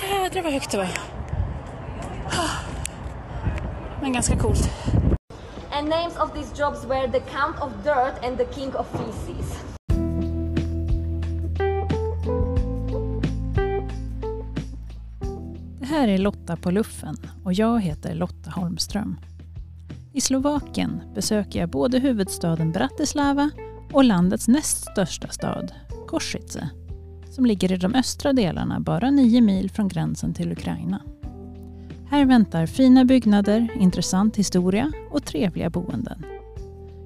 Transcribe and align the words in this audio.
jädrar 0.00 0.42
vad 0.42 0.52
högt 0.52 0.70
det 0.70 0.76
var. 0.76 0.88
Men 4.00 4.12
ganska 4.12 4.36
coolt. 4.36 4.70
And 5.72 5.88
names 5.88 6.16
of 6.16 6.32
these 6.32 6.62
jobs 6.62 6.84
were 6.84 7.10
the 7.10 7.20
Count 7.20 7.60
of 7.60 7.72
Dirt 7.84 8.24
and 8.24 8.38
the 8.38 8.54
King 8.54 8.74
of 8.74 8.86
Feces. 8.90 9.58
Det 15.80 15.86
här 15.86 16.08
är 16.08 16.18
Lotta 16.18 16.56
på 16.56 16.70
luffen 16.70 17.16
och 17.44 17.52
jag 17.52 17.80
heter 17.80 18.14
Lotta 18.14 18.50
Holmström. 18.50 19.16
I 20.12 20.20
Slovakien 20.20 21.02
besöker 21.14 21.60
jag 21.60 21.68
både 21.68 21.98
huvudstaden 21.98 22.72
Bratislava 22.72 23.50
och 23.92 24.04
landets 24.04 24.48
näst 24.48 24.90
största 24.90 25.28
stad, 25.28 25.72
Košice, 26.06 26.70
som 27.32 27.46
ligger 27.46 27.72
i 27.72 27.76
de 27.76 27.94
östra 27.94 28.32
delarna 28.32 28.80
bara 28.80 29.10
nio 29.10 29.40
mil 29.40 29.70
från 29.70 29.88
gränsen 29.88 30.34
till 30.34 30.52
Ukraina. 30.52 31.02
Här 32.10 32.24
väntar 32.24 32.66
fina 32.66 33.04
byggnader, 33.04 33.68
intressant 33.80 34.36
historia 34.36 34.92
och 35.10 35.24
trevliga 35.24 35.70
boenden. 35.70 36.24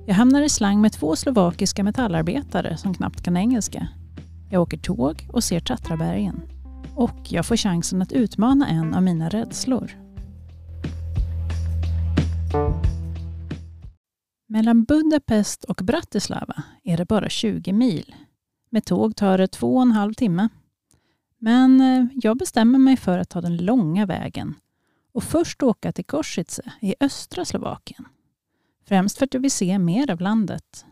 Jag 0.07 0.15
hamnar 0.15 0.43
i 0.43 0.49
slang 0.49 0.81
med 0.81 0.93
två 0.93 1.17
slovakiska 1.17 1.85
metallarbetare 1.85 2.77
som 2.77 2.95
knappt 2.95 3.23
kan 3.23 3.37
engelska. 3.37 3.89
Jag 4.51 4.63
åker 4.63 4.79
tåg 4.79 5.29
och 5.33 5.45
ser 5.45 5.61
Tatrabergen. 5.61 6.43
Och 6.95 7.19
jag 7.29 7.47
får 7.47 7.57
chansen 7.57 8.03
att 8.03 8.13
utmana 8.13 8.69
en 8.69 8.95
av 8.95 9.03
mina 9.03 9.29
rädslor. 9.29 9.91
Mellan 14.49 14.85
Budapest 14.85 15.65
och 15.65 15.81
Bratislava 15.85 16.63
är 16.85 16.97
det 16.97 17.05
bara 17.05 17.29
20 17.29 17.73
mil. 17.73 18.15
Med 18.77 18.85
tåg 18.85 19.17
tar 19.17 19.39
det 19.39 19.49
två 19.49 19.77
och 19.77 19.83
en 19.83 19.93
halv 19.93 20.15
timme. 20.15 20.49
Men 21.39 21.81
eh, 21.81 22.07
jag 22.15 22.37
bestämmer 22.37 22.79
mig 22.79 22.97
för 22.97 23.19
att 23.19 23.29
ta 23.29 23.41
den 23.41 23.57
långa 23.57 24.07
vägen 24.07 24.55
och 25.13 25.25
först 25.25 25.63
åka 25.63 25.93
till 25.93 26.05
Kosice 26.05 26.61
i 26.81 26.95
östra 27.01 27.45
Slovakien. 27.45 28.09
Främst 28.85 29.19
för 29.19 29.25
att 29.25 29.35
jag 29.35 29.41
vill 29.41 29.51
se 29.51 29.79
mer 29.79 30.11
av 30.11 30.21
landet. 30.21 30.87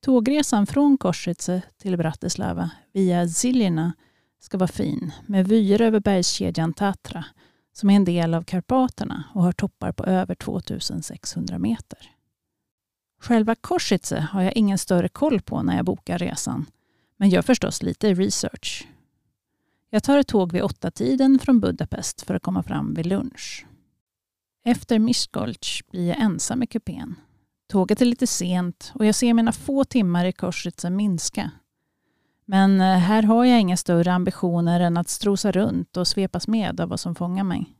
Tågresan 0.00 0.66
från 0.66 0.98
Kosice 0.98 1.62
till 1.78 1.96
Bratislava 1.96 2.70
via 2.92 3.28
Ziljina 3.28 3.92
ska 4.40 4.58
vara 4.58 4.68
fin 4.68 5.12
med 5.26 5.48
vyer 5.48 5.80
över 5.80 6.00
bergskedjan 6.00 6.72
Tatra 6.72 7.24
som 7.72 7.90
är 7.90 7.96
en 7.96 8.04
del 8.04 8.34
av 8.34 8.42
Karpaterna 8.42 9.24
och 9.34 9.42
har 9.42 9.52
toppar 9.52 9.92
på 9.92 10.04
över 10.04 10.34
2600 10.34 11.58
meter. 11.58 12.10
Själva 13.20 13.54
Kosice 13.54 14.28
har 14.30 14.42
jag 14.42 14.56
ingen 14.56 14.78
större 14.78 15.08
koll 15.08 15.40
på 15.40 15.62
när 15.62 15.76
jag 15.76 15.84
bokar 15.84 16.18
resan 16.18 16.66
men 17.22 17.30
gör 17.30 17.42
förstås 17.42 17.82
lite 17.82 18.14
research. 18.14 18.88
Jag 19.90 20.02
tar 20.02 20.18
ett 20.18 20.28
tåg 20.28 20.52
vid 20.52 20.62
åtta 20.62 20.90
tiden 20.90 21.38
från 21.38 21.60
Budapest 21.60 22.22
för 22.22 22.34
att 22.34 22.42
komma 22.42 22.62
fram 22.62 22.94
vid 22.94 23.06
lunch. 23.06 23.66
Efter 24.64 24.98
Miskolc 24.98 25.80
blir 25.90 26.08
jag 26.08 26.20
ensam 26.20 26.62
i 26.62 26.66
kupén. 26.66 27.14
Tåget 27.68 28.00
är 28.00 28.04
lite 28.04 28.26
sent 28.26 28.92
och 28.94 29.06
jag 29.06 29.14
ser 29.14 29.34
mina 29.34 29.52
få 29.52 29.84
timmar 29.84 30.24
i 30.24 30.32
Košice 30.32 30.90
minska. 30.90 31.50
Men 32.44 32.80
eh, 32.80 32.98
här 32.98 33.22
har 33.22 33.44
jag 33.44 33.60
inga 33.60 33.76
större 33.76 34.12
ambitioner 34.12 34.80
än 34.80 34.96
att 34.96 35.08
strosa 35.08 35.52
runt 35.52 35.96
och 35.96 36.08
svepas 36.08 36.48
med 36.48 36.80
av 36.80 36.88
vad 36.88 37.00
som 37.00 37.14
fångar 37.14 37.44
mig. 37.44 37.76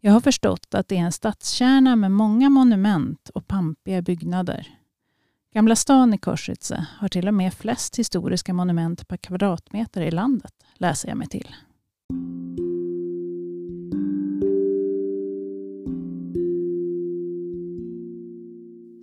Jag 0.00 0.12
har 0.12 0.20
förstått 0.20 0.74
att 0.74 0.88
det 0.88 0.96
är 0.96 1.00
en 1.00 1.12
stadskärna 1.12 1.96
med 1.96 2.10
många 2.10 2.50
monument 2.50 3.30
och 3.34 3.46
pampiga 3.46 4.02
byggnader. 4.02 4.78
Gamla 5.54 5.76
stan 5.76 6.14
i 6.14 6.18
Korsice 6.18 6.86
har 6.98 7.08
till 7.08 7.28
och 7.28 7.34
med 7.34 7.54
flest 7.54 7.98
historiska 7.98 8.54
monument 8.54 9.08
per 9.08 9.16
kvadratmeter 9.16 10.02
i 10.02 10.10
landet, 10.10 10.52
läser 10.74 11.08
jag 11.08 11.18
mig 11.18 11.26
till. 11.26 11.54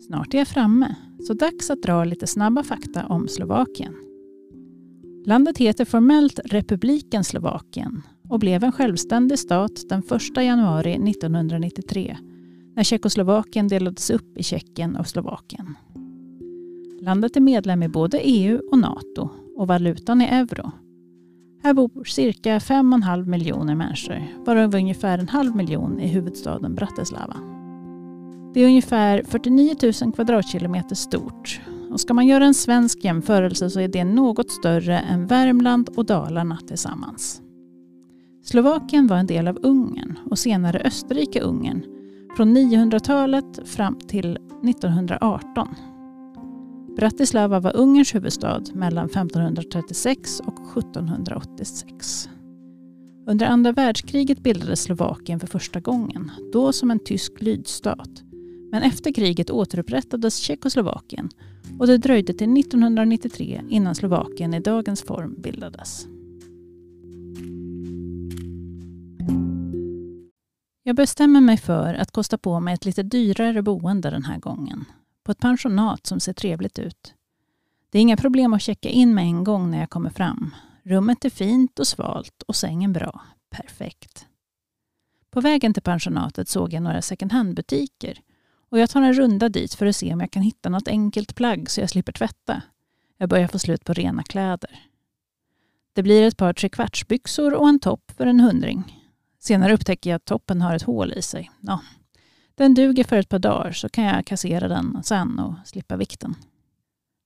Snart 0.07 0.33
är 0.33 0.37
jag 0.37 0.47
framme, 0.47 0.95
så 1.27 1.33
dags 1.33 1.69
att 1.69 1.83
dra 1.83 2.03
lite 2.03 2.27
snabba 2.27 2.63
fakta 2.63 3.07
om 3.07 3.27
Slovakien. 3.27 3.95
Landet 5.25 5.57
heter 5.57 5.85
formellt 5.85 6.39
Republiken 6.45 7.23
Slovakien 7.23 8.01
och 8.29 8.39
blev 8.39 8.63
en 8.63 8.71
självständig 8.71 9.39
stat 9.39 9.81
den 9.89 9.99
1 9.99 10.43
januari 10.43 10.93
1993 10.93 12.17
när 12.75 12.83
Tjeckoslovakien 12.83 13.67
delades 13.67 14.09
upp 14.09 14.37
i 14.37 14.43
Tjeckien 14.43 14.95
och 14.95 15.07
Slovakien. 15.07 15.75
Landet 17.01 17.35
är 17.35 17.41
medlem 17.41 17.83
i 17.83 17.87
både 17.87 18.19
EU 18.19 18.61
och 18.71 18.77
NATO 18.77 19.29
och 19.57 19.67
valutan 19.67 20.21
är 20.21 20.41
euro. 20.41 20.71
Här 21.63 21.73
bor 21.73 22.03
cirka 22.03 22.59
5,5 22.59 23.25
miljoner 23.25 23.75
människor, 23.75 24.23
varav 24.45 24.75
ungefär 24.75 25.17
en 25.17 25.27
halv 25.27 25.55
miljon 25.55 25.99
i 25.99 26.07
huvudstaden 26.07 26.75
Bratislava. 26.75 27.35
Det 28.53 28.59
är 28.59 28.65
ungefär 28.65 29.23
49 29.23 29.75
000 30.01 30.13
kvadratkilometer 30.13 30.95
stort 30.95 31.61
och 31.91 31.99
ska 31.99 32.13
man 32.13 32.27
göra 32.27 32.45
en 32.45 32.53
svensk 32.53 33.03
jämförelse 33.03 33.69
så 33.69 33.79
är 33.79 33.87
det 33.87 34.03
något 34.03 34.51
större 34.51 34.99
än 34.99 35.27
Värmland 35.27 35.89
och 35.95 36.05
Dalarna 36.05 36.57
tillsammans. 36.67 37.41
Slovakien 38.43 39.07
var 39.07 39.17
en 39.17 39.27
del 39.27 39.47
av 39.47 39.59
Ungern 39.61 40.19
och 40.29 40.39
senare 40.39 40.79
Österrike-Ungern 40.79 41.83
från 42.37 42.57
900-talet 42.57 43.59
fram 43.65 43.95
till 43.95 44.37
1918. 44.63 45.67
Bratislava 46.95 47.59
var 47.59 47.75
Ungerns 47.75 48.15
huvudstad 48.15 48.63
mellan 48.73 49.05
1536 49.05 50.39
och 50.39 50.77
1786. 50.77 52.29
Under 53.27 53.45
andra 53.45 53.71
världskriget 53.71 54.43
bildades 54.43 54.81
Slovakien 54.81 55.39
för 55.39 55.47
första 55.47 55.79
gången, 55.79 56.31
då 56.53 56.73
som 56.73 56.91
en 56.91 56.99
tysk 56.99 57.41
lydstat. 57.41 58.23
Men 58.71 58.83
efter 58.83 59.13
kriget 59.13 59.49
återupprättades 59.49 60.37
Tjeckoslovakien 60.37 61.29
och 61.79 61.87
det 61.87 61.97
dröjde 61.97 62.33
till 62.33 62.59
1993 62.59 63.61
innan 63.69 63.95
Slovakien 63.95 64.53
i 64.53 64.59
dagens 64.59 65.01
form 65.01 65.35
bildades. 65.37 66.07
Jag 70.83 70.95
bestämmer 70.95 71.41
mig 71.41 71.57
för 71.57 71.93
att 71.93 72.11
kosta 72.11 72.37
på 72.37 72.59
mig 72.59 72.73
ett 72.73 72.85
lite 72.85 73.03
dyrare 73.03 73.61
boende 73.61 74.09
den 74.09 74.23
här 74.23 74.39
gången. 74.39 74.85
På 75.23 75.31
ett 75.31 75.39
pensionat 75.39 76.07
som 76.07 76.19
ser 76.19 76.33
trevligt 76.33 76.79
ut. 76.79 77.13
Det 77.89 77.97
är 77.97 78.01
inga 78.01 78.17
problem 78.17 78.53
att 78.53 78.61
checka 78.61 78.89
in 78.89 79.15
med 79.15 79.23
en 79.23 79.43
gång 79.43 79.71
när 79.71 79.79
jag 79.79 79.89
kommer 79.89 80.09
fram. 80.09 80.55
Rummet 80.83 81.25
är 81.25 81.29
fint 81.29 81.79
och 81.79 81.87
svalt 81.87 82.43
och 82.47 82.55
sängen 82.55 82.93
bra. 82.93 83.21
Perfekt. 83.49 84.27
På 85.31 85.41
vägen 85.41 85.73
till 85.73 85.83
pensionatet 85.83 86.49
såg 86.49 86.73
jag 86.73 86.83
några 86.83 87.01
second 87.01 87.31
hand-butiker 87.31 88.19
och 88.69 88.79
jag 88.79 88.89
tar 88.89 89.01
en 89.01 89.13
runda 89.13 89.49
dit 89.49 89.73
för 89.73 89.85
att 89.85 89.95
se 89.95 90.13
om 90.13 90.19
jag 90.19 90.31
kan 90.31 90.43
hitta 90.43 90.69
något 90.69 90.87
enkelt 90.87 91.35
plagg 91.35 91.69
så 91.69 91.81
jag 91.81 91.89
slipper 91.89 92.11
tvätta. 92.11 92.61
Jag 93.17 93.29
börjar 93.29 93.47
få 93.47 93.59
slut 93.59 93.85
på 93.85 93.93
rena 93.93 94.23
kläder. 94.23 94.79
Det 95.93 96.03
blir 96.03 96.27
ett 96.27 96.37
par 96.37 96.53
trekvartsbyxor 96.53 97.53
och 97.53 97.69
en 97.69 97.79
topp 97.79 98.11
för 98.17 98.25
en 98.25 98.39
hundring. 98.39 99.07
Senare 99.39 99.73
upptäcker 99.73 100.09
jag 100.09 100.15
att 100.15 100.25
toppen 100.25 100.61
har 100.61 100.75
ett 100.75 100.81
hål 100.81 101.13
i 101.13 101.21
sig. 101.21 101.51
Ja, 101.61 101.81
den 102.55 102.73
duger 102.73 103.03
för 103.03 103.15
ett 103.15 103.29
par 103.29 103.39
dagar 103.39 103.71
så 103.71 103.89
kan 103.89 104.03
jag 104.03 104.25
kassera 104.25 104.67
den 104.67 105.03
sen 105.03 105.39
och 105.39 105.53
slippa 105.65 105.95
vikten. 105.95 106.35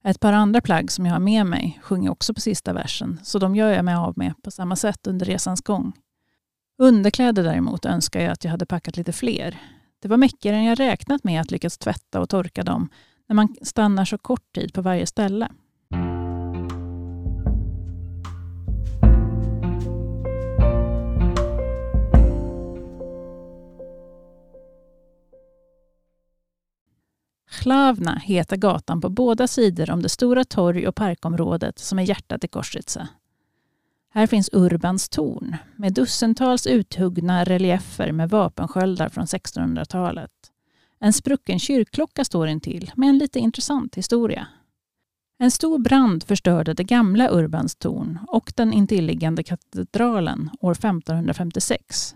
Ett 0.03 0.19
par 0.19 0.34
andra 0.34 0.62
plagg 0.62 0.91
som 0.91 1.06
jag 1.06 1.13
har 1.13 1.19
med 1.19 1.46
mig 1.46 1.80
sjunger 1.84 2.09
också 2.09 2.34
på 2.34 2.41
sista 2.41 2.74
versen 2.74 3.19
så 3.24 3.40
de 3.40 3.56
gör 3.56 3.72
jag 3.72 3.85
mig 3.85 3.96
av 3.96 4.14
med 4.18 4.34
på 4.44 4.52
samma 4.52 4.75
sätt 4.75 5.08
under 5.08 5.25
resans 5.25 5.62
gång. 5.62 5.94
Underkläder 6.78 7.44
däremot 7.44 7.85
önskar 7.85 8.19
jag 8.22 8.31
att 8.31 8.44
jag 8.44 8.52
hade 8.52 8.66
packat 8.66 8.97
lite 8.97 9.14
fler. 9.14 9.59
Det 10.00 10.08
var 10.08 10.18
mäckigare 10.18 10.56
än 10.56 10.64
jag 10.64 10.80
räknat 10.80 11.24
med 11.24 11.41
att 11.41 11.52
lyckas 11.52 11.78
tvätta 11.78 12.19
och 12.19 12.30
torka 12.30 12.64
dem 12.64 12.90
när 13.28 13.35
man 13.35 13.56
stannar 13.62 14.05
så 14.05 14.17
kort 14.17 14.53
tid 14.53 14.73
på 14.73 14.82
varje 14.82 15.05
ställe. 15.05 15.49
Hlavna 27.66 28.16
heter 28.23 28.58
gatan 28.58 29.02
på 29.02 29.09
båda 29.09 29.47
sidor 29.47 29.91
om 29.91 30.02
det 30.02 30.09
stora 30.09 30.44
torg 30.44 30.88
och 30.88 30.96
parkområdet 30.96 31.79
som 31.79 32.00
är 32.00 32.03
hjärtat 32.03 32.44
i 32.44 32.47
Košice. 32.47 33.08
Här 34.14 34.28
finns 34.28 34.50
Urbans 34.53 35.09
torn 35.09 35.58
med 35.76 35.94
dussintals 35.94 36.67
uthuggna 36.67 37.44
reliefer 37.44 38.12
med 38.12 38.29
vapensköldar 38.29 39.09
från 39.09 39.26
1600-talet. 39.26 40.32
En 41.00 41.14
sprucken 41.14 41.59
kyrkklocka 41.59 42.26
står 42.26 42.47
intill 42.47 42.91
med 42.96 43.09
en 43.09 43.17
lite 43.17 43.40
intressant 43.40 43.96
historia. 43.96 44.47
En 45.38 45.52
stor 45.52 45.79
brand 45.79 46.23
förstörde 46.23 46.73
det 46.73 46.84
gamla 46.84 47.29
Urbans 47.32 47.76
torn 47.76 48.20
och 48.28 48.53
den 48.56 48.73
intilliggande 48.73 49.44
katedralen 49.44 50.50
år 50.59 50.72
1556. 50.72 52.16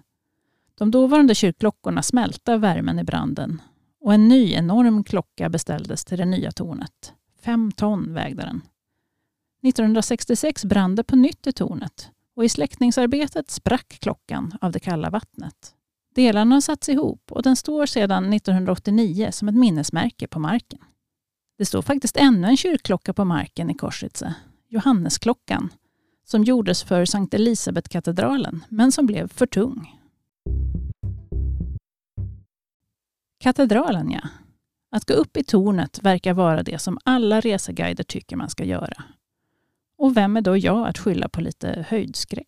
De 0.78 0.92
dåvarande 0.92 1.36
kyrkklockorna 1.36 2.04
smälte 2.04 2.54
av 2.54 2.60
värmen 2.60 3.00
i 3.00 3.04
branden 3.04 3.62
och 4.02 4.14
en 4.14 4.28
ny 4.28 4.54
enorm 4.54 5.04
klocka 5.04 5.50
beställdes 5.50 6.06
till 6.06 6.18
det 6.18 6.26
nya 6.26 6.52
tornet. 6.52 7.14
Fem 7.42 7.72
ton 7.72 8.14
vägde 8.14 8.42
den. 8.42 8.62
1966 9.64 10.66
brann 10.66 10.96
det 10.96 11.04
på 11.04 11.16
nytt 11.16 11.48
i 11.48 11.52
tornet 11.52 12.12
och 12.36 12.46
i 12.46 12.50
släckningsarbetet 12.50 13.52
sprack 13.52 13.98
klockan 14.02 14.58
av 14.62 14.72
det 14.72 14.80
kalla 14.80 15.10
vattnet. 15.10 15.74
Delarna 16.16 16.56
har 16.56 16.62
satts 16.62 16.90
ihop 16.90 17.32
och 17.32 17.44
den 17.44 17.56
står 17.56 17.86
sedan 17.86 18.34
1989 18.34 19.30
som 19.32 19.50
ett 19.50 19.56
minnesmärke 19.56 20.28
på 20.28 20.40
marken. 20.40 20.80
Det 21.58 21.66
står 21.66 21.82
faktiskt 21.82 22.18
ännu 22.18 22.48
en 22.48 22.58
kyrkklocka 22.58 23.14
på 23.14 23.26
marken 23.26 23.70
i 23.70 23.74
Korsitze, 23.74 24.34
Johannesklockan, 24.70 25.70
som 26.26 26.44
gjordes 26.44 26.84
för 26.84 27.06
Sankt 27.06 27.34
Elisabetkatedralen, 27.34 28.64
men 28.70 28.92
som 28.92 29.06
blev 29.06 29.28
för 29.28 29.46
tung. 29.46 29.99
Katedralen 33.40 34.12
ja. 34.12 34.22
Att 34.92 35.06
gå 35.06 35.14
upp 35.14 35.38
i 35.38 35.44
tornet 35.44 36.00
verkar 36.04 36.34
vara 36.34 36.64
det 36.64 36.80
som 36.80 36.98
alla 37.04 37.40
reseguider 37.40 38.04
tycker 38.04 38.36
man 38.36 38.50
ska 38.50 38.64
göra. 38.64 39.04
Och 39.98 40.18
vem 40.18 40.38
är 40.38 40.42
då 40.42 40.58
jag 40.58 40.88
att 40.88 40.98
skylla 40.98 41.30
på 41.30 41.42
lite 41.42 41.86
höjdskräck? 41.90 42.48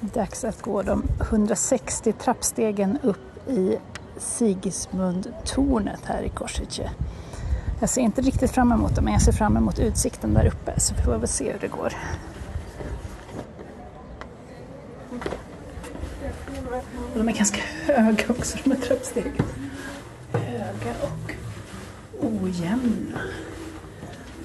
Dags 0.00 0.44
att 0.44 0.62
gå 0.62 0.82
de 0.82 1.02
160 1.20 2.12
trappstegen 2.12 2.98
upp 3.02 3.48
i 3.48 3.76
Sigismundtornet 4.18 6.04
här 6.04 6.22
i 6.22 6.28
Kosice. 6.28 6.90
Jag 7.80 7.88
ser 7.88 8.00
inte 8.00 8.22
riktigt 8.22 8.50
fram 8.50 8.72
emot 8.72 8.94
det, 8.94 9.02
men 9.02 9.12
jag 9.12 9.22
ser 9.22 9.32
fram 9.32 9.56
emot 9.56 9.78
utsikten 9.78 10.34
där 10.34 10.46
uppe, 10.46 10.80
så 10.80 10.94
vi 10.94 11.02
får 11.02 11.18
väl 11.18 11.28
se 11.28 11.52
hur 11.52 11.60
det 11.60 11.68
går. 11.68 11.92
Och 17.12 17.18
de 17.18 17.28
är 17.28 17.32
ganska 17.32 17.60
höga 17.86 18.24
också, 18.28 18.58
de 18.64 18.70
här 18.70 18.80
trappstegen. 18.80 19.44
Höga 20.32 20.94
och 21.02 21.32
ojämna. 22.20 23.20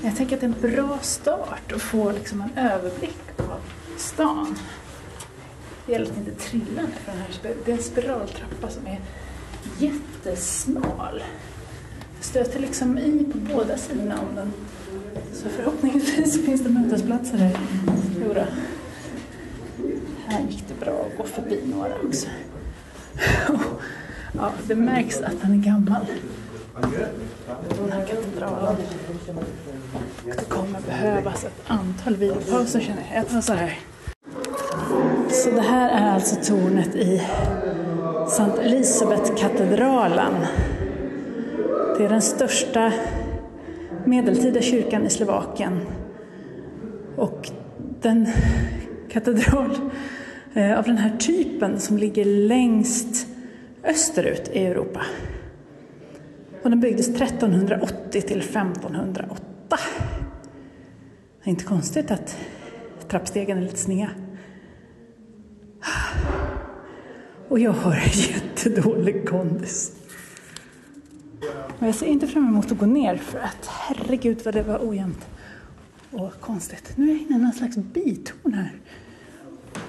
Jag 0.03 0.15
tänker 0.15 0.35
att 0.35 0.41
det 0.41 0.47
är 0.47 0.69
en 0.69 0.75
bra 0.75 0.99
start 1.01 1.71
att 1.71 1.81
få 1.81 2.11
liksom 2.11 2.41
en 2.41 2.63
överblick 2.65 3.19
av 3.37 3.59
stan. 3.97 4.57
Det 5.85 5.91
gäller 5.91 6.05
att 6.11 6.17
inte 6.17 6.31
trilla 6.31 6.81
ner 6.81 6.89
för 7.05 7.11
den 7.11 7.21
här. 7.21 7.55
Det 7.65 7.71
är 7.71 7.75
en 7.75 7.83
spiraltrappa 7.83 8.69
som 8.69 8.87
är 8.87 9.01
jättesmal. 9.77 11.23
Jag 12.15 12.25
stöter 12.25 12.59
liksom 12.59 12.97
i 12.97 13.25
på 13.31 13.37
båda 13.37 13.77
sidorna 13.77 14.19
om 14.29 14.35
den. 14.35 14.53
Så 15.33 15.49
förhoppningsvis 15.49 16.45
finns 16.45 16.63
det 16.63 16.69
mötesplatser 16.69 17.37
här. 17.37 17.59
Jodå. 18.21 18.45
Här 20.25 20.41
gick 20.49 20.63
det 20.67 20.85
bra 20.85 21.05
att 21.11 21.17
gå 21.17 21.23
förbi 21.23 21.61
några 21.65 21.95
också. 22.07 22.27
Ja, 24.37 24.51
det 24.67 24.75
märks 24.75 25.21
att 25.21 25.41
han 25.41 25.51
är 25.53 25.57
gammal. 25.57 26.05
Den 27.79 27.91
här 27.91 28.05
katedralen. 28.05 28.75
Det 30.25 30.49
kommer 30.49 30.81
behövas 30.81 31.45
ett 31.45 31.63
antal 31.67 32.15
vilopauser 32.15 32.79
känner 32.79 33.03
jag. 33.09 33.17
Jag 33.17 33.29
tar 33.29 33.41
så 33.41 33.53
här. 33.53 33.79
Så 35.29 35.51
det 35.51 35.61
här 35.61 35.89
är 35.89 36.13
alltså 36.13 36.35
tornet 36.35 36.95
i 36.95 37.21
Sankt 38.29 38.59
Elisabet-katedralen. 38.59 40.33
Det 41.97 42.05
är 42.05 42.09
den 42.09 42.21
största 42.21 42.93
medeltida 44.05 44.61
kyrkan 44.61 45.05
i 45.05 45.09
Slovakien. 45.09 45.81
Och 47.15 47.51
den 48.01 48.27
katedral 49.09 49.77
Eh, 50.57 50.77
av 50.77 50.83
den 50.83 50.97
här 50.97 51.17
typen 51.17 51.79
som 51.79 51.97
ligger 51.97 52.25
längst 52.25 53.27
österut 53.83 54.49
i 54.53 54.65
Europa. 54.65 55.01
Och 56.63 56.69
den 56.69 56.79
byggdes 56.79 57.09
1380 57.09 58.21
till 58.21 58.39
1508. 58.39 59.77
Det 61.43 61.49
är 61.49 61.49
inte 61.49 61.63
konstigt 61.63 62.11
att 62.11 62.37
trappstegen 63.07 63.57
är 63.57 63.61
lite 63.61 63.77
sneda. 63.77 64.09
Och 67.47 67.59
jag 67.59 67.71
har 67.71 67.95
jättedålig 68.13 69.29
kondis. 69.29 69.91
Och 71.79 71.87
jag 71.87 71.95
ser 71.95 72.05
inte 72.05 72.27
fram 72.27 72.47
emot 72.47 72.71
att 72.71 72.77
gå 72.77 72.85
ner 72.85 73.17
för 73.17 73.39
att 73.39 73.67
herregud 73.67 74.41
vad 74.45 74.53
det 74.53 74.63
var 74.63 74.89
ojämnt 74.89 75.27
och 76.11 76.41
konstigt. 76.41 76.93
Nu 76.95 77.05
är 77.05 77.13
jag 77.13 77.21
inne 77.21 77.35
i 77.35 77.39
någon 77.39 77.53
slags 77.53 77.77
bitorn 77.77 78.53
här. 78.53 78.71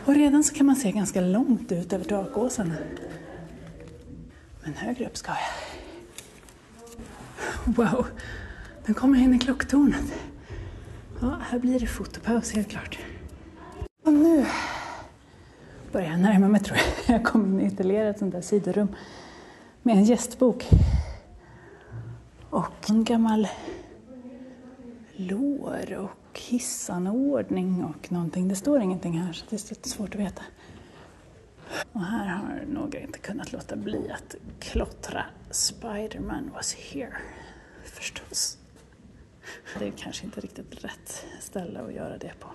Och 0.09 0.15
redan 0.15 0.45
så 0.45 0.55
kan 0.55 0.67
man 0.67 0.77
se 0.77 0.93
ganska 0.93 1.21
långt 1.21 1.73
ut 1.73 1.93
över 1.93 2.05
takåsarna. 2.05 2.75
Men 4.65 4.75
högre 4.75 5.07
upp 5.07 5.17
ska 5.17 5.33
jag. 5.33 5.51
Wow, 7.75 8.07
nu 8.87 8.95
kommer 8.95 9.19
jag 9.19 9.25
in 9.25 9.35
i 9.35 9.39
klocktornet. 9.39 10.15
Ja, 11.21 11.39
här 11.51 11.59
blir 11.59 11.81
det 11.81 11.87
fotopaus 11.87 12.53
helt 12.53 12.69
klart. 12.69 12.99
Och 14.05 14.13
nu 14.13 14.47
börjar 15.93 16.11
jag 16.11 16.21
närma 16.21 16.49
mig 16.49 16.61
tror 16.61 16.79
jag. 16.79 17.15
Jag 17.17 17.25
kommer 17.25 17.47
in 17.49 17.61
i 17.61 17.67
ytterligare 17.67 18.09
ett 18.11 18.19
sånt 18.19 18.33
där 18.33 18.41
sidorum 18.41 18.89
med 19.83 19.97
en 19.97 20.05
gästbok. 20.05 20.69
Och 22.51 22.91
en 22.91 23.05
gammal 23.05 23.49
lår 25.17 25.99
och 25.99 26.18
hissanordning 26.41 27.85
och 27.85 28.13
någonting. 28.13 28.49
Det 28.49 28.57
står 28.57 28.81
ingenting 28.81 29.19
här 29.19 29.33
så 29.33 29.45
det 29.51 29.57
är 29.57 29.71
lite 29.71 29.89
svårt 29.89 30.15
att 30.15 30.21
veta. 30.21 30.43
Och 31.93 32.05
här 32.05 32.27
har 32.27 32.65
några 32.69 33.01
inte 33.01 33.19
kunnat 33.19 33.53
låta 33.53 33.77
bli 33.77 34.11
att 34.11 34.35
klottra 34.61 35.25
Spiderman 35.51 36.51
was 36.55 36.75
here, 36.75 37.17
förstås. 37.85 38.59
Det 39.79 39.87
är 39.87 39.93
kanske 39.97 40.25
inte 40.25 40.41
riktigt 40.41 40.85
rätt 40.85 41.25
ställe 41.41 41.81
att 41.81 41.95
göra 41.95 42.19
det 42.19 42.33
på. 42.41 42.49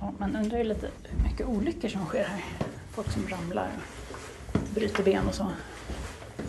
Ja, 0.00 0.12
man 0.18 0.36
undrar 0.36 0.58
ju 0.58 0.64
lite 0.64 0.90
hur 1.04 1.24
mycket 1.24 1.46
olyckor 1.46 1.88
som 1.88 2.06
sker 2.06 2.24
här. 2.24 2.44
Folk 2.90 3.10
som 3.10 3.28
ramlar 3.28 3.70
och 4.52 4.60
bryter 4.74 5.04
ben 5.04 5.26
och 5.26 5.34
så. 5.34 5.52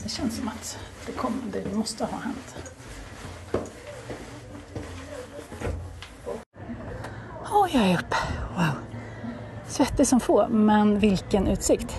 Det 0.04 0.10
känns 0.10 0.38
som 0.38 0.48
att 0.48 0.80
det, 1.06 1.12
kom, 1.12 1.42
det 1.52 1.76
måste 1.76 2.06
ha 2.06 2.18
hänt. 2.18 2.56
Åh, 7.52 7.68
jag 7.74 7.84
är 7.84 7.94
uppe. 7.94 8.16
Wow. 8.56 8.74
Svettig 9.68 10.08
som 10.08 10.20
få, 10.20 10.48
men 10.48 11.00
vilken 11.00 11.48
utsikt. 11.48 11.96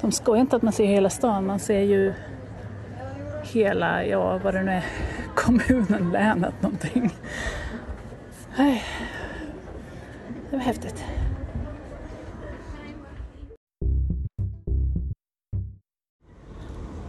De 0.00 0.12
skojar 0.12 0.40
inte 0.40 0.56
att 0.56 0.62
man 0.62 0.72
ser 0.72 0.86
hela 0.86 1.10
stan, 1.10 1.46
man 1.46 1.58
ser 1.58 1.80
ju 1.80 2.14
hela, 3.42 4.04
ja 4.04 4.38
vad 4.38 4.54
det 4.54 4.62
nu 4.62 4.70
är, 4.70 4.84
kommunen, 5.34 6.10
länet 6.12 6.62
någonting. 6.62 7.14
Nej, 8.56 8.84
det 10.50 10.56
var 10.56 10.64
häftigt. 10.64 11.04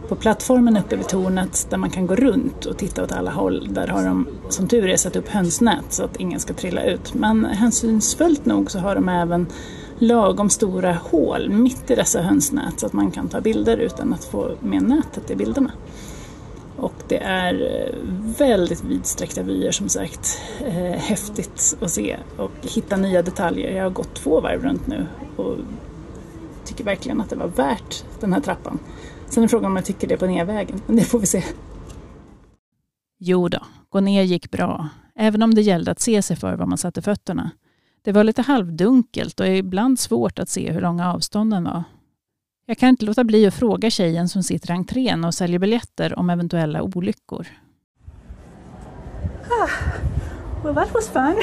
På 0.08 0.16
plattformen 0.16 0.76
uppe 0.76 0.96
vid 0.96 1.08
tornet 1.08 1.66
där 1.70 1.76
man 1.76 1.90
kan 1.90 2.06
gå 2.06 2.16
runt 2.16 2.66
och 2.66 2.78
titta 2.78 3.04
åt 3.04 3.12
alla 3.12 3.30
håll, 3.30 3.68
där 3.70 3.86
har 3.86 4.04
de 4.04 4.28
som 4.48 4.68
tur 4.68 4.88
är 4.88 4.96
satt 4.96 5.16
upp 5.16 5.28
hönsnät 5.28 5.84
så 5.88 6.04
att 6.04 6.16
ingen 6.16 6.40
ska 6.40 6.54
trilla 6.54 6.84
ut. 6.84 7.14
Men 7.14 7.44
hänsynsfullt 7.44 8.46
nog 8.46 8.70
så 8.70 8.78
har 8.78 8.94
de 8.94 9.08
även 9.08 9.46
lagom 9.98 10.50
stora 10.50 10.94
hål 10.94 11.48
mitt 11.50 11.90
i 11.90 11.94
dessa 11.94 12.22
hönsnät 12.22 12.80
så 12.80 12.86
att 12.86 12.92
man 12.92 13.10
kan 13.10 13.28
ta 13.28 13.40
bilder 13.40 13.76
utan 13.76 14.12
att 14.12 14.24
få 14.24 14.50
med 14.60 14.82
nätet 14.82 15.30
i 15.30 15.36
bilderna. 15.36 15.72
Och 16.76 16.94
det 17.08 17.18
är 17.18 17.54
eh, 17.54 17.94
väldigt 18.38 18.84
vidsträckta 18.84 19.42
vyer 19.42 19.70
som 19.70 19.88
sagt. 19.88 20.40
Eh, 20.64 20.98
häftigt 21.00 21.76
att 21.80 21.90
se 21.90 22.16
och 22.36 22.52
hitta 22.62 22.96
nya 22.96 23.22
detaljer. 23.22 23.76
Jag 23.76 23.82
har 23.82 23.90
gått 23.90 24.14
två 24.14 24.40
varv 24.40 24.62
runt 24.62 24.86
nu 24.86 25.06
och 25.36 25.56
tycker 26.64 26.84
verkligen 26.84 27.20
att 27.20 27.30
det 27.30 27.36
var 27.36 27.48
värt 27.48 28.04
den 28.20 28.32
här 28.32 28.40
trappan. 28.40 28.78
Sen 29.30 29.44
är 29.44 29.48
frågan 29.48 29.70
om 29.70 29.76
jag 29.76 29.84
tycker 29.84 30.08
det 30.08 30.16
på 30.16 30.26
nervägen, 30.26 30.80
men 30.86 30.96
det 30.96 31.04
får 31.04 31.18
vi 31.18 31.26
se. 31.26 31.44
Jo 33.18 33.48
då, 33.48 33.58
gå 33.88 34.00
ner 34.00 34.22
gick 34.22 34.50
bra, 34.50 34.88
även 35.14 35.42
om 35.42 35.54
det 35.54 35.60
gällde 35.62 35.90
att 35.90 36.00
se 36.00 36.22
sig 36.22 36.36
för 36.36 36.56
var 36.56 36.66
man 36.66 36.78
satte 36.78 37.02
fötterna. 37.02 37.50
Det 38.02 38.12
var 38.12 38.24
lite 38.24 38.42
halvdunkelt 38.42 39.40
och 39.40 39.48
ibland 39.48 39.98
svårt 39.98 40.38
att 40.38 40.48
se 40.48 40.72
hur 40.72 40.80
långa 40.80 41.12
avstånden 41.12 41.64
var. 41.64 41.84
Jag 42.66 42.78
kan 42.78 42.88
inte 42.88 43.04
låta 43.04 43.24
bli 43.24 43.46
att 43.46 43.54
fråga 43.54 43.90
tjejen 43.90 44.28
som 44.28 44.42
sitter 44.42 44.70
i 44.70 44.72
entrén 44.72 45.24
och 45.24 45.34
säljer 45.34 45.58
biljetter 45.58 46.18
om 46.18 46.30
eventuella 46.30 46.82
olyckor. 46.82 47.46
Ah, 49.50 49.68
well 50.64 50.74
that 50.74 50.94
was 50.94 51.08
fun. 51.08 51.36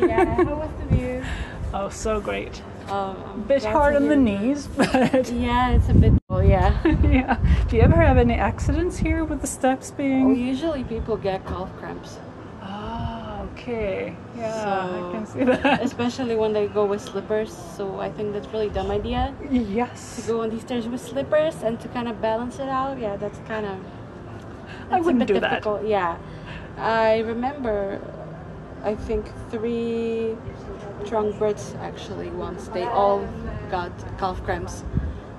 yeah, 0.00 0.36
how 0.36 0.56
was 0.56 0.70
the 0.88 0.96
view? 0.96 1.24
Oh, 1.74 1.90
so 1.90 2.20
great. 2.20 2.62
Um, 2.92 3.44
Bit 3.48 3.64
hard 3.64 3.96
on 3.96 4.08
the 4.08 4.16
knees, 4.16 4.66
but 4.76 5.30
Yeah, 5.32 5.70
it's 5.70 5.88
a 5.88 5.94
bit. 5.94 6.12
Oh 6.28 6.40
yeah. 6.40 6.70
yeah. 7.02 7.38
Do 7.68 7.76
you 7.76 7.82
ever 7.82 7.96
have 7.96 8.18
any 8.18 8.34
accidents 8.34 8.98
here 8.98 9.24
with 9.24 9.40
the 9.40 9.46
steps 9.46 9.90
being? 9.90 10.26
well, 10.26 10.36
usually 10.36 10.84
people 10.84 11.16
get 11.16 11.46
calf 11.46 11.70
cramps, 11.78 12.18
Ah, 12.60 13.42
okay. 13.52 14.14
Yeah, 14.36 15.08
I 15.08 15.12
can 15.12 15.26
see 15.26 15.44
that. 15.44 15.82
especially 15.88 16.36
when 16.36 16.52
they 16.52 16.66
go 16.68 16.84
with 16.84 17.00
slippers. 17.00 17.50
So 17.76 17.98
I 18.00 18.10
think 18.10 18.32
that's 18.34 18.46
really 18.48 18.68
dumb 18.68 18.90
idea 18.90 19.34
Yes. 19.50 20.16
to 20.16 20.22
go 20.32 20.42
on 20.42 20.50
these 20.50 20.62
stairs 20.62 20.86
with 20.86 21.00
slippers 21.00 21.62
and 21.62 21.80
to 21.80 21.88
kind 21.88 22.08
of 22.08 22.20
balance 22.20 22.58
it 22.58 22.68
out. 22.68 22.98
Yeah, 22.98 23.16
that's 23.16 23.38
kind 23.48 23.66
of. 23.66 23.78
I 24.90 24.96
that's 24.96 25.04
wouldn't 25.04 25.22
a 25.22 25.26
bit 25.26 25.34
do 25.34 25.40
that. 25.40 25.50
difficult. 25.50 25.86
Yeah, 25.86 26.18
I 26.76 27.20
remember 27.20 28.00
I 28.84 28.94
think 28.94 29.24
three 29.50 30.36
drunk 31.06 31.38
birds 31.38 31.74
actually 31.80 32.30
once. 32.30 32.68
They 32.68 32.84
all 32.84 33.26
got 33.70 33.92
calf 34.18 34.42
cramps 34.44 34.84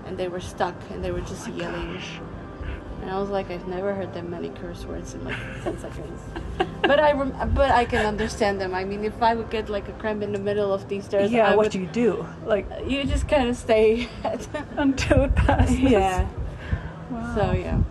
and 0.05 0.17
they 0.17 0.27
were 0.27 0.39
stuck 0.39 0.75
and 0.91 1.03
they 1.03 1.11
were 1.11 1.21
just 1.21 1.47
yelling. 1.49 1.99
And 3.01 3.11
I 3.11 3.19
was 3.19 3.29
like, 3.29 3.51
I've 3.51 3.67
never 3.67 3.93
heard 3.93 4.13
that 4.13 4.27
many 4.29 4.49
curse 4.49 4.85
words 4.85 5.13
in 5.13 5.25
like 5.25 5.35
10 5.63 5.77
seconds. 5.79 6.21
But 6.83 6.99
I 7.01 7.11
rem- 7.11 7.51
but 7.53 7.71
I 7.71 7.83
can 7.83 8.05
understand 8.05 8.61
them. 8.61 8.73
I 8.73 8.85
mean, 8.85 9.03
if 9.03 9.21
I 9.21 9.35
would 9.35 9.49
get 9.49 9.67
like 9.69 9.89
a 9.89 9.93
cramp 9.93 10.21
in 10.23 10.31
the 10.31 10.39
middle 10.39 10.71
of 10.73 10.87
these 10.87 11.05
stairs, 11.05 11.29
Yeah, 11.31 11.47
I 11.51 11.55
what 11.55 11.65
would, 11.65 11.71
do 11.73 11.79
you 11.79 11.87
do? 11.87 12.25
Like 12.45 12.65
you 12.87 13.03
just 13.03 13.27
kind 13.27 13.49
of 13.49 13.57
stay. 13.57 14.07
until 14.77 15.23
it 15.23 15.35
passes. 15.35 15.79
yeah. 15.79 16.27
So 17.35 17.51
yeah. 17.51 17.81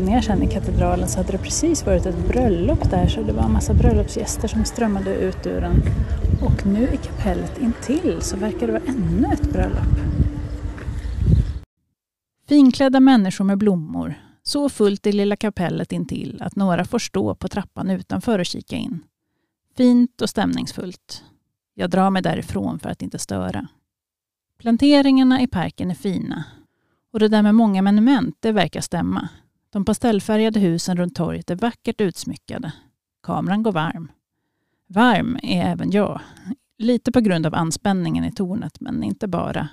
Kom 0.00 0.06
ner 0.08 0.20
sen 0.20 0.42
i 0.42 0.46
katedralen 0.46 1.08
så 1.08 1.18
hade 1.18 1.32
det 1.32 1.38
precis 1.38 1.86
varit 1.86 2.06
ett 2.06 2.28
bröllop 2.28 2.90
där 2.90 3.08
så 3.08 3.22
det 3.22 3.32
var 3.32 3.42
en 3.42 3.52
massa 3.52 3.74
bröllopsgäster 3.74 4.48
som 4.48 4.64
strömmade 4.64 5.14
ut 5.14 5.46
ur 5.46 5.60
den. 5.60 5.82
Och 6.42 6.66
nu 6.66 6.82
i 6.82 6.96
kapellet 6.96 7.58
intill 7.58 8.16
så 8.20 8.36
verkar 8.36 8.66
det 8.66 8.72
vara 8.72 8.82
ännu 8.86 9.28
ett 9.32 9.52
bröllop. 9.52 9.96
Finklädda 12.48 13.00
människor 13.00 13.44
med 13.44 13.58
blommor. 13.58 14.14
Så 14.42 14.68
fullt 14.68 15.06
i 15.06 15.12
lilla 15.12 15.36
kapellet 15.36 15.92
intill 15.92 16.42
att 16.42 16.56
några 16.56 16.84
får 16.84 16.98
stå 16.98 17.34
på 17.34 17.48
trappan 17.48 17.90
utanför 17.90 18.38
och 18.38 18.46
kika 18.46 18.76
in. 18.76 19.04
Fint 19.76 20.22
och 20.22 20.30
stämningsfullt. 20.30 21.24
Jag 21.74 21.90
drar 21.90 22.10
mig 22.10 22.22
därifrån 22.22 22.78
för 22.78 22.88
att 22.90 23.02
inte 23.02 23.18
störa. 23.18 23.68
Planteringarna 24.58 25.40
i 25.40 25.46
parken 25.46 25.90
är 25.90 25.94
fina. 25.94 26.44
Och 27.12 27.20
det 27.20 27.28
där 27.28 27.42
med 27.42 27.54
många 27.54 27.82
monument, 27.82 28.36
det 28.40 28.52
verkar 28.52 28.80
stämma. 28.80 29.28
De 29.72 29.84
pastellfärgade 29.84 30.60
husen 30.60 30.96
runt 30.96 31.14
torget 31.14 31.50
är 31.50 31.56
vackert 31.56 32.00
utsmyckade. 32.00 32.72
Kameran 33.22 33.62
går 33.62 33.72
varm. 33.72 34.12
Varm 34.86 35.38
är 35.42 35.64
även 35.66 35.90
jag. 35.90 36.20
Lite 36.78 37.12
på 37.12 37.20
grund 37.20 37.46
av 37.46 37.54
anspänningen 37.54 38.24
i 38.24 38.32
tornet, 38.32 38.80
men 38.80 39.02
inte 39.02 39.28
bara. 39.28 39.68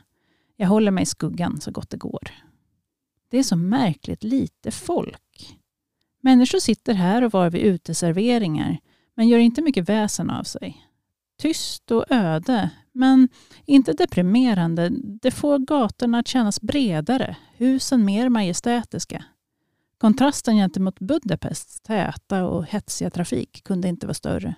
Jag 0.55 0.67
håller 0.67 0.91
mig 0.91 1.01
i 1.01 1.05
skuggan 1.05 1.61
så 1.61 1.71
gott 1.71 1.89
det 1.89 1.97
går. 1.97 2.31
Det 3.29 3.37
är 3.37 3.43
så 3.43 3.55
märkligt 3.55 4.23
lite 4.23 4.71
folk. 4.71 5.57
Människor 6.21 6.59
sitter 6.59 6.93
här 6.93 7.23
och 7.23 7.31
var 7.31 7.49
vid 7.49 7.61
uteserveringar, 7.61 8.79
men 9.15 9.27
gör 9.27 9.39
inte 9.39 9.61
mycket 9.61 9.89
väsen 9.89 10.29
av 10.29 10.43
sig. 10.43 10.83
Tyst 11.41 11.91
och 11.91 12.05
öde, 12.09 12.69
men 12.91 13.29
inte 13.65 13.93
deprimerande. 13.93 14.89
Det 15.21 15.31
får 15.31 15.59
gatorna 15.59 16.19
att 16.19 16.27
kännas 16.27 16.61
bredare, 16.61 17.37
husen 17.57 18.05
mer 18.05 18.29
majestätiska. 18.29 19.25
Kontrasten 19.97 20.55
gentemot 20.55 20.99
Budapests 20.99 21.81
täta 21.81 22.45
och 22.45 22.65
hetsiga 22.65 23.09
trafik 23.09 23.63
kunde 23.63 23.87
inte 23.87 24.07
vara 24.07 24.13
större. 24.13 24.55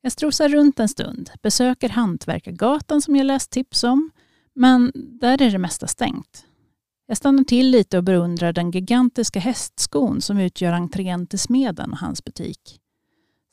Jag 0.00 0.12
strosar 0.12 0.48
runt 0.48 0.80
en 0.80 0.88
stund, 0.88 1.30
besöker 1.42 1.88
Hantverkargatan 1.88 3.02
som 3.02 3.16
jag 3.16 3.24
läst 3.24 3.50
tips 3.50 3.84
om, 3.84 4.10
men 4.54 4.92
där 4.94 5.42
är 5.42 5.50
det 5.50 5.58
mesta 5.58 5.86
stängt. 5.86 6.46
Jag 7.06 7.16
stannar 7.16 7.44
till 7.44 7.70
lite 7.70 7.98
och 7.98 8.04
beundrar 8.04 8.52
den 8.52 8.70
gigantiska 8.70 9.40
hästskon 9.40 10.20
som 10.20 10.38
utgör 10.38 10.72
entrén 10.72 11.26
till 11.26 11.38
smeden 11.38 11.92
och 11.92 11.98
hans 11.98 12.24
butik. 12.24 12.80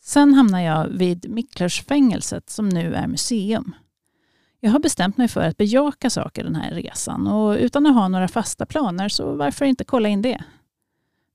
Sen 0.05 0.33
hamnar 0.33 0.61
jag 0.61 0.87
vid 0.87 1.29
Miklörsfängelset 1.29 2.49
som 2.49 2.69
nu 2.69 2.95
är 2.95 3.07
museum. 3.07 3.75
Jag 4.59 4.71
har 4.71 4.79
bestämt 4.79 5.17
mig 5.17 5.27
för 5.27 5.41
att 5.41 5.57
bejaka 5.57 6.09
saker 6.09 6.43
den 6.43 6.55
här 6.55 6.71
resan 6.71 7.27
och 7.27 7.57
utan 7.57 7.85
att 7.85 7.93
ha 7.93 8.07
några 8.07 8.27
fasta 8.27 8.65
planer 8.65 9.09
så 9.09 9.35
varför 9.35 9.65
inte 9.65 9.83
kolla 9.83 10.09
in 10.09 10.21
det? 10.21 10.43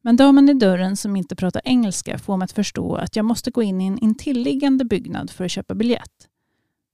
Men 0.02 0.16
damen 0.16 0.48
i 0.48 0.54
dörren 0.54 0.96
som 0.96 1.16
inte 1.16 1.36
pratar 1.36 1.62
engelska 1.64 2.18
får 2.18 2.36
mig 2.36 2.44
att 2.44 2.52
förstå 2.52 2.94
att 2.94 3.16
jag 3.16 3.24
måste 3.24 3.50
gå 3.50 3.62
in 3.62 3.80
i 3.80 3.86
en 3.86 3.98
intilliggande 3.98 4.84
byggnad 4.84 5.30
för 5.30 5.44
att 5.44 5.50
köpa 5.50 5.74
biljett. 5.74 6.28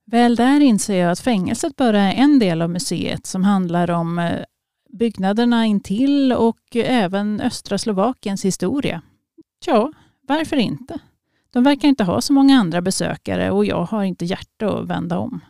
Väl 0.07 0.37
där 0.37 0.61
inser 0.61 0.97
jag 0.97 1.11
att 1.11 1.21
fängelset 1.21 1.77
bara 1.77 2.01
är 2.01 2.15
en 2.15 2.39
del 2.39 2.63
av 2.63 2.71
museet 2.71 3.27
som 3.27 3.45
handlar 3.45 3.91
om 3.91 4.19
eh, 4.19 4.45
byggnaderna 4.91 5.67
intill 5.67 6.33
och 6.33 6.77
eh, 6.77 7.05
även 7.05 7.41
östra 7.41 7.79
Slovakiens 7.79 8.45
historia. 8.45 9.03
Ja, 9.67 9.93
varför 10.29 10.57
inte? 10.57 10.99
De 11.55 11.65
verkar 11.65 11.89
inte 11.89 12.05
ha 12.05 12.21
så 12.21 12.33
många 12.33 12.61
andra 12.61 12.81
besökare 12.81 13.51
och 13.51 13.65
jag 13.65 13.85
har 13.85 14.05
inte 14.05 14.25
hjärta 14.25 14.79
att 14.79 14.89
vända 14.89 15.19
om. 15.19 15.41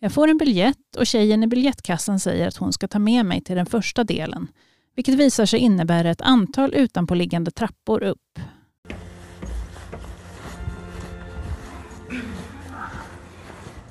Jag 0.00 0.12
får 0.12 0.28
en 0.28 0.38
biljett 0.38 0.96
och 0.98 1.06
tjejen 1.06 1.42
i 1.42 1.46
biljettkassan 1.46 2.20
säger 2.20 2.48
att 2.48 2.56
hon 2.56 2.72
ska 2.72 2.88
ta 2.88 2.98
med 2.98 3.26
mig 3.26 3.40
till 3.40 3.56
den 3.56 3.66
första 3.66 4.04
delen, 4.04 4.48
vilket 4.94 5.14
visar 5.14 5.46
sig 5.46 5.60
innebära 5.60 6.10
ett 6.10 6.20
antal 6.20 6.74
utanpåliggande 6.74 7.50
trappor 7.50 8.02
upp. 8.02 8.38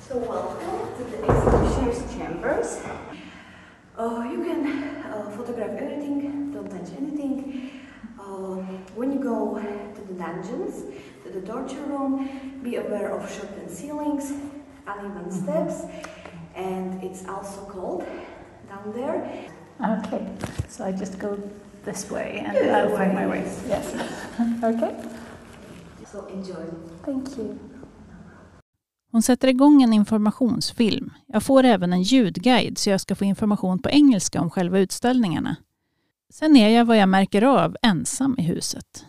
So 0.08 0.18
welcome 0.18 0.86
to 0.98 1.04
the 1.10 1.32
exhibitioner's 1.32 2.18
chambers. 2.18 2.66
Uh, 3.98 4.32
you 4.32 4.44
can 4.44 4.66
uh, 4.66 5.30
photograph 5.36 5.70
everything, 5.70 6.52
don't 6.54 6.70
touch 6.70 6.98
anything. 6.98 7.70
Uh, 8.20 8.56
when 8.96 9.12
you 9.12 9.18
go 9.18 9.60
to 9.94 10.00
the 10.08 10.14
dungeons, 10.14 10.84
the 11.40 11.46
torture 11.46 11.82
room, 11.88 12.28
be 12.62 12.76
aware 12.76 13.10
of 13.16 13.30
sharpened 13.30 13.70
ceilings, 13.70 14.32
uneven 14.86 15.30
steps, 15.32 15.84
and 16.54 17.02
it's 17.02 17.24
also 17.28 17.60
cold 17.68 18.04
down 18.68 18.92
there. 18.94 19.18
Okay, 19.80 20.26
so 20.68 20.84
I 20.84 20.92
just 20.92 21.18
go 21.18 21.36
this 21.84 22.10
way 22.10 22.44
and 22.46 22.56
Yeah, 22.56 22.78
I'll 22.78 22.96
find 22.96 23.14
my 23.14 23.26
way. 23.26 23.40
way. 23.42 23.52
Yes. 23.68 23.94
okay. 24.64 24.94
So 26.12 26.26
enjoy. 26.34 26.64
Thank 27.04 27.38
you. 27.38 27.58
Hon 29.12 29.22
sätter 29.22 29.48
igång 29.48 29.82
en 29.82 29.92
informationsfilm. 29.92 31.12
Jag 31.26 31.42
får 31.42 31.64
även 31.64 31.92
en 31.92 32.02
ljudguide 32.02 32.78
så 32.78 32.90
jag 32.90 33.00
ska 33.00 33.14
få 33.14 33.24
information 33.24 33.78
på 33.78 33.90
engelska 33.90 34.40
om 34.40 34.50
själva 34.50 34.78
utställningarna. 34.78 35.56
Sen 36.32 36.56
är 36.56 36.68
jag 36.68 36.84
vad 36.84 36.96
jag 36.96 37.08
märker 37.08 37.42
av 37.42 37.76
ensam 37.82 38.34
i 38.38 38.42
huset. 38.42 39.06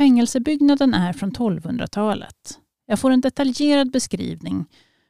Fängelsebyggnaden 0.00 0.94
är 0.94 1.12
från 1.12 1.32
1200-talet. 1.32 2.58
Jag 2.86 2.98
får 2.98 3.10
en 3.10 3.20
detaljerad 3.20 3.90
beskrivning 3.90 4.66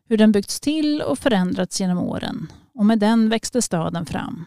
hur 0.09 0.17
den 0.17 0.33
byggts 0.33 0.61
till 0.61 1.03
och 1.03 1.19
förändrats 1.19 1.81
genom 1.81 1.99
åren 1.99 2.53
och 2.75 2.87
med 2.87 2.99
den 2.99 3.29
växte 3.29 3.63
staden 3.63 4.07
fram. 4.07 4.45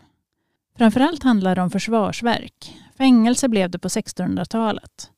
Framförallt 0.78 1.24
handlar 1.24 1.56
det 1.56 1.62
om 1.62 1.70
försvarsverk. 1.70 2.78
Fängelse 2.98 3.50
blev 3.50 3.70
det 3.70 3.80
på 3.80 3.88
1600-talet. 3.88 5.12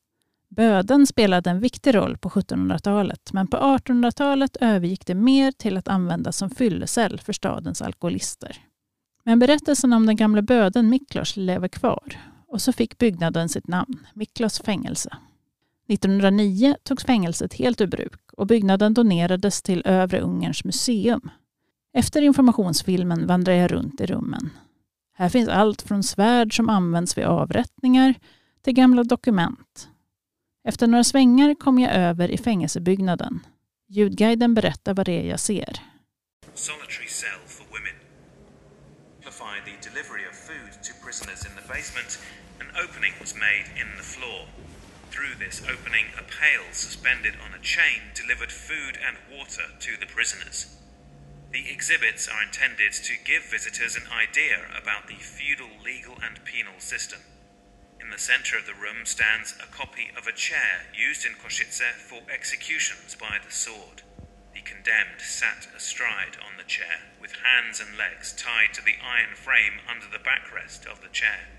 Böden 0.50 1.08
spelade 1.08 1.50
en 1.50 1.60
viktig 1.60 1.96
roll 1.96 2.18
på 2.18 2.30
1700-talet 2.30 3.34
men 3.34 3.48
på 3.48 3.58
1800-talet 3.58 4.58
övergick 4.62 5.06
det 5.06 5.16
mer 5.16 5.52
till 5.52 5.78
att 5.78 5.88
användas 5.88 6.38
som 6.38 6.50
fyllecell 6.50 7.20
för 7.20 7.34
stadens 7.34 7.82
alkoholister. 7.82 8.58
Men 9.24 9.40
berättelsen 9.40 9.94
om 9.94 10.06
den 10.06 10.16
gamla 10.16 10.42
böden 10.42 10.90
Miklos 10.90 11.38
lever 11.38 11.68
kvar 11.68 12.18
och 12.56 12.62
så 12.62 12.74
fick 12.74 12.98
byggnaden 12.98 13.50
sitt 13.50 13.68
namn, 13.68 14.08
Miklos 14.14 14.60
fängelse. 14.60 15.18
1909 15.88 16.76
togs 16.84 17.04
fängelset 17.06 17.54
helt 17.54 17.82
ur 17.82 17.88
bruk 17.88 18.22
och 18.32 18.48
byggnaden 18.48 18.94
donerades 18.94 19.62
till 19.62 19.82
Övre 19.86 20.20
Ungerns 20.20 20.64
museum. 20.64 21.30
Efter 21.94 22.22
informationsfilmen 22.22 23.28
vandrar 23.28 23.54
jag 23.54 23.72
runt 23.72 24.02
i 24.02 24.06
rummen. 24.06 24.50
Här 25.14 25.30
finns 25.30 25.50
allt 25.50 25.82
från 25.82 26.04
svärd 26.04 26.56
som 26.56 26.70
används 26.70 27.18
vid 27.18 27.26
avrättningar 27.26 28.14
till 28.62 28.74
gamla 28.74 29.04
dokument. 29.04 29.90
Efter 30.68 30.88
några 30.88 31.04
svängar 31.04 31.56
kom 31.56 31.80
jag 31.80 31.94
över 31.94 32.32
i 32.32 32.38
fängelsebyggnaden. 32.38 33.40
Ljudguiden 33.88 34.54
berättar 34.54 34.94
vad 34.94 35.06
det 35.06 35.22
är 35.22 35.30
jag 35.30 35.40
ser. 35.40 35.82
solitary 36.54 37.08
cell 37.08 37.40
for 37.46 37.66
women. 37.72 37.96
Simplify 39.36 39.60
the 39.66 39.90
delivery 39.90 40.24
of 40.32 40.36
food 40.36 40.72
to 40.84 40.94
prisoners 41.04 41.46
in 41.46 41.52
the 41.56 41.68
basement, 41.68 42.20
opening 42.78 43.14
was 43.20 43.34
made 43.34 43.72
in 43.80 43.96
the 43.98 44.04
floor. 44.04 44.48
Through 45.10 45.36
this 45.40 45.62
opening, 45.64 46.12
a 46.18 46.24
pail 46.24 46.72
suspended 46.72 47.36
on 47.40 47.54
a 47.54 47.64
chain 47.64 48.12
delivered 48.14 48.52
food 48.52 49.00
and 49.00 49.18
water 49.32 49.72
to 49.80 49.98
the 49.98 50.06
prisoners. 50.06 50.76
The 51.52 51.72
exhibits 51.72 52.28
are 52.28 52.44
intended 52.44 52.92
to 52.92 53.24
give 53.24 53.46
visitors 53.46 53.96
an 53.96 54.12
idea 54.12 54.68
about 54.76 55.08
the 55.08 55.16
feudal 55.16 55.70
legal 55.84 56.18
and 56.22 56.44
penal 56.44 56.80
system. 56.80 57.20
In 58.02 58.10
the 58.10 58.20
center 58.20 58.58
of 58.58 58.66
the 58.66 58.76
room 58.76 59.06
stands 59.06 59.56
a 59.64 59.72
copy 59.72 60.12
of 60.18 60.28
a 60.28 60.36
chair 60.36 60.92
used 60.94 61.26
in 61.26 61.34
Košice 61.34 61.96
for 61.96 62.22
executions 62.30 63.16
by 63.16 63.40
the 63.40 63.54
sword. 63.54 64.04
The 64.54 64.62
condemned 64.62 65.22
sat 65.22 65.68
astride 65.76 66.36
on 66.44 66.58
the 66.58 66.68
chair, 66.68 67.08
with 67.22 67.40
hands 67.40 67.80
and 67.80 67.98
legs 67.98 68.34
tied 68.34 68.74
to 68.74 68.84
the 68.84 69.00
iron 69.02 69.36
frame 69.36 69.80
under 69.90 70.08
the 70.12 70.24
backrest 70.24 70.86
of 70.86 71.02
the 71.02 71.10
chair. 71.10 71.55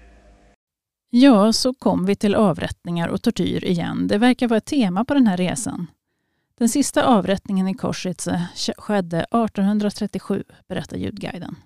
Ja, 1.11 1.53
så 1.53 1.75
kom 1.75 2.07
vi 2.07 2.17
till 2.17 2.35
avrättningar 2.35 3.09
och 3.09 3.23
tortyr 3.23 3.65
igen. 3.65 4.07
Det 4.07 4.19
verkar 4.19 4.49
vara 4.49 4.59
ett 4.59 4.65
tema 4.65 5.05
på 5.05 5.15
den 5.15 5.27
här 5.27 5.37
resan. 5.37 5.87
Den 6.59 6.69
sista 6.69 7.05
avrättningen 7.05 7.69
i 7.69 7.75
Korsitze 7.75 8.49
skedde 8.79 9.19
1837, 9.19 10.45
berättar 10.69 10.97
ljudguiden. 10.97 11.57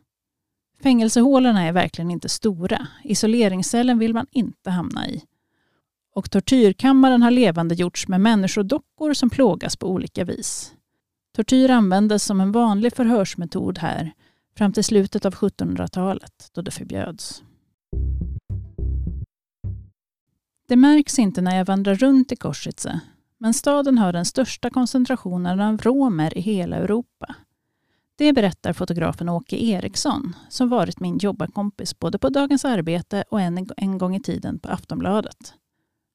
Fängelsehålorna 0.82 1.62
är 1.62 1.73
verkligen 1.73 2.11
inte 2.11 2.28
stora. 2.28 2.87
Isoleringscellen 3.04 3.99
vill 3.99 4.14
man 4.14 4.26
inte 4.30 4.70
hamna 4.70 5.09
i. 5.09 5.23
Och 6.14 6.30
tortyrkammaren 6.30 7.23
har 7.23 7.30
levande 7.30 7.75
gjorts 7.75 8.09
med 8.09 8.20
människodockor 8.20 9.14
som 9.14 9.30
plågas 9.30 9.76
på 9.76 9.87
olika 9.87 10.25
vis. 10.25 10.75
Tortyr 11.37 11.70
användes 11.70 12.25
som 12.25 12.40
en 12.40 12.52
vanlig 12.52 12.97
förhörsmetod 12.97 13.78
här 13.78 14.12
fram 14.56 14.73
till 14.73 14.85
slutet 14.85 15.25
av 15.25 15.35
1700-talet 15.35 16.50
då 16.52 16.62
det 16.62 16.70
förbjöds. 16.70 17.42
Det 20.70 20.76
märks 20.76 21.18
inte 21.18 21.40
när 21.40 21.56
jag 21.56 21.64
vandrar 21.64 21.94
runt 21.94 22.32
i 22.32 22.36
Košice, 22.36 23.00
men 23.38 23.54
staden 23.54 23.98
har 23.98 24.12
den 24.12 24.24
största 24.24 24.70
koncentrationen 24.70 25.60
av 25.60 25.78
romer 25.78 26.38
i 26.38 26.40
hela 26.40 26.76
Europa. 26.76 27.34
Det 28.16 28.32
berättar 28.32 28.72
fotografen 28.72 29.28
Åke 29.28 29.64
Eriksson, 29.64 30.36
som 30.48 30.68
varit 30.68 31.00
min 31.00 31.18
jobbarkompis 31.18 31.98
både 31.98 32.18
på 32.18 32.28
Dagens 32.28 32.64
Arbete 32.64 33.24
och 33.30 33.40
en, 33.40 33.68
en 33.76 33.98
gång 33.98 34.16
i 34.16 34.20
tiden 34.20 34.58
på 34.58 34.68
Aftonbladet. 34.68 35.54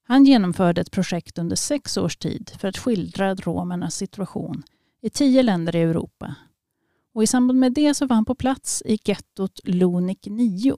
Han 0.06 0.24
genomförde 0.24 0.80
ett 0.80 0.90
projekt 0.90 1.38
under 1.38 1.56
sex 1.56 1.96
års 1.96 2.16
tid 2.16 2.50
för 2.58 2.68
att 2.68 2.78
skildra 2.78 3.34
romernas 3.34 3.94
situation 3.94 4.62
i 5.02 5.10
tio 5.10 5.42
länder 5.42 5.76
i 5.76 5.80
Europa. 5.80 6.34
Och 7.14 7.22
I 7.22 7.26
samband 7.26 7.58
med 7.58 7.72
det 7.72 7.94
så 7.94 8.06
var 8.06 8.14
han 8.14 8.24
på 8.24 8.34
plats 8.34 8.82
i 8.86 8.98
gettot 9.04 9.60
Lunik 9.64 10.26
9 10.30 10.76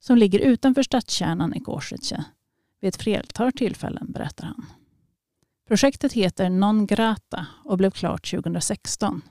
som 0.00 0.18
ligger 0.18 0.38
utanför 0.38 0.82
stadskärnan 0.82 1.54
i 1.54 1.60
Košice 1.60 2.24
vid 2.80 2.88
ett 2.88 3.02
flertal 3.02 3.52
tillfällen, 3.52 4.12
berättar 4.12 4.46
han. 4.46 4.66
Projektet 5.68 6.12
heter 6.12 6.50
Non 6.50 6.86
Grata 6.86 7.46
och 7.64 7.78
blev 7.78 7.90
klart 7.90 8.30
2016. 8.30 9.22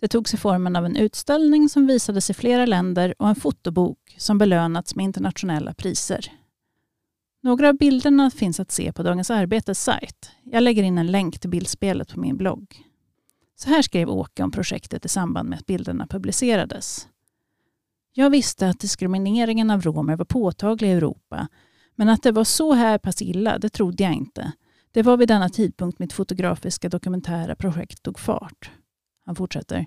Det 0.00 0.08
tog 0.08 0.28
sig 0.28 0.38
formen 0.38 0.76
av 0.76 0.86
en 0.86 0.96
utställning 0.96 1.68
som 1.68 1.86
visades 1.86 2.30
i 2.30 2.34
flera 2.34 2.66
länder 2.66 3.14
och 3.18 3.28
en 3.28 3.34
fotobok 3.34 4.14
som 4.18 4.38
belönats 4.38 4.94
med 4.94 5.04
internationella 5.04 5.74
priser. 5.74 6.32
Några 7.42 7.68
av 7.68 7.76
bilderna 7.76 8.30
finns 8.30 8.60
att 8.60 8.70
se 8.70 8.92
på 8.92 9.02
Dagens 9.02 9.30
Arbetes 9.30 9.82
sajt. 9.82 10.30
Jag 10.44 10.62
lägger 10.62 10.82
in 10.82 10.98
en 10.98 11.06
länk 11.06 11.40
till 11.40 11.50
bildspelet 11.50 12.12
på 12.12 12.20
min 12.20 12.36
blogg. 12.36 12.82
Så 13.56 13.68
här 13.68 13.82
skrev 13.82 14.10
Åke 14.10 14.42
om 14.42 14.50
projektet 14.50 15.04
i 15.04 15.08
samband 15.08 15.48
med 15.48 15.58
att 15.58 15.66
bilderna 15.66 16.06
publicerades. 16.06 17.08
Jag 18.12 18.30
visste 18.30 18.68
att 18.68 18.80
diskrimineringen 18.80 19.70
av 19.70 19.82
romer 19.82 20.16
var 20.16 20.24
påtaglig 20.24 20.88
i 20.88 20.92
Europa, 20.92 21.48
men 22.02 22.08
att 22.08 22.22
det 22.22 22.32
var 22.32 22.44
så 22.44 22.72
här 22.72 22.98
pass 22.98 23.22
illa, 23.22 23.58
det 23.58 23.68
trodde 23.68 24.02
jag 24.02 24.12
inte. 24.12 24.52
Det 24.92 25.02
var 25.02 25.16
vid 25.16 25.28
denna 25.28 25.48
tidpunkt 25.48 25.98
mitt 25.98 26.12
fotografiska 26.12 26.88
dokumentära 26.88 27.54
projekt 27.54 28.02
tog 28.02 28.18
fart. 28.18 28.70
Han 29.26 29.36
fortsätter. 29.36 29.86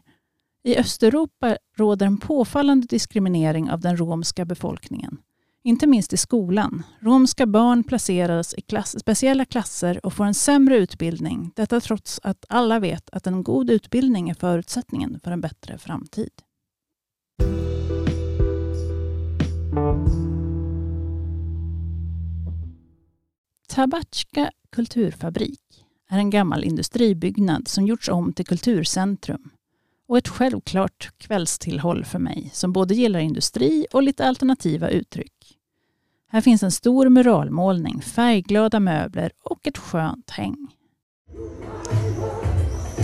I 0.64 0.78
Östeuropa 0.78 1.58
råder 1.78 2.06
en 2.06 2.18
påfallande 2.18 2.88
diskriminering 2.88 3.72
av 3.72 3.80
den 3.80 3.98
romska 3.98 4.46
befolkningen. 4.46 5.18
Inte 5.64 5.88
minst 5.88 6.14
i 6.14 6.18
skolan. 6.18 6.84
Romska 7.00 7.46
barn 7.46 7.84
placeras 7.84 8.54
i 8.54 8.62
klass, 8.62 9.00
speciella 9.00 9.46
klasser 9.46 10.06
och 10.06 10.14
får 10.14 10.26
en 10.26 10.34
sämre 10.34 10.78
utbildning. 10.78 11.52
Detta 11.56 11.80
trots 11.80 12.20
att 12.24 12.46
alla 12.50 12.80
vet 12.80 13.10
att 13.10 13.28
en 13.28 13.44
god 13.44 13.70
utbildning 13.70 14.30
är 14.30 14.34
förutsättningen 14.34 15.20
för 15.24 15.32
en 15.32 15.42
bättre 15.42 15.78
framtid. 15.78 16.32
Tabatska 23.76 24.52
kulturfabrik 24.72 25.60
är 26.10 26.18
en 26.18 26.30
gammal 26.30 26.64
industribyggnad 26.64 27.68
som 27.68 27.88
gjorts 27.88 28.10
om 28.10 28.34
till 28.34 28.46
kulturcentrum 28.46 29.50
och 30.08 30.18
ett 30.18 30.28
självklart 30.28 31.10
kvällstillhåll 31.18 32.06
för 32.06 32.20
mig 32.20 32.50
som 32.54 32.74
både 32.74 32.96
gillar 32.96 33.20
industri 33.20 33.86
och 33.94 34.04
lite 34.04 34.26
alternativa 34.26 34.90
uttryck. 34.90 35.58
Här 36.32 36.42
finns 36.42 36.64
en 36.64 36.72
stor 36.72 37.10
muralmålning, 37.10 38.02
färgglada 38.02 38.80
möbler 38.80 39.32
och 39.44 39.68
ett 39.68 39.78
skönt 39.78 40.30
häng. 40.30 40.68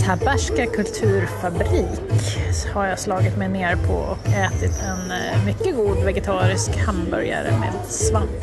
Tabarska 0.06 0.66
kulturfabrik 0.66 2.00
har 2.74 2.86
jag 2.86 2.98
slagit 2.98 3.38
mig 3.38 3.48
ner 3.48 3.76
på 3.76 3.94
och 3.94 4.28
ätit 4.28 4.82
en 4.82 5.10
eh, 5.10 5.46
mycket 5.46 5.76
god 5.76 6.04
vegetarisk 6.04 6.76
hamburgare 6.76 7.58
med 7.60 7.72
svamp 7.88 8.42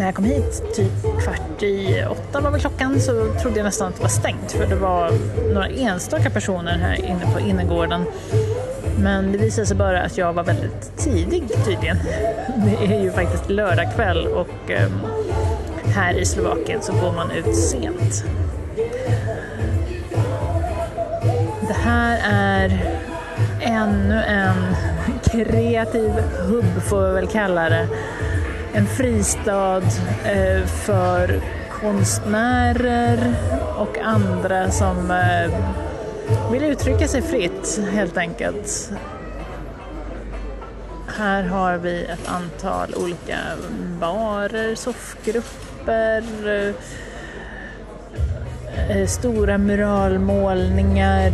när 0.00 0.06
jag 0.06 0.14
kom 0.14 0.24
hit, 0.24 0.62
typ 0.74 1.22
kvart 1.22 1.62
i 1.62 2.04
åtta 2.10 2.40
var 2.40 2.50
väl 2.50 2.60
klockan, 2.60 3.00
så 3.00 3.34
trodde 3.42 3.56
jag 3.56 3.64
nästan 3.64 3.88
att 3.88 3.96
det 3.96 4.02
var 4.02 4.08
stängt 4.08 4.52
för 4.52 4.66
det 4.66 4.74
var 4.74 5.12
några 5.52 5.66
enstaka 5.66 6.30
personer 6.30 6.78
här 6.78 7.04
inne 7.04 7.32
på 7.34 7.40
innergården. 7.40 8.04
Men 8.98 9.32
det 9.32 9.38
visade 9.38 9.66
sig 9.66 9.76
bara 9.76 10.02
att 10.02 10.18
jag 10.18 10.32
var 10.32 10.42
väldigt 10.42 10.96
tidig 10.96 11.48
tydligen. 11.64 11.96
Det 12.56 12.94
är 12.94 13.02
ju 13.02 13.10
faktiskt 13.10 13.50
lördag 13.50 13.94
kväll 13.94 14.26
och 14.26 14.70
ehm, 14.70 15.00
här 15.94 16.14
i 16.14 16.24
Slovakien 16.24 16.82
så 16.82 16.92
går 16.92 17.12
man 17.12 17.30
ut 17.30 17.56
sent. 17.56 18.24
Det 21.68 21.76
här 21.84 22.20
är 22.32 22.80
ännu 23.60 24.22
en 24.22 24.76
kreativ 25.24 26.10
hubb 26.48 26.82
får 26.82 27.08
vi 27.08 27.14
väl 27.14 27.26
kalla 27.26 27.68
det 27.68 27.88
en 28.72 28.86
fristad 28.86 29.82
eh, 30.24 30.66
för 30.66 31.40
konstnärer 31.80 33.34
och 33.78 33.98
andra 33.98 34.70
som 34.70 35.10
eh, 35.10 35.50
vill 36.52 36.62
uttrycka 36.62 37.08
sig 37.08 37.22
fritt 37.22 37.80
helt 37.92 38.16
enkelt. 38.16 38.92
Här 41.18 41.42
har 41.42 41.76
vi 41.76 42.04
ett 42.04 42.28
antal 42.28 42.94
olika 42.94 43.38
barer, 44.00 44.74
soffgrupper, 44.74 46.24
eh, 48.88 49.06
stora 49.06 49.58
muralmålningar 49.58 51.32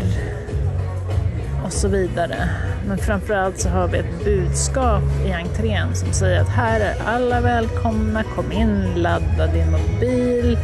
och 1.64 1.72
så 1.72 1.88
vidare. 1.88 2.49
Men 2.87 2.99
framförallt 2.99 3.59
så 3.59 3.68
har 3.68 3.88
vi 3.88 3.99
ett 3.99 4.25
budskap 4.25 5.03
i 5.27 5.33
entrén 5.33 5.94
som 5.94 6.12
säger 6.12 6.40
att 6.40 6.49
här 6.49 6.81
är 6.81 6.94
alla 7.07 7.40
välkomna, 7.40 8.22
kom 8.22 8.53
in, 8.53 8.94
ladda 8.96 9.46
din 9.46 9.70
mobil, 9.70 10.59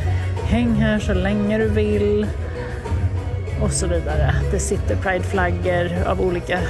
häng 0.44 0.74
här 0.74 0.98
så 0.98 1.14
länge 1.14 1.58
du 1.58 1.68
vill 1.68 2.26
och 3.62 3.72
så 3.72 3.87
vidare. 3.87 4.35
Det 4.50 4.58
sitter 4.58 4.96
prideflaggor 4.96 6.06
av 6.06 6.20
olika 6.20 6.61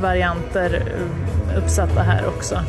varianter 0.00 0.82
eh, 0.86 1.58
uppsatta 1.58 2.02
här 2.02 2.28
också. 2.28 2.60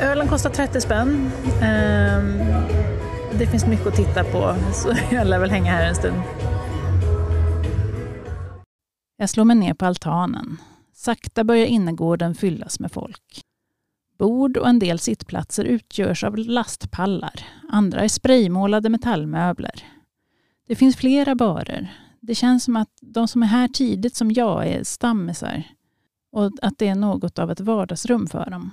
Ölen 0.00 0.28
kostar 0.28 0.50
30 0.50 0.80
spänn. 0.80 1.30
Ehm, 1.62 2.38
det 3.32 3.46
finns 3.46 3.66
mycket 3.66 3.86
att 3.86 3.94
titta 3.94 4.24
på 4.24 4.54
så 4.72 4.94
jag 5.10 5.26
lär 5.26 5.38
väl 5.38 5.50
hänga 5.50 5.72
här 5.72 5.88
en 5.88 5.94
stund. 5.94 6.22
Jag 9.16 9.30
slår 9.30 9.44
mig 9.44 9.56
ner 9.56 9.74
på 9.74 9.86
altanen. 9.86 10.58
Sakta 11.00 11.44
börjar 11.44 11.66
innergården 11.66 12.34
fyllas 12.34 12.80
med 12.80 12.92
folk. 12.92 13.42
Bord 14.18 14.56
och 14.56 14.68
en 14.68 14.78
del 14.78 14.98
sittplatser 14.98 15.64
utgörs 15.64 16.24
av 16.24 16.36
lastpallar. 16.36 17.46
Andra 17.68 18.00
är 18.00 18.08
spraymålade 18.08 18.88
metallmöbler. 18.88 19.84
Det 20.66 20.76
finns 20.76 20.96
flera 20.96 21.34
barer. 21.34 21.94
Det 22.20 22.34
känns 22.34 22.64
som 22.64 22.76
att 22.76 22.88
de 23.00 23.28
som 23.28 23.42
är 23.42 23.46
här 23.46 23.68
tidigt 23.68 24.16
som 24.16 24.30
jag 24.30 24.66
är 24.66 24.84
stammisar 24.84 25.64
och 26.32 26.50
att 26.62 26.78
det 26.78 26.88
är 26.88 26.94
något 26.94 27.38
av 27.38 27.50
ett 27.50 27.60
vardagsrum 27.60 28.26
för 28.26 28.50
dem. 28.50 28.70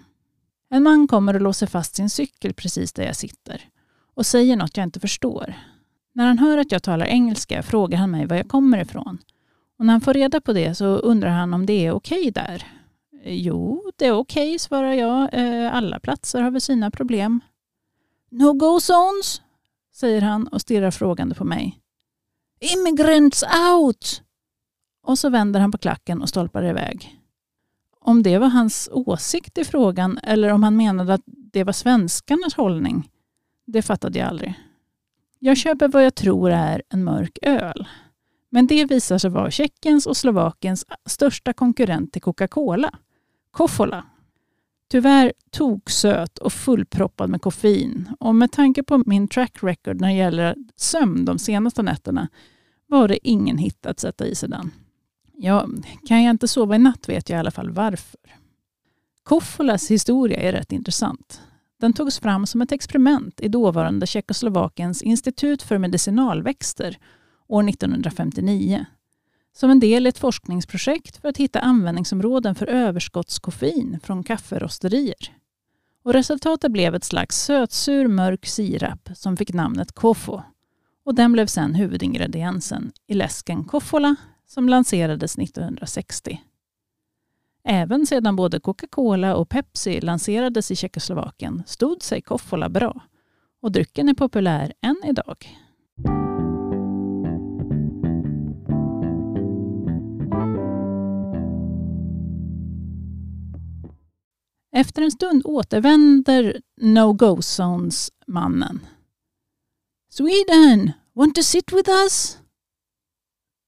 En 0.70 0.84
man 0.84 1.08
kommer 1.08 1.34
och 1.34 1.42
låser 1.42 1.68
fast 1.68 1.96
sin 1.96 2.10
cykel 2.10 2.54
precis 2.54 2.94
där 2.94 3.04
jag 3.04 3.16
sitter 3.16 3.62
och 4.14 4.26
säger 4.26 4.56
något 4.56 4.78
jag 4.78 4.84
inte 4.84 5.00
förstår. 5.00 5.54
När 6.14 6.28
han 6.28 6.40
hör 6.40 6.58
att 6.58 6.72
jag 6.72 6.84
talar 6.84 7.06
engelska 7.06 7.64
frågar 7.64 7.98
han 7.98 8.12
mig 8.12 8.26
var 8.26 8.36
jag 8.36 8.50
kommer 8.50 8.82
ifrån 8.82 9.18
och 9.80 9.86
när 9.86 9.94
han 9.94 10.02
får 10.02 10.14
reda 10.14 10.42
på 10.42 10.54
det 10.54 10.76
så 10.76 10.86
undrar 10.86 11.30
han 11.30 11.54
om 11.54 11.66
det 11.66 11.86
är 11.86 11.92
okej 11.92 12.20
okay 12.20 12.32
där. 12.32 12.68
Jo, 13.24 13.92
det 13.96 14.06
är 14.06 14.12
okej, 14.12 14.50
okay, 14.50 14.60
svarar 14.60 14.94
jag. 14.94 15.30
Eh, 15.34 15.76
alla 15.76 16.00
platser 16.00 16.42
har 16.42 16.52
väl 16.52 16.62
sina 16.62 16.92
problem. 16.92 17.40
No 18.32 18.54
go 18.54 18.80
zones, 18.80 19.42
säger 19.94 20.22
han 20.22 20.48
och 20.48 20.62
stirrar 20.62 20.92
frågande 20.92 21.36
på 21.36 21.44
mig. 21.44 21.80
Immigrants 22.60 23.44
out! 23.44 24.22
Och 25.04 25.20
så 25.20 25.30
vänder 25.30 25.60
han 25.60 25.72
på 25.72 25.78
klacken 25.78 26.22
och 26.22 26.30
stolpar 26.30 26.66
iväg. 26.66 27.18
Om 28.00 28.24
det 28.24 28.38
var 28.38 28.48
hans 28.48 28.90
åsikt 28.92 29.58
i 29.58 29.64
frågan 29.64 30.20
eller 30.24 30.50
om 30.50 30.64
han 30.64 30.78
menade 30.78 31.14
att 31.14 31.24
det 31.26 31.64
var 31.64 31.74
svenskarnas 31.74 32.54
hållning, 32.56 33.10
det 33.66 33.82
fattade 33.82 34.20
jag 34.20 34.28
aldrig. 34.28 34.54
Jag 35.40 35.58
köper 35.58 35.88
vad 35.88 36.06
jag 36.06 36.16
tror 36.16 36.52
är 36.52 36.84
en 36.90 37.04
mörk 37.04 37.38
öl. 37.42 37.88
Men 38.50 38.68
det 38.68 38.86
visar 38.86 39.18
sig 39.18 39.30
vara 39.30 39.52
Tjeckiens 39.52 40.06
och 40.06 40.18
Slovakiens 40.18 40.86
största 41.06 41.54
konkurrent 41.54 42.14
till 42.14 42.22
Coca-Cola, 42.22 42.92
Koffola. 43.52 44.06
Tyvärr 44.92 45.34
toksöt 45.52 46.38
och 46.38 46.54
fullproppad 46.54 47.30
med 47.30 47.42
koffein. 47.42 48.10
Och 48.20 48.36
med 48.36 48.52
tanke 48.52 48.84
på 48.84 49.04
min 49.06 49.28
track 49.28 49.64
record 49.64 50.02
när 50.02 50.08
det 50.08 50.14
gäller 50.14 50.56
sömn 50.76 51.26
de 51.26 51.40
senaste 51.40 51.84
nätterna 51.84 52.28
var 52.88 53.08
det 53.08 53.28
ingen 53.28 53.58
hit 53.58 53.86
att 53.86 54.00
sätta 54.00 54.26
i 54.26 54.36
sig 54.36 54.50
den. 54.50 54.72
Ja, 55.34 55.68
kan 56.08 56.24
jag 56.24 56.32
inte 56.32 56.48
sova 56.48 56.76
i 56.76 56.80
natt 56.80 57.10
vet 57.10 57.30
jag 57.30 57.38
i 57.38 57.40
alla 57.40 57.52
fall 57.52 57.70
varför. 57.70 58.20
Koffolas 59.24 59.92
historia 59.92 60.40
är 60.40 60.52
rätt 60.52 60.72
intressant. 60.72 61.42
Den 61.80 61.94
togs 61.94 62.20
fram 62.20 62.46
som 62.46 62.62
ett 62.62 62.72
experiment 62.72 63.40
i 63.40 63.48
dåvarande 63.48 64.08
Tjeckoslovakiens 64.08 65.02
institut 65.02 65.62
för 65.62 65.78
medicinalväxter 65.78 66.98
år 67.48 67.70
1959 67.70 68.86
som 69.58 69.70
en 69.70 69.80
del 69.80 70.06
i 70.06 70.10
ett 70.10 70.18
forskningsprojekt 70.18 71.18
för 71.18 71.30
att 71.30 71.38
hitta 71.38 71.60
användningsområden 71.60 72.56
för 72.56 72.68
överskottskoffein 72.68 74.00
från 74.04 74.24
kafferosterier. 74.24 75.34
Och 76.04 76.14
resultatet 76.14 76.72
blev 76.72 76.96
ett 76.96 77.04
slags 77.04 77.44
sötsur 77.44 78.08
mörk 78.08 78.46
sirap 78.46 79.10
som 79.16 79.38
fick 79.38 79.54
namnet 79.54 79.92
Kofo. 79.92 80.42
Och 81.06 81.16
den 81.16 81.32
blev 81.32 81.46
sedan 81.48 81.76
huvudingrediensen 81.76 82.92
i 83.08 83.14
läsken 83.14 83.64
Koffola 83.64 84.16
som 84.48 84.70
lanserades 84.70 85.38
1960. 85.38 86.42
Även 87.64 88.06
sedan 88.06 88.36
både 88.36 88.60
Coca-Cola 88.60 89.36
och 89.36 89.50
Pepsi 89.50 90.02
lanserades 90.02 90.72
i 90.72 90.76
Tjeckoslovakien 90.76 91.64
stod 91.68 92.04
sig 92.04 92.22
Koffola 92.22 92.70
bra 92.70 93.02
och 93.62 93.72
drycken 93.72 94.10
är 94.10 94.14
populär 94.14 94.74
än 94.82 95.02
idag. 95.06 95.67
Efter 104.78 105.02
en 105.02 105.12
stund 105.12 105.42
återvänder 105.46 106.62
No-Go 106.82 107.42
Zones-mannen. 107.42 108.80
Sweden, 110.10 110.92
want 111.14 111.36
to 111.36 111.44
sit 111.44 111.74
with 111.74 111.90
us? 111.90 112.38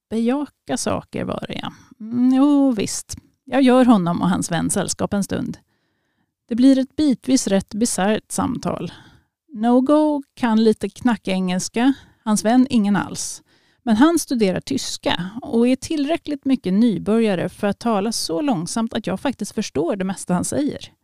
Bejaka 0.10 0.78
saker 0.78 1.24
var 1.24 1.46
det 1.48 1.60
ja. 1.62 1.74
Mm, 2.00 2.34
jo 2.34 2.72
visst, 2.72 3.18
jag 3.46 3.62
gör 3.62 3.86
honom 3.86 4.22
och 4.22 4.30
hans 4.30 4.52
vän 4.52 4.70
sällskap 4.70 5.14
en 5.14 5.24
stund. 5.24 5.58
Det 6.48 6.56
blir 6.56 6.78
ett 6.78 6.96
bitvis 6.96 7.48
rätt 7.48 7.74
bisarrt 7.74 8.32
samtal. 8.32 8.92
No-Go 9.54 10.24
kan 10.34 10.64
lite 10.64 10.90
knackengelska, 10.90 11.94
hans 12.24 12.46
vän 12.46 12.68
ingen 12.70 12.96
alls. 12.96 13.44
Men 13.84 13.96
han 13.96 14.20
studerar 14.20 14.60
tyska 14.60 15.30
och 15.42 15.68
är 15.68 15.76
tillräckligt 15.76 16.46
mycket 16.46 16.74
nybörjare 16.74 17.50
för 17.50 17.68
att 17.68 17.80
tala 17.80 18.12
så 18.12 18.42
långsamt 18.42 18.94
att 18.94 19.08
jag 19.08 19.20
faktiskt 19.20 19.52
förstår 19.52 19.96
det 19.96 20.06
mesta 20.06 20.34
han 20.34 20.46
säger. 20.46 20.99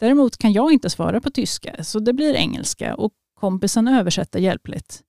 Däremot 0.00 0.36
kan 0.36 0.52
jag 0.52 0.72
inte 0.72 0.90
svara 0.90 1.20
på 1.20 1.30
tyska, 1.30 1.84
så 1.84 1.98
det 1.98 2.12
blir 2.12 2.34
engelska 2.34 2.94
och 2.94 3.12
kompisen 3.34 3.88
översätter 3.88 4.38
hjälpligt. 4.38 5.02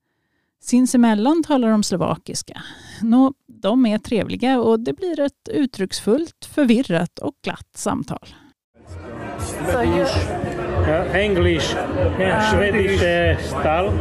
Sinsemellan 0.61 1.43
talar 1.43 1.69
de 1.69 1.83
slovakiska. 1.83 2.61
Nå, 3.01 3.33
de 3.47 3.85
är 3.85 3.97
trevliga 3.97 4.59
och 4.59 4.79
det 4.79 4.93
blir 4.93 5.19
ett 5.19 5.49
uttrycksfullt, 5.51 6.45
förvirrat 6.45 7.19
och 7.19 7.33
glatt 7.43 7.69
samtal. 7.75 8.27
So 9.71 9.81
uh, 9.81 11.15
English, 11.15 11.75
yeah, 12.19 12.51
Swedish 12.51 13.03
uh, 13.03 13.37
style. 13.37 13.91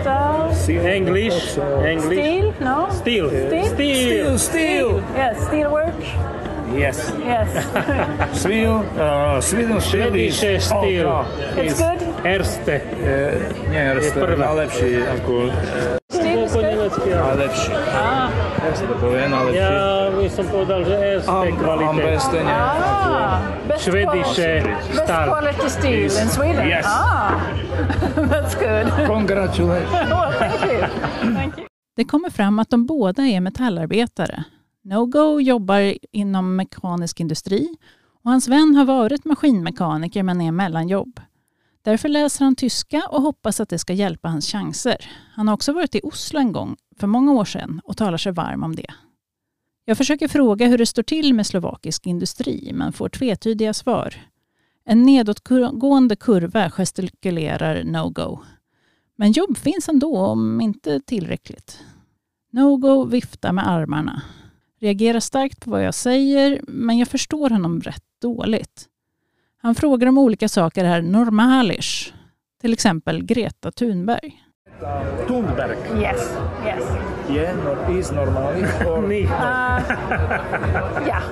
Style. 0.00 0.94
English, 0.94 1.58
English. 1.58 2.20
Steel? 2.20 2.52
No? 2.60 2.88
Steel. 2.90 3.28
Steel? 3.30 3.66
Steel. 3.66 4.38
Steel. 4.38 5.02
Yes, 5.16 5.46
steel 5.46 5.70
work. 5.70 6.35
Yes. 6.74 7.12
Yes. 7.18 7.48
Sweden, 8.42 8.82
uh, 8.98 9.40
Sweden 9.40 9.80
Swedish 9.80 10.42
uh, 10.42 10.58
steel. 10.58 11.24
it's 11.56 11.78
good. 11.78 12.00
Erste. 12.24 12.74
E, 12.74 13.38
nie, 13.70 13.94
prva. 14.14 14.44
najlepší 14.50 14.86
is 16.46 16.52
Po 16.52 16.62
áno. 16.62 17.26
Najlepší. 17.34 17.70
Ah, 17.90 18.30
to 18.78 18.94
povie? 19.02 19.28
Najlepší. 19.28 19.58
Ja 19.58 20.10
by 20.10 20.26
som 20.30 20.46
povedal, 20.48 20.80
že 20.86 20.94
Erste 20.96 21.30
Am, 21.30 21.56
kvalite. 21.58 21.90
ambeste 21.90 22.38
nie. 22.42 22.56
ah. 22.56 23.34
Best 23.66 23.82
Swedish 23.84 24.32
quality, 24.38 24.62
uh, 24.62 24.94
best 24.94 25.10
quality 25.26 25.68
steel 25.70 26.10
in 26.10 26.28
Sweden. 26.30 26.64
Yes. 26.66 26.86
Ah, 26.86 27.34
that's 28.32 28.54
good. 28.54 28.86
Congratulations. 29.06 30.10
well, 30.14 30.32
thank 30.38 30.60
you. 30.62 30.80
Thank 31.34 31.52
you. 31.58 31.66
Det 31.96 32.04
kommer 32.04 32.30
fram 32.30 32.58
att 32.58 32.70
de 32.70 32.86
båda 32.86 33.22
är 33.22 33.40
metallarbetare. 33.40 34.44
No-Go 34.86 35.40
jobbar 35.40 35.94
inom 36.12 36.56
mekanisk 36.56 37.20
industri 37.20 37.76
och 38.22 38.30
hans 38.30 38.48
vän 38.48 38.74
har 38.74 38.84
varit 38.84 39.24
maskinmekaniker 39.24 40.22
men 40.22 40.40
är 40.40 40.52
mellanjobb. 40.52 41.20
Därför 41.82 42.08
läser 42.08 42.44
han 42.44 42.54
tyska 42.54 43.02
och 43.10 43.22
hoppas 43.22 43.60
att 43.60 43.68
det 43.68 43.78
ska 43.78 43.92
hjälpa 43.92 44.28
hans 44.28 44.52
chanser. 44.52 45.10
Han 45.34 45.48
har 45.48 45.54
också 45.54 45.72
varit 45.72 45.94
i 45.94 46.00
Oslo 46.02 46.40
en 46.40 46.52
gång 46.52 46.76
för 46.98 47.06
många 47.06 47.32
år 47.32 47.44
sedan 47.44 47.80
och 47.84 47.96
talar 47.96 48.18
sig 48.18 48.32
varm 48.32 48.62
om 48.62 48.76
det. 48.76 48.94
Jag 49.84 49.98
försöker 49.98 50.28
fråga 50.28 50.66
hur 50.66 50.78
det 50.78 50.86
står 50.86 51.02
till 51.02 51.34
med 51.34 51.46
slovakisk 51.46 52.06
industri 52.06 52.70
men 52.74 52.92
får 52.92 53.08
tvetydiga 53.08 53.74
svar. 53.74 54.14
En 54.84 55.02
nedåtgående 55.02 56.16
kurva 56.16 56.70
gestikulerar 56.70 57.84
No-Go. 57.84 58.38
Men 59.16 59.32
jobb 59.32 59.58
finns 59.58 59.88
ändå, 59.88 60.18
om 60.18 60.60
inte 60.60 61.00
tillräckligt. 61.00 61.80
No-Go 62.52 63.04
viftar 63.04 63.52
med 63.52 63.68
armarna. 63.68 64.22
Reagerar 64.80 65.20
starkt 65.20 65.64
på 65.64 65.70
vad 65.70 65.84
jag 65.84 65.94
säger, 65.94 66.60
men 66.68 66.98
jag 66.98 67.08
förstår 67.08 67.50
honom 67.50 67.80
rätt 67.80 68.02
dåligt. 68.22 68.84
Han 69.62 69.74
frågar 69.74 70.06
om 70.06 70.18
olika 70.18 70.48
saker 70.48 70.84
är 70.84 71.02
normalish. 71.02 72.12
Till 72.60 72.72
exempel 72.72 73.24
Greta 73.24 73.72
Thunberg. 73.72 74.42
Thunberg. 75.26 75.76
Yes, 76.02 76.36
yes. 76.66 76.84
Je, 77.30 77.54
nor, 77.54 77.98
is 77.98 78.12
normálny. 78.12 78.62
Or, 78.86 79.02
Ni. 79.08 79.20
Yeah. 81.06 81.22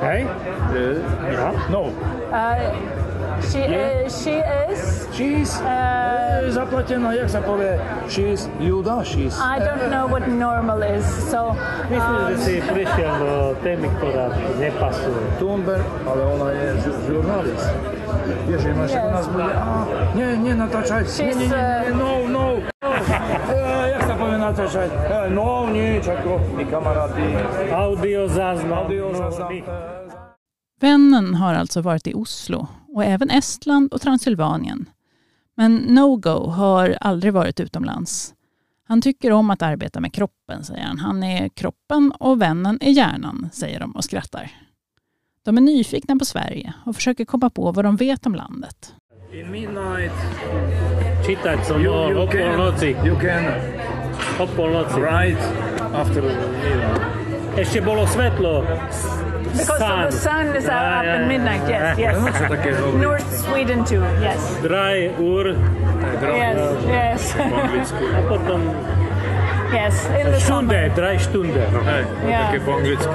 Hej. 0.00 0.26
uh, 0.76 0.96
Ja. 1.34 1.52
no. 1.70 1.84
Uh, 2.30 3.01
she, 3.44 3.62
uh, 3.64 4.08
she 4.08 4.34
is. 4.70 4.80
She's 5.12 5.52
Uh, 5.60 6.48
e, 6.48 6.50
zaplatená, 6.50 7.12
jak 7.12 7.28
sa 7.28 7.40
povie? 7.40 7.76
She's 8.08 8.48
Juda, 8.58 9.04
she's. 9.04 9.36
I 9.36 9.58
don't 9.58 9.90
know 9.90 10.08
what 10.08 10.24
normal 10.26 10.80
is, 10.82 11.04
so 11.28 11.52
Myslím, 11.86 12.16
um, 12.16 12.28
že 12.32 12.36
si 12.38 12.54
prišiel 12.64 13.12
do 13.18 13.32
témy, 13.60 13.86
ktorá 13.98 14.26
nepasuje. 14.56 15.22
Thunberg, 15.36 15.84
ale 16.02 16.22
ona 16.24 16.48
je 16.50 16.66
žu- 16.80 17.00
žurnalist. 17.06 17.68
Vieš, 18.48 18.60
že 18.60 18.70
máš 18.72 18.90
Yes. 18.90 19.02
u 19.02 19.10
nás 19.10 19.26
bude, 19.28 19.52
a, 19.52 19.64
nie, 20.14 20.28
nie 20.38 20.54
natáčaj, 20.54 21.02
nie, 21.04 21.32
nie, 21.34 21.34
nie, 21.34 21.48
nie, 21.48 21.92
no, 21.92 22.10
no, 22.26 22.44
no. 22.72 22.90
E, 23.48 23.56
jak 23.90 24.02
sa 24.02 24.14
povie 24.14 24.38
natáčať? 24.38 24.88
No, 25.28 25.46
nič, 25.68 26.04
ako 26.06 26.30
my 26.52 26.64
kamaráti. 26.64 27.24
Audio 27.68 28.20
záznam. 28.26 28.86
Audio 28.86 29.10
No, 29.10 29.18
záznam. 29.20 29.48
my- 29.50 29.64
Vännen 30.82 31.34
har 31.34 31.54
alltså 31.54 31.80
varit 31.80 32.06
i 32.06 32.14
Oslo 32.14 32.66
och 32.88 33.04
även 33.04 33.30
Estland 33.30 33.92
och 33.92 34.00
Transylvanien. 34.00 34.88
Men 35.56 35.76
No-Go 35.78 36.50
har 36.50 36.96
aldrig 37.00 37.32
varit 37.32 37.60
utomlands. 37.60 38.34
Han 38.88 39.02
tycker 39.02 39.32
om 39.32 39.50
att 39.50 39.62
arbeta 39.62 40.00
med 40.00 40.12
kroppen, 40.14 40.64
säger 40.64 40.82
han. 40.84 40.98
Han 40.98 41.22
är 41.22 41.48
kroppen 41.48 42.12
och 42.12 42.42
vännen 42.42 42.78
är 42.80 42.90
hjärnan, 42.90 43.48
säger 43.52 43.80
de 43.80 43.90
och 43.92 44.04
skrattar. 44.04 44.50
De 45.44 45.56
är 45.56 45.60
nyfikna 45.60 46.16
på 46.16 46.24
Sverige 46.24 46.72
och 46.86 46.96
försöker 46.96 47.24
komma 47.24 47.50
på 47.50 47.72
vad 47.72 47.84
de 47.84 47.96
vet 47.96 48.26
om 48.26 48.34
landet. 48.34 48.94
In 49.32 49.50
midnight, 49.50 50.12
Čítať 51.26 51.66
som 51.66 51.80
you, 51.80 52.10
you 52.10 52.22
o 52.22 52.26
polnoci. 52.26 52.94
can, 52.94 53.06
you 53.06 53.20
can 53.20 53.44
O 54.40 54.46
polnoci. 54.56 55.00
write 55.00 55.42
after 55.94 56.22
midnight. 56.22 57.58
Ešte 57.58 57.80
bolo 57.80 58.06
svetlo. 58.06 58.64
Because 59.52 59.78
Sun. 59.78 60.00
the 60.06 60.12
sun 60.12 60.44
is 60.56 60.64
Ja, 60.64 60.98
up 60.98 61.04
ja, 61.04 61.14
in 61.14 61.22
ja. 61.22 61.28
midnight. 61.28 61.64
Yes, 61.68 61.86
yes. 62.04 62.14
Čo 62.16 62.44
také 62.48 62.70
hovorí? 62.74 62.98
North 63.00 63.28
Sweden 63.44 63.80
too. 63.84 64.02
Yes. 64.18 64.40
Dry 64.60 65.12
ur. 65.16 65.52
Yes. 66.22 66.58
Yes. 66.86 67.20
Po 67.36 67.42
anglicky. 67.42 68.04
A 68.10 68.20
potom 68.26 68.60
yes. 69.72 69.94
In 70.12 70.26
the 70.28 70.40
štunde, 70.40 70.78
summer. 70.82 70.96
dry 70.96 71.14
štunde. 71.16 71.62
Hej, 71.84 72.02
Yeah. 72.22 72.40
také 72.48 72.58
po 72.62 72.70
anglicky. 72.76 73.08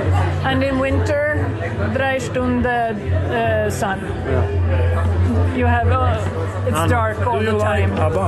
And 0.44 0.60
in 0.64 0.76
winter, 0.78 1.24
drei 1.94 2.18
Stunde 2.18 2.96
uh, 2.96 3.68
sun. 3.70 3.98
You 5.54 5.66
have 5.66 5.90
uh, 5.90 6.18
it's 6.68 6.76
Um, 6.78 6.90
dark 6.90 7.18
all 7.26 7.40
Do 7.40 7.46
the 7.46 7.52
you 7.52 7.58
like 7.58 7.88
time. 7.88 7.98
ABBA? 7.98 8.28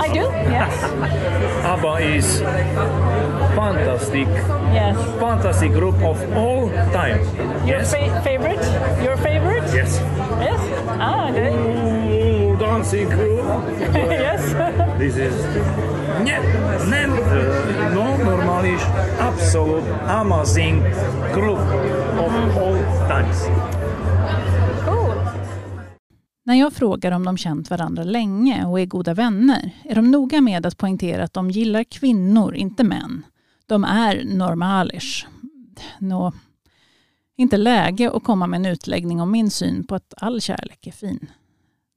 I 0.00 0.08
do. 0.12 0.24
Yes. 0.50 0.72
ABBA 1.72 1.94
is 2.16 2.40
fantastic. 3.54 4.26
Yes. 4.72 4.96
fantastic 5.20 5.72
group 5.72 5.96
of 6.02 6.16
all 6.36 6.68
time. 6.92 7.18
Your 7.66 7.78
Yes. 7.78 7.90
fa- 7.94 8.20
favorite? 8.22 8.62
Your 9.02 9.16
favorite? 9.16 9.64
Yes. 9.74 9.98
Yes. 10.40 10.60
Ah, 10.98 11.30
good. 11.30 11.52
Ooh, 11.52 12.56
dancing 12.56 13.08
group. 13.08 13.44
yes. 13.94 14.42
This 14.98 15.16
is 15.16 15.34
nie, 16.24 16.34
uh, 16.34 17.94
no 17.94 18.04
normalish, 18.24 18.84
absolute 19.18 19.84
amazing 20.06 20.82
group 21.32 21.58
of 22.24 22.32
all 22.62 22.76
times. 23.08 23.48
När 26.50 26.56
jag 26.56 26.72
frågar 26.72 27.12
om 27.12 27.24
de 27.24 27.36
känt 27.36 27.70
varandra 27.70 28.04
länge 28.04 28.64
och 28.64 28.80
är 28.80 28.86
goda 28.86 29.14
vänner 29.14 29.76
är 29.84 29.94
de 29.94 30.10
noga 30.10 30.40
med 30.40 30.66
att 30.66 30.78
poängtera 30.78 31.24
att 31.24 31.32
de 31.32 31.50
gillar 31.50 31.84
kvinnor, 31.84 32.54
inte 32.54 32.84
män. 32.84 33.26
De 33.66 33.84
är 33.84 34.24
normalish. 34.24 35.26
Nå, 35.98 36.32
inte 37.36 37.56
läge 37.56 38.10
att 38.10 38.24
komma 38.24 38.46
med 38.46 38.58
en 38.58 38.66
utläggning 38.66 39.20
om 39.20 39.30
min 39.30 39.50
syn 39.50 39.86
på 39.86 39.94
att 39.94 40.14
all 40.16 40.40
kärlek 40.40 40.86
är 40.86 40.92
fin. 40.92 41.30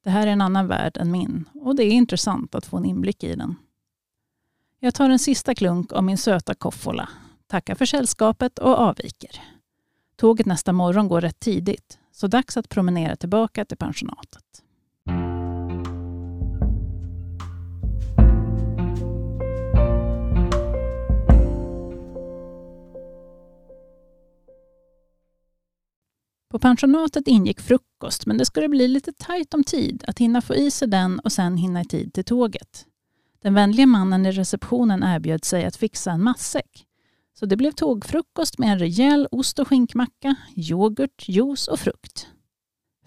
Det 0.04 0.10
här 0.10 0.28
är 0.28 0.32
en 0.32 0.42
annan 0.42 0.68
värld 0.68 0.98
än 0.98 1.12
min 1.12 1.50
och 1.54 1.76
det 1.76 1.84
är 1.84 1.92
intressant 1.92 2.56
att 2.56 2.66
få 2.66 2.78
en 2.78 2.86
inblick 2.86 3.24
i 3.24 3.36
den. 3.36 3.56
Jag 4.80 4.94
tar 4.96 5.10
en 5.10 5.20
sista 5.20 5.56
klunk 5.56 5.94
av 5.94 6.04
min 6.04 6.18
söta 6.18 6.54
koffola, 6.54 7.10
tackar 7.48 7.76
för 7.76 7.86
sällskapet 7.86 8.60
och 8.60 8.78
avviker. 8.78 9.42
Tåget 10.16 10.46
nästa 10.46 10.74
morgon 10.74 11.08
går 11.08 11.22
rätt 11.22 11.40
tidigt, 11.40 12.00
så 12.14 12.28
dags 12.28 12.58
att 12.58 12.70
promenera 12.70 13.16
tillbaka 13.16 13.66
till 13.66 13.78
pensionatet. 13.78 14.64
På 26.54 26.60
pensionatet 26.60 27.28
ingick 27.28 27.62
frukost, 27.62 28.26
men 28.26 28.38
det 28.38 28.46
skulle 28.46 28.70
bli 28.70 28.88
lite 28.88 29.14
tajt 29.14 29.54
om 29.54 29.64
tid 29.64 30.04
att 30.08 30.20
hinna 30.20 30.42
få 30.42 30.56
i 30.56 30.72
sig 30.72 30.88
den 30.88 31.20
och 31.20 31.32
sen 31.32 31.58
hinna 31.58 31.82
i 31.82 31.86
tid 31.86 32.14
till 32.14 32.24
tåget. 32.24 32.86
Den 33.42 33.54
vänliga 33.54 33.86
mannen 33.86 34.26
i 34.26 34.32
receptionen 34.32 35.04
erbjöd 35.04 35.46
sig 35.46 35.66
att 35.66 35.76
fixa 35.76 36.12
en 36.12 36.24
matsäck. 36.24 36.86
Så 37.34 37.46
det 37.46 37.58
blev 37.58 37.72
tågfrukost 37.72 38.58
med 38.58 38.70
en 38.70 38.80
rejäl 38.80 39.28
ost 39.32 39.60
och 39.60 39.68
skinkmacka, 39.68 40.36
yoghurt, 40.56 41.30
juice 41.30 41.68
och 41.68 41.80
frukt. 41.80 42.28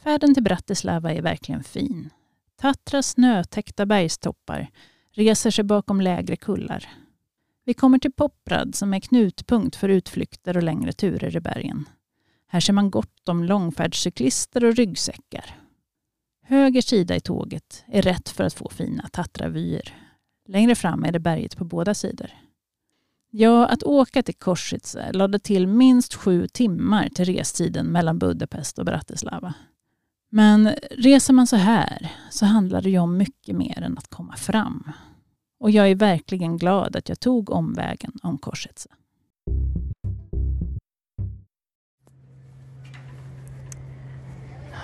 Färden 0.02 0.34
till 0.34 0.42
Bratislava 0.42 1.12
är 1.12 1.22
verkligen 1.22 1.64
fin. 1.64 2.10
Tatras 2.56 3.08
snötäckta 3.08 3.86
bergstoppar 3.86 4.70
reser 5.12 5.50
sig 5.50 5.64
bakom 5.64 6.00
lägre 6.00 6.36
kullar. 6.36 6.88
Vi 7.64 7.74
kommer 7.74 7.98
till 7.98 8.12
Poprad 8.12 8.74
som 8.74 8.94
är 8.94 9.00
knutpunkt 9.00 9.76
för 9.76 9.88
utflykter 9.88 10.56
och 10.56 10.62
längre 10.62 10.92
turer 10.92 11.36
i 11.36 11.40
bergen. 11.40 11.88
Här 12.46 12.60
ser 12.60 12.72
man 12.72 12.90
gott 12.90 13.28
om 13.28 13.44
långfärdscyklister 13.44 14.64
och 14.64 14.76
ryggsäckar. 14.76 15.54
Höger 16.42 16.82
sida 16.82 17.16
i 17.16 17.20
tåget 17.20 17.84
är 17.86 18.02
rätt 18.02 18.28
för 18.28 18.44
att 18.44 18.54
få 18.54 18.68
fina 18.70 19.08
Tatravyer. 19.12 19.94
Längre 20.48 20.74
fram 20.74 21.04
är 21.04 21.12
det 21.12 21.18
berget 21.18 21.56
på 21.56 21.64
båda 21.64 21.94
sidor. 21.94 22.30
Ja, 23.38 23.66
att 23.66 23.82
åka 23.82 24.22
till 24.22 24.34
Korsitze 24.34 25.12
lade 25.12 25.38
till 25.38 25.66
minst 25.66 26.14
sju 26.14 26.46
timmar 26.48 27.08
till 27.08 27.24
restiden 27.24 27.86
mellan 27.86 28.18
Budapest 28.18 28.78
och 28.78 28.84
Bratislava. 28.84 29.54
Men 30.30 30.70
reser 30.90 31.34
man 31.34 31.46
så 31.46 31.56
här 31.56 32.12
så 32.30 32.46
handlar 32.46 32.82
det 32.82 32.90
ju 32.90 32.98
om 32.98 33.16
mycket 33.16 33.56
mer 33.56 33.82
än 33.82 33.98
att 33.98 34.08
komma 34.08 34.36
fram. 34.36 34.92
Och 35.60 35.70
jag 35.70 35.90
är 35.90 35.94
verkligen 35.94 36.56
glad 36.56 36.96
att 36.96 37.08
jag 37.08 37.20
tog 37.20 37.50
omvägen 37.50 38.12
om 38.22 38.38
Korsitze. 38.38 38.88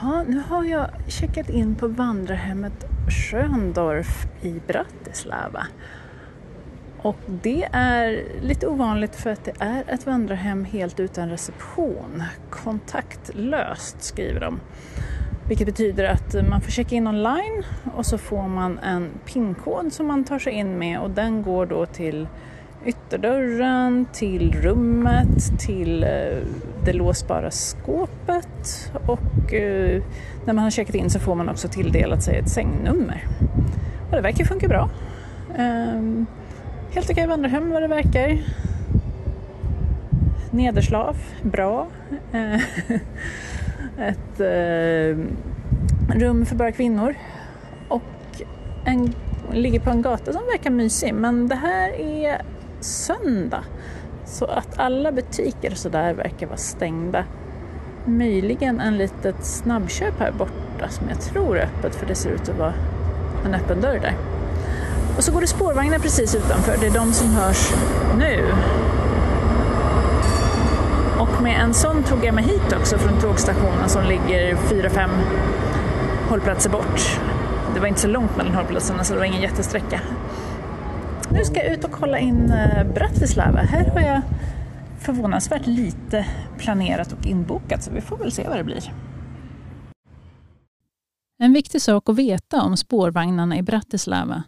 Ja, 0.00 0.24
nu 0.28 0.42
har 0.48 0.64
jag 0.64 0.90
checkat 1.08 1.50
in 1.50 1.74
på 1.74 1.88
vandrarhemmet 1.88 2.84
Schöndorf 3.08 4.26
i 4.42 4.60
Bratislava. 4.66 5.66
Och 7.02 7.16
det 7.26 7.68
är 7.72 8.24
lite 8.40 8.66
ovanligt 8.66 9.16
för 9.16 9.30
att 9.30 9.44
det 9.44 9.52
är 9.58 9.84
ett 9.88 10.06
vandrarhem 10.06 10.64
helt 10.64 11.00
utan 11.00 11.30
reception. 11.30 12.22
Kontaktlöst 12.50 14.02
skriver 14.02 14.40
de. 14.40 14.60
Vilket 15.48 15.66
betyder 15.66 16.04
att 16.04 16.48
man 16.48 16.60
får 16.60 16.70
checka 16.70 16.94
in 16.94 17.06
online 17.06 17.62
och 17.94 18.06
så 18.06 18.18
får 18.18 18.48
man 18.48 18.78
en 18.78 19.08
pinkod 19.24 19.92
som 19.92 20.06
man 20.06 20.24
tar 20.24 20.38
sig 20.38 20.52
in 20.52 20.78
med 20.78 21.00
och 21.00 21.10
den 21.10 21.42
går 21.42 21.66
då 21.66 21.86
till 21.86 22.28
ytterdörren, 22.86 24.06
till 24.12 24.52
rummet, 24.52 25.60
till 25.60 26.04
eh, 26.04 26.38
det 26.84 26.92
låsbara 26.92 27.50
skåpet 27.50 28.92
och 29.06 29.54
eh, 29.54 30.02
när 30.44 30.52
man 30.52 30.64
har 30.64 30.70
checkat 30.70 30.94
in 30.94 31.10
så 31.10 31.18
får 31.18 31.34
man 31.34 31.48
också 31.48 31.68
tilldelat 31.68 32.22
sig 32.22 32.38
ett 32.38 32.48
sängnummer. 32.48 33.26
Och 34.10 34.16
det 34.16 34.22
verkar 34.22 34.44
funka 34.44 34.68
bra. 34.68 34.90
Ehm, 35.56 36.26
Helt 36.94 37.10
okej 37.10 37.26
vandrarhem 37.26 37.70
vad 37.70 37.82
det 37.82 37.88
verkar. 37.88 38.38
Nederslav, 40.50 41.16
bra. 41.42 41.88
Eh, 42.32 42.54
ett 44.08 44.40
eh, 44.40 45.16
rum 46.14 46.46
för 46.46 46.54
bara 46.54 46.72
kvinnor. 46.72 47.14
Och 47.88 48.02
en, 48.84 49.14
ligger 49.52 49.80
på 49.80 49.90
en 49.90 50.02
gata 50.02 50.32
som 50.32 50.42
verkar 50.42 50.70
mysig. 50.70 51.14
Men 51.14 51.48
det 51.48 51.54
här 51.54 52.00
är 52.00 52.42
söndag. 52.80 53.64
Så 54.24 54.44
att 54.44 54.78
alla 54.78 55.12
butiker 55.12 55.70
och 55.70 55.78
sådär 55.78 56.14
verkar 56.14 56.46
vara 56.46 56.56
stängda. 56.56 57.24
Möjligen 58.04 58.80
en 58.80 58.98
litet 58.98 59.44
snabbköp 59.44 60.18
här 60.18 60.32
borta 60.32 60.88
som 60.88 61.08
jag 61.08 61.20
tror 61.20 61.58
är 61.58 61.64
öppet 61.64 61.94
för 61.94 62.06
det 62.06 62.14
ser 62.14 62.30
ut 62.30 62.48
att 62.48 62.58
vara 62.58 62.74
en 63.46 63.54
öppen 63.54 63.80
dörr 63.80 63.98
där. 64.02 64.41
Och 65.16 65.24
så 65.24 65.32
går 65.32 65.40
det 65.40 65.46
spårvagnar 65.46 65.98
precis 65.98 66.34
utanför, 66.34 66.76
det 66.80 66.86
är 66.86 66.90
de 66.90 67.12
som 67.12 67.28
hörs 67.28 67.72
nu. 68.18 68.52
Och 71.18 71.42
med 71.42 71.60
en 71.60 71.74
sån 71.74 72.02
tog 72.02 72.24
jag 72.24 72.34
mig 72.34 72.44
hit 72.44 72.72
också 72.80 72.98
från 72.98 73.20
tågstationen 73.20 73.88
som 73.88 74.04
ligger 74.04 74.54
4-5 74.54 75.08
hållplatser 76.28 76.70
bort. 76.70 77.20
Det 77.74 77.80
var 77.80 77.86
inte 77.86 78.00
så 78.00 78.08
långt 78.08 78.36
mellan 78.36 78.54
hållplatserna 78.54 79.04
så 79.04 79.12
det 79.12 79.18
var 79.18 79.26
ingen 79.26 79.42
jättesträcka. 79.42 80.00
Nu 81.30 81.44
ska 81.44 81.64
jag 81.64 81.72
ut 81.72 81.84
och 81.84 81.92
kolla 81.92 82.18
in 82.18 82.50
eh, 82.50 82.84
Bratislava. 82.94 83.58
Här 83.58 83.90
har 83.90 84.00
jag 84.00 84.22
förvånansvärt 85.00 85.66
lite 85.66 86.26
planerat 86.58 87.12
och 87.12 87.26
inbokat 87.26 87.82
så 87.82 87.90
vi 87.90 88.00
får 88.00 88.16
väl 88.16 88.32
se 88.32 88.48
vad 88.48 88.56
det 88.56 88.64
blir. 88.64 88.92
En 91.38 91.52
viktig 91.52 91.82
sak 91.82 92.08
att 92.08 92.16
veta 92.16 92.62
om 92.62 92.76
spårvagnarna 92.76 93.58
i 93.58 93.62
Bratislava 93.62 94.42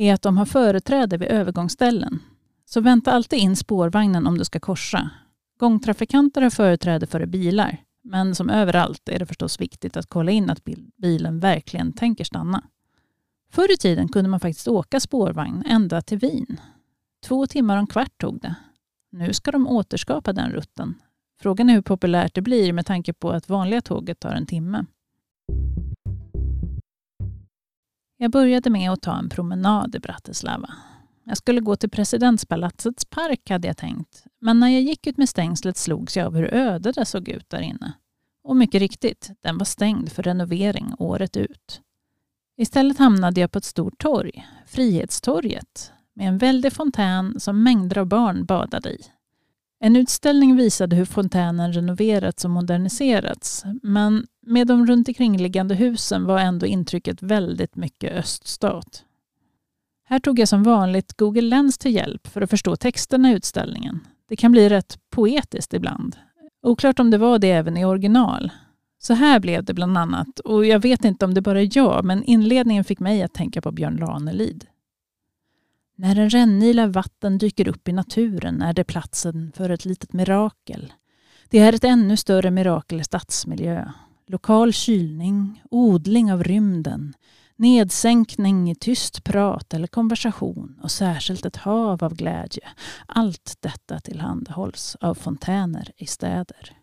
är 0.00 0.14
att 0.14 0.22
de 0.22 0.36
har 0.36 0.46
företräde 0.46 1.16
vid 1.16 1.28
övergångsställen. 1.28 2.22
Så 2.64 2.80
vänta 2.80 3.12
alltid 3.12 3.38
in 3.38 3.56
spårvagnen 3.56 4.26
om 4.26 4.38
du 4.38 4.44
ska 4.44 4.60
korsa. 4.60 5.10
Gångtrafikanter 5.58 6.42
har 6.42 6.50
företräde 6.50 7.06
före 7.06 7.26
bilar, 7.26 7.76
men 8.04 8.34
som 8.34 8.50
överallt 8.50 9.08
är 9.08 9.18
det 9.18 9.26
förstås 9.26 9.60
viktigt 9.60 9.96
att 9.96 10.06
kolla 10.06 10.30
in 10.30 10.50
att 10.50 10.62
bilen 10.96 11.40
verkligen 11.40 11.92
tänker 11.92 12.24
stanna. 12.24 12.64
Förr 13.52 13.72
i 13.72 13.76
tiden 13.76 14.08
kunde 14.08 14.30
man 14.30 14.40
faktiskt 14.40 14.68
åka 14.68 15.00
spårvagn 15.00 15.64
ända 15.66 16.02
till 16.02 16.18
Wien. 16.18 16.60
Två 17.24 17.46
timmar 17.46 17.76
och 17.76 17.80
en 17.80 17.86
kvart 17.86 18.18
tog 18.20 18.40
det. 18.40 18.54
Nu 19.12 19.32
ska 19.32 19.50
de 19.50 19.66
återskapa 19.66 20.32
den 20.32 20.50
rutten. 20.50 20.94
Frågan 21.42 21.70
är 21.70 21.74
hur 21.74 21.82
populärt 21.82 22.34
det 22.34 22.42
blir 22.42 22.72
med 22.72 22.86
tanke 22.86 23.12
på 23.12 23.30
att 23.30 23.48
vanliga 23.48 23.80
tåget 23.80 24.20
tar 24.20 24.32
en 24.32 24.46
timme. 24.46 24.84
Jag 28.22 28.30
började 28.30 28.70
med 28.70 28.90
att 28.90 29.02
ta 29.02 29.18
en 29.18 29.28
promenad 29.28 29.94
i 29.94 29.98
Bratislava. 29.98 30.70
Jag 31.24 31.36
skulle 31.36 31.60
gå 31.60 31.76
till 31.76 31.90
presidentspalatsets 31.90 33.04
park 33.04 33.50
hade 33.50 33.68
jag 33.68 33.76
tänkt, 33.76 34.24
men 34.40 34.60
när 34.60 34.68
jag 34.68 34.82
gick 34.82 35.06
ut 35.06 35.16
med 35.16 35.28
stängslet 35.28 35.76
slogs 35.76 36.16
jag 36.16 36.26
av 36.26 36.36
hur 36.36 36.54
öde 36.54 36.92
det 36.92 37.04
såg 37.04 37.28
ut 37.28 37.50
där 37.50 37.60
inne. 37.60 37.92
Och 38.44 38.56
mycket 38.56 38.80
riktigt, 38.80 39.30
den 39.42 39.58
var 39.58 39.64
stängd 39.64 40.12
för 40.12 40.22
renovering 40.22 40.94
året 40.98 41.36
ut. 41.36 41.80
Istället 42.56 42.98
hamnade 42.98 43.40
jag 43.40 43.52
på 43.52 43.58
ett 43.58 43.64
stort 43.64 43.98
torg, 43.98 44.46
Frihetstorget, 44.66 45.92
med 46.14 46.28
en 46.28 46.38
väldig 46.38 46.72
fontän 46.72 47.40
som 47.40 47.62
mängder 47.62 47.98
av 47.98 48.06
barn 48.06 48.44
badade 48.44 48.90
i. 48.90 49.00
En 49.82 49.96
utställning 49.96 50.56
visade 50.56 50.96
hur 50.96 51.04
fontänen 51.04 51.72
renoverats 51.72 52.44
och 52.44 52.50
moderniserats, 52.50 53.64
men 53.82 54.26
med 54.46 54.66
de 54.66 54.86
runt 54.86 55.08
omkringliggande 55.08 55.74
husen 55.74 56.24
var 56.24 56.38
ändå 56.38 56.66
intrycket 56.66 57.22
väldigt 57.22 57.76
mycket 57.76 58.12
öststat. 58.12 59.04
Här 60.04 60.18
tog 60.18 60.38
jag 60.38 60.48
som 60.48 60.62
vanligt 60.62 61.16
Google 61.16 61.40
Lens 61.40 61.78
till 61.78 61.94
hjälp 61.94 62.26
för 62.26 62.40
att 62.40 62.50
förstå 62.50 62.76
texterna 62.76 63.32
i 63.32 63.34
utställningen. 63.34 64.00
Det 64.28 64.36
kan 64.36 64.52
bli 64.52 64.68
rätt 64.68 64.98
poetiskt 65.10 65.74
ibland. 65.74 66.16
Oklart 66.62 67.00
om 67.00 67.10
det 67.10 67.18
var 67.18 67.38
det 67.38 67.50
även 67.50 67.76
i 67.76 67.84
original. 67.84 68.50
Så 68.98 69.14
här 69.14 69.40
blev 69.40 69.64
det 69.64 69.74
bland 69.74 69.98
annat, 69.98 70.38
och 70.40 70.66
jag 70.66 70.80
vet 70.80 71.04
inte 71.04 71.24
om 71.24 71.34
det 71.34 71.40
bara 71.40 71.60
är 71.60 71.68
jag, 71.72 72.04
men 72.04 72.24
inledningen 72.24 72.84
fick 72.84 73.00
mig 73.00 73.22
att 73.22 73.32
tänka 73.34 73.62
på 73.62 73.72
Björn 73.72 73.98
Ranelid. 73.98 74.66
När 76.00 76.18
en 76.18 76.30
rännil 76.30 76.78
av 76.78 76.92
vatten 76.92 77.38
dyker 77.38 77.68
upp 77.68 77.88
i 77.88 77.92
naturen 77.92 78.62
är 78.62 78.72
det 78.72 78.84
platsen 78.84 79.52
för 79.56 79.70
ett 79.70 79.84
litet 79.84 80.12
mirakel. 80.12 80.92
Det 81.48 81.58
är 81.58 81.72
ett 81.72 81.84
ännu 81.84 82.16
större 82.16 82.50
mirakel 82.50 83.00
i 83.00 83.04
stadsmiljö. 83.04 83.90
Lokal 84.26 84.72
kylning, 84.72 85.62
odling 85.70 86.32
av 86.32 86.44
rymden, 86.44 87.14
nedsänkning 87.56 88.70
i 88.70 88.74
tyst 88.74 89.24
prat 89.24 89.74
eller 89.74 89.86
konversation 89.86 90.80
och 90.82 90.90
särskilt 90.90 91.46
ett 91.46 91.56
hav 91.56 92.04
av 92.04 92.14
glädje. 92.14 92.68
Allt 93.06 93.56
detta 93.60 94.00
tillhandahålls 94.00 94.96
av 95.00 95.14
fontäner 95.14 95.90
i 95.96 96.06
städer. 96.06 96.76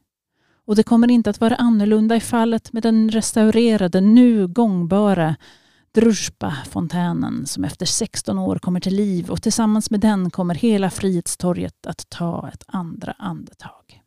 Och 0.65 0.75
det 0.75 0.83
kommer 0.83 1.11
inte 1.11 1.29
att 1.29 1.41
vara 1.41 1.55
annorlunda 1.55 2.15
i 2.15 2.19
fallet 2.19 2.73
med 2.73 2.83
den 2.83 3.09
restaurerade, 3.09 4.01
nu 4.01 4.47
gångbara 4.47 5.35
Druzjba-fontänen 5.97 7.45
som 7.45 7.63
efter 7.63 7.85
16 7.85 8.39
år 8.39 8.59
kommer 8.59 8.79
till 8.79 8.95
liv 8.95 9.29
och 9.29 9.41
tillsammans 9.41 9.91
med 9.91 9.99
den 9.99 10.29
kommer 10.29 10.55
hela 10.55 10.89
Frihetstorget 10.89 11.87
att 11.87 12.09
ta 12.09 12.49
ett 12.53 12.63
andra 12.67 13.11
andetag. 13.11 14.01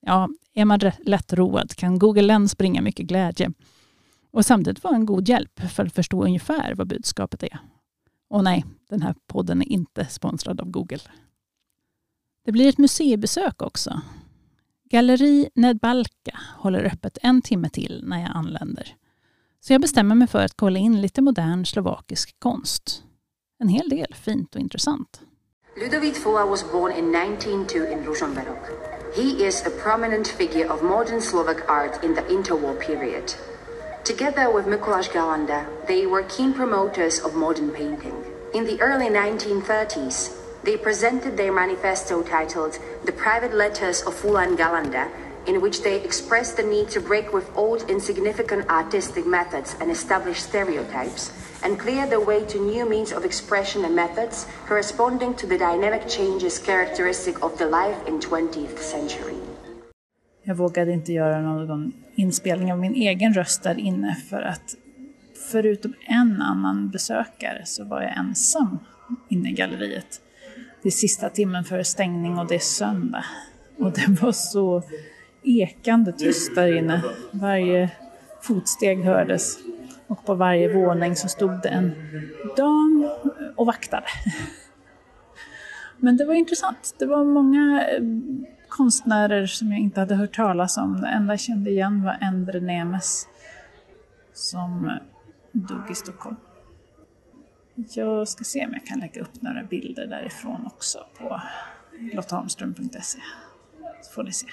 Ja, 0.00 0.28
är 0.54 0.64
man 0.64 0.80
lättroad 0.98 1.74
kan 1.74 1.98
Google 1.98 2.22
Lens 2.22 2.58
bringa 2.58 2.82
mycket 2.82 3.06
glädje 3.06 3.52
och 4.30 4.46
samtidigt 4.46 4.84
vara 4.84 4.94
en 4.94 5.06
god 5.06 5.28
hjälp 5.28 5.60
för 5.60 5.86
att 5.86 5.94
förstå 5.94 6.24
ungefär 6.24 6.74
vad 6.74 6.88
budskapet 6.88 7.42
är. 7.42 7.58
Och 8.30 8.44
nej, 8.44 8.64
den 8.88 9.02
här 9.02 9.14
podden 9.26 9.62
är 9.62 9.68
inte 9.72 10.06
sponsrad 10.06 10.60
av 10.60 10.70
Google. 10.70 11.00
Det 12.44 12.52
blir 12.52 12.68
ett 12.68 12.78
museibesök 12.78 13.62
också. 13.62 14.00
Galleri 14.90 15.48
Nedbalka 15.54 16.38
håller 16.56 16.84
öppet 16.84 17.18
en 17.22 17.42
timme 17.42 17.68
till 17.68 18.04
när 18.06 18.20
jag 18.20 18.30
anländer. 18.34 18.96
Så 19.66 19.72
jag 19.72 19.80
bestämmer 19.80 20.14
mig 20.14 20.28
för 20.28 20.44
att 20.44 20.56
kolla 20.56 20.78
in 20.78 21.00
lite 21.00 21.22
modern 21.22 21.64
slovakisk 21.64 22.36
konst. 22.38 23.02
En 23.62 23.68
hel 23.68 23.88
del 23.88 24.14
fint 24.14 24.54
och 24.54 24.60
intressant. 24.60 25.20
Ludovic 25.76 26.22
Fula 26.22 26.46
was 26.46 26.72
born 26.72 26.92
in 26.92 27.14
1902 27.14 27.92
in 27.92 28.04
Ružomberok. 28.04 28.64
He 29.16 29.46
is 29.46 29.66
a 29.66 29.70
prominent 29.82 30.28
figure 30.28 30.72
of 30.72 30.82
modern 30.82 31.20
Slovak 31.20 31.70
art 31.70 32.04
in 32.04 32.14
the 32.14 32.34
interwar 32.34 32.74
period. 32.74 33.34
Together 34.04 34.54
with 34.54 34.66
Mikuláš 34.68 35.12
Galanda, 35.12 35.64
they 35.86 36.06
were 36.06 36.24
keen 36.36 36.52
promoters 36.54 37.24
of 37.24 37.34
modern 37.34 37.70
painting. 37.70 38.14
In 38.54 38.64
the 38.64 38.80
early 38.80 39.10
1930s, 39.10 40.30
they 40.64 40.76
presented 40.76 41.36
their 41.36 41.52
manifesto 41.52 42.22
titled 42.22 42.78
The 43.04 43.12
Private 43.12 43.54
Letters 43.54 44.02
of 44.06 44.22
Fulan 44.22 44.56
Galanda 44.56 45.06
in 45.46 45.60
which 45.60 45.82
they 45.82 46.00
express 46.04 46.54
the 46.54 46.62
need 46.62 46.88
to 46.90 47.00
break 47.00 47.32
with 47.32 47.56
old 47.56 47.90
insignificant 47.90 48.68
artistic 48.68 49.26
methods 49.26 49.76
and 49.80 49.90
establish 49.90 50.38
stereotypes, 50.40 51.32
and 51.64 51.78
clear 51.78 52.06
the 52.06 52.20
way 52.20 52.40
to 52.44 52.58
new 52.58 52.88
means 52.88 53.12
of 53.12 53.24
expression 53.24 53.84
and 53.84 53.94
methods 53.94 54.46
corresponding 54.68 55.34
to 55.34 55.46
the 55.46 55.58
dynamic 55.58 56.08
changes 56.08 56.58
characteristic 56.58 57.44
of 57.44 57.58
the 57.58 57.66
life 57.66 57.98
in 58.08 58.20
20th 58.20 58.78
century. 58.78 59.36
Jag 60.44 60.54
vågade 60.54 60.92
inte 60.92 61.12
göra 61.12 61.40
någon 61.40 61.92
inspelning 62.14 62.72
av 62.72 62.78
min 62.78 62.94
egen 62.94 63.34
röst 63.34 63.62
där 63.62 63.78
inne 63.78 64.16
för 64.30 64.42
att 64.42 64.76
förutom 65.50 65.94
en 66.00 66.42
annan 66.42 66.90
besökare 66.90 67.62
så 67.64 67.84
var 67.84 68.02
jag 68.02 68.16
ensam 68.16 68.78
inne 69.28 69.50
i 69.50 69.52
galleriet. 69.52 70.20
Det 70.82 70.88
är 70.88 70.90
sista 70.90 71.28
timmen 71.28 71.64
före 71.64 71.84
stängning 71.84 72.38
och 72.38 72.46
det 72.46 72.54
är 72.54 72.58
söndag. 72.58 73.24
Och 73.78 73.92
det 73.92 74.22
var 74.22 74.32
så 74.32 74.82
ekande 75.42 76.12
tyst 76.12 76.54
där 76.54 76.76
inne. 76.76 77.02
Varje 77.30 77.90
fotsteg 78.40 79.04
hördes 79.04 79.58
och 80.06 80.24
på 80.26 80.34
varje 80.34 80.74
våning 80.74 81.16
så 81.16 81.28
stod 81.28 81.62
det 81.62 81.68
en 81.68 81.92
dam 82.56 83.10
och 83.56 83.66
vaktade. 83.66 84.06
Men 85.96 86.16
det 86.16 86.24
var 86.24 86.34
intressant. 86.34 86.94
Det 86.98 87.06
var 87.06 87.24
många 87.24 87.86
eh, 87.88 88.02
konstnärer 88.68 89.46
som 89.46 89.72
jag 89.72 89.80
inte 89.80 90.00
hade 90.00 90.14
hört 90.14 90.36
talas 90.36 90.76
om. 90.76 91.00
Det 91.00 91.08
enda 91.08 91.32
jag 91.32 91.40
kände 91.40 91.70
igen 91.70 92.04
var 92.04 92.18
Endre 92.20 92.60
Nemes 92.60 93.28
som 94.32 94.98
dog 95.52 95.90
i 95.90 95.94
Stockholm. 95.94 96.36
Jag 97.74 98.28
ska 98.28 98.44
se 98.44 98.66
om 98.66 98.72
jag 98.72 98.86
kan 98.86 98.98
lägga 98.98 99.22
upp 99.22 99.42
några 99.42 99.62
bilder 99.62 100.06
därifrån 100.06 100.66
också 100.66 100.98
på 101.18 101.40
lottaholmström.se. 102.12 103.18
Så 104.02 104.12
får 104.12 104.22
ni 104.22 104.32
se. 104.32 104.46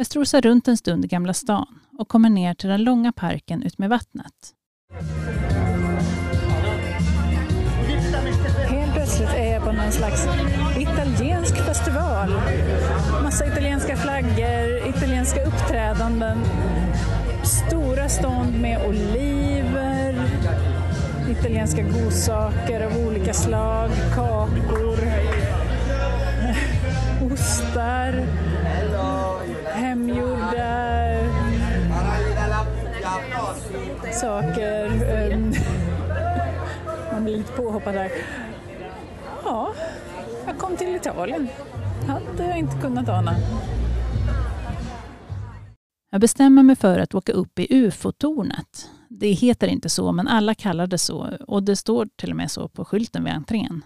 Jag 0.00 0.06
strosar 0.06 0.40
runt 0.40 0.68
en 0.68 0.76
stund 0.76 1.04
i 1.04 1.08
Gamla 1.08 1.34
stan 1.34 1.80
och 1.98 2.08
kommer 2.08 2.30
ner 2.30 2.54
till 2.54 2.68
den 2.68 2.84
långa 2.84 3.12
parken 3.12 3.62
utmed 3.62 3.90
vattnet. 3.90 4.32
Helt 8.68 8.92
plötsligt 8.94 9.28
är 9.28 9.52
jag 9.52 9.64
på 9.64 9.72
någon 9.72 9.92
slags 9.92 10.26
italiensk 10.78 11.56
festival. 11.56 12.28
Massa 13.22 13.46
italienska 13.46 13.96
flaggor, 13.96 14.88
italienska 14.88 15.44
uppträdanden, 15.44 16.38
stora 17.42 18.08
stånd 18.08 18.60
med 18.60 18.86
oliver, 18.88 20.14
italienska 21.30 21.82
godsaker 21.82 22.86
av 22.86 23.06
olika 23.06 23.34
slag, 23.34 23.90
kakor, 24.14 24.98
ostar 27.32 28.24
hemgjorda 29.98 30.88
saker. 34.12 34.86
Ehm, 35.32 35.52
man 37.12 37.24
blir 37.24 37.36
lite 37.36 37.52
påhoppad 37.52 37.94
där. 37.94 38.10
Ja, 39.44 39.74
jag 40.46 40.58
kom 40.58 40.76
till 40.76 40.96
Italien. 40.96 41.48
Hade 42.06 42.46
jag 42.46 42.58
inte 42.58 42.76
kunnat 42.80 43.08
ana. 43.08 43.36
Jag 46.10 46.20
bestämmer 46.20 46.62
mig 46.62 46.76
för 46.76 46.98
att 46.98 47.14
åka 47.14 47.32
upp 47.32 47.58
i 47.58 47.66
UFO-tornet. 47.70 48.90
Det 49.08 49.32
heter 49.32 49.68
inte 49.68 49.88
så, 49.88 50.12
men 50.12 50.28
alla 50.28 50.54
kallar 50.54 50.86
det 50.86 50.98
så 50.98 51.36
och 51.46 51.62
det 51.62 51.76
står 51.76 52.08
till 52.16 52.30
och 52.30 52.36
med 52.36 52.50
så 52.50 52.68
på 52.68 52.84
skylten 52.84 53.24
vid 53.24 53.32
entrén. 53.32 53.82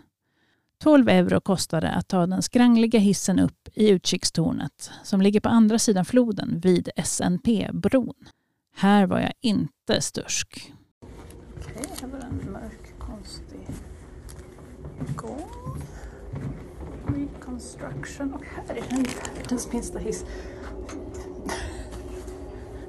12 0.82 1.08
euro 1.08 1.40
kostar 1.40 1.80
det 1.80 1.90
att 1.90 2.08
ta 2.08 2.26
den 2.26 2.42
skrangliga 2.42 2.98
hissen 2.98 3.38
upp 3.38 3.68
i 3.74 3.90
utkikstornet 3.90 4.90
som 5.02 5.22
ligger 5.22 5.40
på 5.40 5.48
andra 5.48 5.78
sidan 5.78 6.04
floden 6.04 6.60
vid 6.60 6.88
SNP-bron. 6.96 8.14
Här 8.76 9.06
var 9.06 9.20
jag 9.20 9.32
inte 9.40 10.00
stursk. 10.00 10.72
Okej, 11.58 11.86
här 12.00 12.08
var 12.08 12.18
en 12.18 12.52
mörk 12.52 12.98
konstig 12.98 13.66
gång. 15.16 15.48
Reconstruction 17.06 18.34
och 18.34 18.44
här 18.44 18.74
är 18.74 18.84
den 18.90 19.04
världens 19.36 19.72
minsta 19.72 19.98
hiss. 19.98 20.24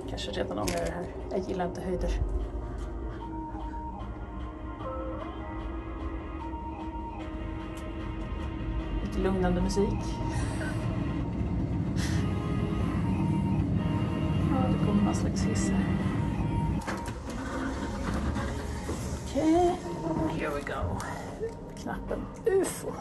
Kanske 0.09 0.31
redan 0.31 0.59
ångrar 0.59 0.85
det 0.85 0.91
här. 0.91 1.05
Jag 1.31 1.49
gillar 1.49 1.67
inte 1.67 1.81
höjder. 1.81 2.42
Lugnande 9.23 9.61
musik. 9.61 9.99
Ja, 14.51 14.67
det 14.67 14.85
kommer 14.85 15.03
någon 15.03 15.15
slags 15.15 15.45
hiss 15.45 15.69
här. 15.69 15.85
Okej, 19.23 19.75
okay. 20.03 20.39
here 20.39 20.49
we 20.49 20.61
go. 20.61 20.99
Knappen 21.77 22.25
UFO. 22.45 22.91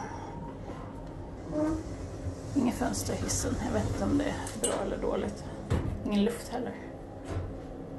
Inget 2.55 2.75
fönster 2.75 3.13
i 3.13 3.17
hissen. 3.17 3.55
Jag 3.65 3.73
vet 3.73 3.89
inte 3.89 4.03
om 4.03 4.17
det 4.17 4.23
är 4.23 4.61
bra 4.61 4.73
eller 4.85 4.97
dåligt. 4.97 5.43
Ingen 6.05 6.23
luft 6.23 6.49
heller. 6.49 6.73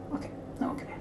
Okej, 0.08 0.18
okay, 0.18 0.30
nu 0.58 0.66
åker 0.66 0.86
vi. 0.86 0.94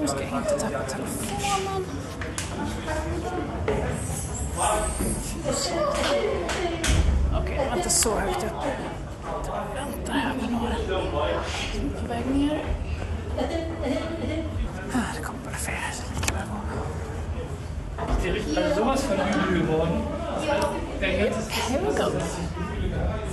Nu 0.00 0.08
ska 0.08 0.18
jag 0.20 0.38
inte 0.38 0.58
tappa 0.58 0.84
telefonen. 0.88 1.84
Okej, 7.34 7.58
det 7.58 7.68
var 7.68 7.76
inte 7.76 7.90
så 7.90 8.14
högt 8.14 8.44
upp. 8.44 8.52
Vänta 9.74 10.12
här 10.12 10.34
på 10.40 10.50
några 10.50 10.74
som 10.74 11.90
är 11.90 12.00
på 12.00 12.06
väg 12.06 12.26
ner. 12.26 12.64
Ah, 14.92 14.98
det 15.16 15.22
kommer 15.22 15.40
bara 15.44 15.54
fler. 15.54 15.92
så 15.92 16.04
lika 16.06 16.32
bra 16.32 16.42
gå. 18.68 18.74
sowas 18.74 19.04
von 19.08 19.20
übel 19.20 19.66
geworden. 19.66 20.02
Here 21.00 21.80
we 21.80 21.92
go. 21.96 22.10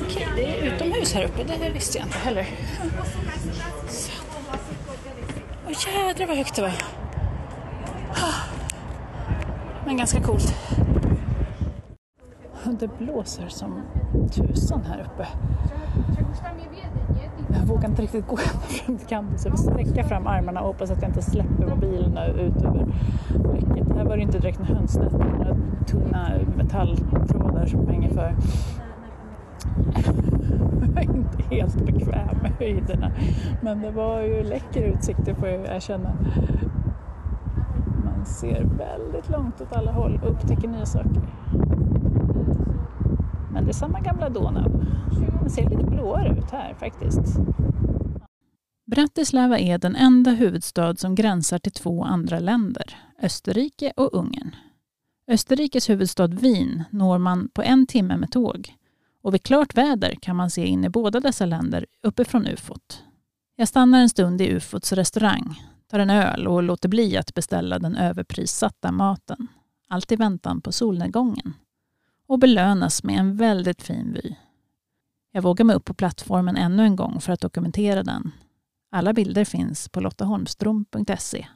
Okej, 0.06 0.28
det 0.36 0.60
är 0.60 0.76
utomhus 0.76 1.14
här 1.14 1.24
uppe. 1.24 1.44
Det 1.44 1.70
visste 1.70 1.98
jag 1.98 2.08
inte 2.08 2.18
heller. 2.30 2.48
Så. 3.88 4.12
Åh 5.68 5.72
jädrar 5.88 6.28
vad 6.28 6.38
högt 6.38 6.56
det 6.56 6.62
var. 6.62 6.72
Men 9.86 9.98
ganska 9.98 10.22
coolt. 10.22 10.56
Det 12.80 12.98
blåser 12.98 13.48
som 13.48 13.82
tusan 14.32 14.82
här 14.84 15.00
uppe. 15.00 15.28
Jag 17.54 17.66
vågar 17.66 17.90
inte 17.90 18.02
riktigt 18.02 18.28
gå 18.28 18.38
ända 18.38 18.60
fram 18.68 18.98
till 18.98 19.08
kanten 19.08 19.40
så 19.40 19.48
jag 19.48 19.58
får 19.58 19.72
sträcka 19.72 20.04
fram 20.04 20.28
armarna 20.28 20.62
och 20.62 20.68
hoppas 20.68 20.92
att 20.92 21.02
jag 21.02 21.10
inte 21.10 21.22
släpper 21.22 21.68
mobilen 21.68 22.18
ut 22.18 22.62
över 22.64 22.86
räcket. 23.54 23.96
Här 23.96 24.06
var 24.06 24.18
det 24.18 24.24
inte 24.24 24.40
direkt 24.40 24.60
en 24.60 24.66
hönsnät, 24.66 25.14
utan 25.14 25.28
några 25.28 25.56
tunna 25.86 26.32
metalltrådar 26.58 27.66
som 27.66 27.88
hänger 27.88 28.10
för. 28.10 28.36
Jag 30.96 31.04
är 31.04 31.16
inte 31.16 31.44
helt 31.56 31.86
bekväm 31.86 32.38
med 32.42 32.52
höjderna, 32.60 33.12
men 33.62 33.82
det 33.82 33.92
var 33.92 34.22
ju 34.22 34.44
läcker 34.44 34.82
utsikt, 34.82 35.26
det 35.26 35.36
får 35.36 35.48
jag 35.48 35.76
erkänna. 35.76 36.18
Man 38.06 38.26
ser 38.26 38.64
väldigt 38.64 39.30
långt 39.30 39.62
åt 39.62 39.76
alla 39.76 39.92
håll 39.92 40.20
och 40.24 40.32
upptäcker 40.32 40.68
nya 40.68 40.86
saker. 40.86 41.22
Men 43.54 43.66
det 43.66 43.72
är 43.72 43.74
samma 43.74 44.00
gamla 44.00 44.30
Donau. 44.30 44.70
Den 45.42 45.50
ser 45.50 45.70
lite 45.70 45.84
blåare 45.84 46.38
ut 46.38 46.52
här 46.52 46.74
faktiskt. 46.74 47.40
Bratislava 48.92 49.60
är 49.60 49.78
den 49.78 49.96
enda 49.96 50.32
huvudstad 50.32 50.96
som 50.96 51.16
gränsar 51.16 51.60
till 51.60 51.72
två 51.72 52.04
andra 52.04 52.40
länder, 52.40 52.98
Österrike 53.22 53.94
och 53.96 54.14
Ungern. 54.14 54.56
Österrikes 55.28 55.90
huvudstad 55.90 56.28
Wien 56.28 56.84
når 56.90 57.18
man 57.18 57.50
på 57.54 57.62
en 57.62 57.88
timme 57.88 58.18
med 58.18 58.32
tåg 58.32 58.74
och 59.22 59.34
vid 59.34 59.44
klart 59.44 59.78
väder 59.78 60.16
kan 60.22 60.36
man 60.36 60.50
se 60.50 60.66
in 60.66 60.86
i 60.86 60.90
båda 60.90 61.20
dessa 61.20 61.46
länder 61.46 61.86
uppifrån 62.04 62.48
ufot. 62.48 63.04
Jag 63.56 63.68
stannar 63.68 64.00
en 64.00 64.10
stund 64.10 64.42
i 64.42 64.48
ufots 64.48 64.94
restaurang, 64.94 65.62
tar 65.88 66.00
en 66.00 66.10
öl 66.10 66.48
och 66.48 66.64
låter 66.64 66.90
bli 66.90 67.18
att 67.18 67.34
beställa 67.34 67.80
den 67.80 67.96
överprissatta 67.96 68.92
maten. 68.92 69.48
Allt 69.90 70.12
i 70.12 70.16
väntan 70.16 70.62
på 70.62 70.72
solnedgången. 70.72 71.54
Och 72.28 72.40
belönas 72.40 73.04
med 73.04 73.20
en 73.20 73.38
väldigt 73.38 73.82
fin 73.82 74.14
vy. 74.14 74.36
Jag 75.32 75.42
vågar 75.42 75.66
mig 75.66 75.76
upp 75.76 75.86
på 75.86 75.94
plattformen 75.94 76.58
ännu 76.58 76.84
en 76.84 76.96
gång 76.96 77.22
för 77.22 77.34
att 77.34 77.42
dokumentera 77.42 78.04
den. 78.04 78.32
Alla 78.92 79.14
bilder 79.14 79.46
finns 79.46 79.90
på 79.90 80.00
lottaholmstrom.se. 80.00 81.48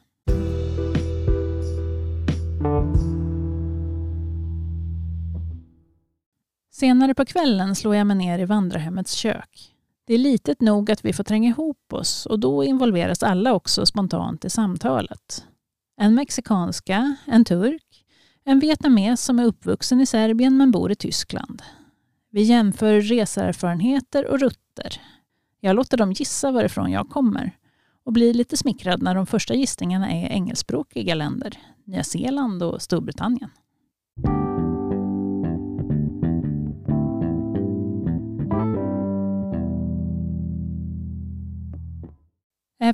Senare 6.76 7.13
på 7.13 7.26
kvällen 7.26 7.76
slår 7.76 7.95
jag 7.95 8.07
mig 8.07 8.15
ner 8.15 8.39
i 8.39 8.45
vandrarhemmets 8.45 9.13
kök. 9.13 9.74
Det 10.07 10.13
är 10.13 10.17
litet 10.17 10.61
nog 10.61 10.91
att 10.91 11.05
vi 11.05 11.13
får 11.13 11.24
tränga 11.24 11.49
ihop 11.49 11.93
oss 11.93 12.26
och 12.26 12.39
då 12.39 12.63
involveras 12.63 13.24
alla 13.24 13.53
också 13.53 13.86
spontant 13.86 14.45
i 14.45 14.49
samtalet. 14.49 15.45
En 15.97 16.15
mexikanska, 16.15 17.15
en 17.26 17.45
turk, 17.45 18.05
en 18.43 18.59
vietnames 18.59 19.21
som 19.21 19.39
är 19.39 19.45
uppvuxen 19.45 20.01
i 20.01 20.05
Serbien 20.05 20.57
men 20.57 20.71
bor 20.71 20.91
i 20.91 20.95
Tyskland. 20.95 21.61
Vi 22.32 22.41
jämför 22.41 23.01
reseerfarenheter 23.01 24.28
och 24.28 24.39
rutter. 24.39 25.01
Jag 25.59 25.76
låter 25.76 25.97
dem 25.97 26.11
gissa 26.11 26.51
varifrån 26.51 26.91
jag 26.91 27.09
kommer 27.09 27.57
och 28.05 28.13
blir 28.13 28.34
lite 28.34 28.57
smickrad 28.57 29.01
när 29.01 29.15
de 29.15 29.26
första 29.26 29.53
gissningarna 29.53 30.11
är 30.11 30.30
engelskspråkiga 30.30 31.15
länder, 31.15 31.57
Nya 31.86 32.03
Zeeland 32.03 32.63
och 32.63 32.82
Storbritannien. 32.82 33.49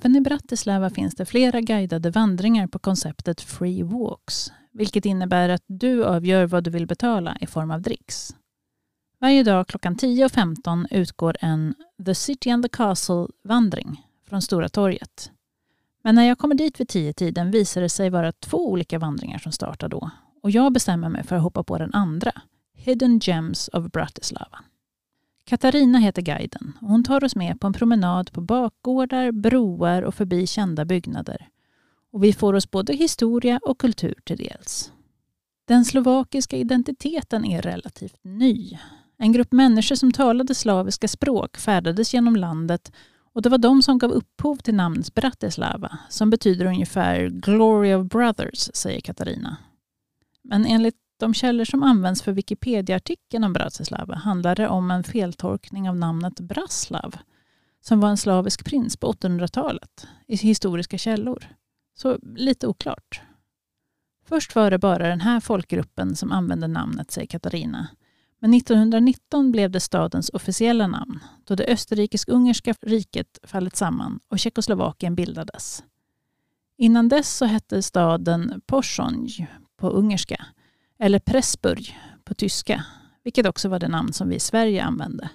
Även 0.02 0.16
i 0.16 0.22
Bratislava 0.22 0.90
finns 0.90 1.16
det 1.16 1.26
flera 1.26 1.62
guidade 1.62 2.10
vandringar 2.10 2.68
på 2.68 2.80
konceptet 2.80 3.42
Free 3.42 3.84
Walks, 3.84 4.52
vilket 4.72 5.06
innebär 5.06 5.50
att 5.50 5.64
du 5.68 6.06
avgör 6.06 6.46
vad 6.46 6.64
du 6.64 6.72
vill 6.72 6.88
betala 6.88 7.38
i 7.42 7.48
form 7.48 7.72
av 7.72 7.82
dricks. 7.82 8.36
Varje 9.20 9.44
dag 9.44 9.68
klockan 9.68 9.96
10.15 9.96 10.88
utgår 10.92 11.38
en 11.40 11.76
The 12.06 12.16
City 12.16 12.50
and 12.50 12.64
the 12.64 12.70
Castle-vandring 12.70 14.06
från 14.30 14.42
Stora 14.42 14.70
torget. 14.70 15.32
Men 16.04 16.16
när 16.16 16.24
jag 16.24 16.38
kommer 16.38 16.56
dit 16.56 16.80
vid 16.80 16.88
10-tiden 16.88 17.52
visar 17.52 17.82
det 17.82 17.90
sig 17.90 18.10
vara 18.10 18.32
två 18.32 18.72
olika 18.72 19.00
vandringar 19.00 19.38
som 19.38 19.52
startar 19.52 19.90
då 19.90 20.12
och 20.44 20.52
jag 20.52 20.74
bestämmer 20.74 21.10
mig 21.10 21.24
för 21.24 21.36
att 21.36 21.44
hoppa 21.44 21.64
på 21.64 21.78
den 21.78 21.94
andra, 21.94 22.32
Hidden 22.74 23.20
Gems 23.20 23.70
of 23.74 23.92
Bratislava. 23.92 24.60
Katarina 25.50 26.00
heter 26.00 26.22
guiden 26.22 26.74
och 26.82 26.88
hon 26.88 27.04
tar 27.04 27.24
oss 27.24 27.36
med 27.36 27.60
på 27.62 27.68
en 27.68 27.74
promenad 27.74 28.32
på 28.32 28.42
bakgårdar, 28.42 29.32
broar 29.32 30.02
och 30.02 30.16
förbi 30.16 30.48
kända 30.48 30.86
byggnader. 30.86 31.48
Och 32.12 32.24
vi 32.24 32.34
får 32.34 32.54
oss 32.54 32.72
både 32.72 32.94
historia 32.94 33.60
och 33.64 33.80
kultur 33.80 34.16
till 34.24 34.38
dels. 34.38 34.92
Den 35.68 35.86
slovakiska 35.86 36.58
identiteten 36.58 37.46
är 37.46 37.62
relativt 37.62 38.16
ny. 38.22 38.78
En 39.18 39.32
grupp 39.32 39.52
människor 39.52 39.96
som 39.96 40.12
talade 40.12 40.56
slaviska 40.56 41.08
språk 41.08 41.58
färdades 41.58 42.14
genom 42.14 42.36
landet 42.36 42.92
och 43.34 43.42
det 43.42 43.50
var 43.50 43.58
de 43.58 43.84
som 43.84 43.98
gav 43.98 44.12
upphov 44.12 44.56
till 44.56 44.76
namnet 44.76 45.14
Bratislava 45.14 45.98
som 46.10 46.30
betyder 46.30 46.66
ungefär 46.66 47.28
Glory 47.28 47.94
of 47.94 48.08
Brothers, 48.08 48.70
säger 48.74 49.02
Katarina. 49.02 49.58
Men 50.42 50.66
enligt 50.66 50.96
de 51.20 51.34
källor 51.34 51.66
som 51.66 51.84
används 51.84 52.22
för 52.22 52.32
Wikipedia-artikeln 52.32 53.44
om 53.44 53.54
Bratislava 53.54 54.16
handlade 54.16 54.68
om 54.68 54.92
en 54.92 55.04
feltolkning 55.04 55.90
av 55.90 55.96
namnet 55.96 56.40
Braslav 56.40 57.16
som 57.82 58.00
var 58.00 58.10
en 58.10 58.18
slavisk 58.18 58.66
prins 58.66 58.98
på 58.98 59.12
800-talet 59.14 60.08
i 60.28 60.36
historiska 60.36 60.98
källor. 60.98 61.46
Så 61.96 62.18
lite 62.36 62.68
oklart. 62.68 63.22
Först 64.26 64.56
var 64.56 64.72
det 64.72 64.78
bara 64.78 65.08
den 65.08 65.22
här 65.22 65.40
folkgruppen 65.40 66.16
som 66.16 66.32
använde 66.32 66.68
namnet, 66.68 67.12
säger 67.12 67.28
Katarina. 67.28 67.88
Men 68.40 68.54
1919 68.54 69.52
blev 69.52 69.72
det 69.72 69.80
stadens 69.80 70.30
officiella 70.30 70.88
namn 70.88 71.20
då 71.44 71.56
det 71.56 71.66
österrikisk-ungerska 71.66 72.74
riket 72.82 73.40
fallit 73.44 73.76
samman 73.76 74.20
och 74.28 74.40
Tjeckoslovakien 74.40 75.16
bildades. 75.16 75.84
Innan 76.78 77.10
dess 77.10 77.38
så 77.38 77.46
hette 77.46 77.84
staden 77.84 78.62
Porsonj 78.66 79.48
på 79.78 79.90
ungerska 79.90 80.46
eller 81.00 81.20
Pressburg 81.20 81.98
på 82.24 82.34
tyska, 82.34 82.86
vilket 83.24 83.48
också 83.48 83.70
var 83.70 83.80
det 83.80 83.88
namn 83.88 84.14
som 84.14 84.30
vi 84.30 84.36
i 84.36 84.40
Sverige 84.40 84.84
använde. 84.84 85.30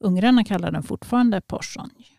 Ungrarna 0.00 0.44
kallar 0.44 0.70
den 0.70 0.82
fortfarande 0.82 1.40
Porsonj. 1.40 2.18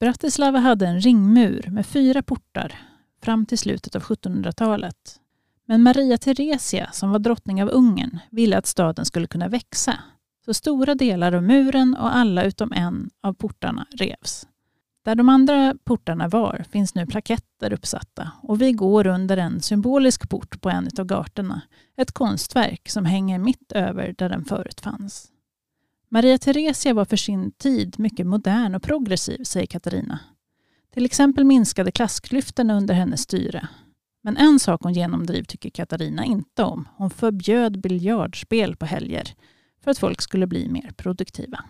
Bratislava 0.00 0.58
hade 0.58 0.86
en 0.86 1.00
ringmur 1.00 1.68
med 1.70 1.86
fyra 1.86 2.22
portar 2.22 2.74
fram 3.22 3.46
till 3.46 3.58
slutet 3.58 3.96
av 3.96 4.02
1700-talet. 4.02 5.20
Men 5.66 5.82
Maria 5.82 6.18
Theresia, 6.18 6.90
som 6.92 7.10
var 7.10 7.18
drottning 7.18 7.62
av 7.62 7.68
Ungern, 7.68 8.18
ville 8.30 8.58
att 8.58 8.66
staden 8.66 9.04
skulle 9.04 9.26
kunna 9.26 9.48
växa. 9.48 9.98
Så 10.44 10.54
stora 10.54 10.94
delar 10.94 11.32
av 11.32 11.42
muren 11.42 11.96
och 11.96 12.16
alla 12.16 12.44
utom 12.44 12.72
en 12.72 13.10
av 13.20 13.32
portarna 13.32 13.86
revs. 13.90 14.46
Där 15.08 15.14
de 15.14 15.28
andra 15.28 15.74
portarna 15.84 16.28
var 16.28 16.64
finns 16.70 16.94
nu 16.94 17.06
plaketter 17.06 17.72
uppsatta 17.72 18.32
och 18.42 18.62
vi 18.62 18.72
går 18.72 19.06
under 19.06 19.36
en 19.36 19.60
symbolisk 19.60 20.28
port 20.28 20.60
på 20.60 20.70
en 20.70 20.88
av 20.98 21.04
gatorna. 21.04 21.62
Ett 21.96 22.12
konstverk 22.12 22.88
som 22.88 23.04
hänger 23.04 23.38
mitt 23.38 23.72
över 23.72 24.14
där 24.18 24.28
den 24.28 24.44
förut 24.44 24.80
fanns. 24.80 25.28
Maria 26.08 26.38
Theresia 26.38 26.94
var 26.94 27.04
för 27.04 27.16
sin 27.16 27.50
tid 27.50 27.94
mycket 27.98 28.26
modern 28.26 28.74
och 28.74 28.82
progressiv, 28.82 29.44
säger 29.44 29.66
Katarina. 29.66 30.18
Till 30.94 31.04
exempel 31.04 31.44
minskade 31.44 31.90
klassklyftorna 31.90 32.76
under 32.76 32.94
hennes 32.94 33.20
styre. 33.20 33.68
Men 34.22 34.36
en 34.36 34.58
sak 34.58 34.82
hon 34.82 34.92
genomdriv 34.92 35.42
tycker 35.42 35.70
Katarina 35.70 36.24
inte 36.24 36.62
om. 36.64 36.88
Hon 36.96 37.10
förbjöd 37.10 37.80
biljardspel 37.80 38.76
på 38.76 38.86
helger 38.86 39.34
för 39.84 39.90
att 39.90 39.98
folk 39.98 40.20
skulle 40.20 40.46
bli 40.46 40.68
mer 40.68 40.92
produktiva. 40.96 41.64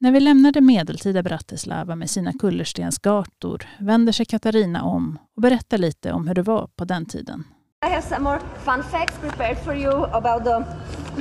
När 0.00 0.12
vi 0.12 0.20
lämnar 0.20 0.52
det 0.52 0.60
medeltida 0.60 1.22
Bratislava 1.22 1.96
med 1.96 2.10
sina 2.10 2.32
kullerstensgator 2.32 3.66
vänder 3.78 4.12
sig 4.12 4.26
Katarina 4.26 4.82
om 4.82 5.18
och 5.36 5.42
berättar 5.42 5.78
lite 5.78 6.12
om 6.12 6.28
hur 6.28 6.34
det 6.34 6.42
var 6.42 6.66
på 6.76 6.84
den 6.84 7.06
tiden. 7.06 7.44
I 7.86 7.90
have 7.90 8.02
some 8.02 8.20
more 8.20 8.40
fun 8.64 8.82
facts 8.82 9.18
prepared 9.20 9.58
for 9.58 9.76
you 9.76 10.04
about 10.04 10.44
the 10.44 10.64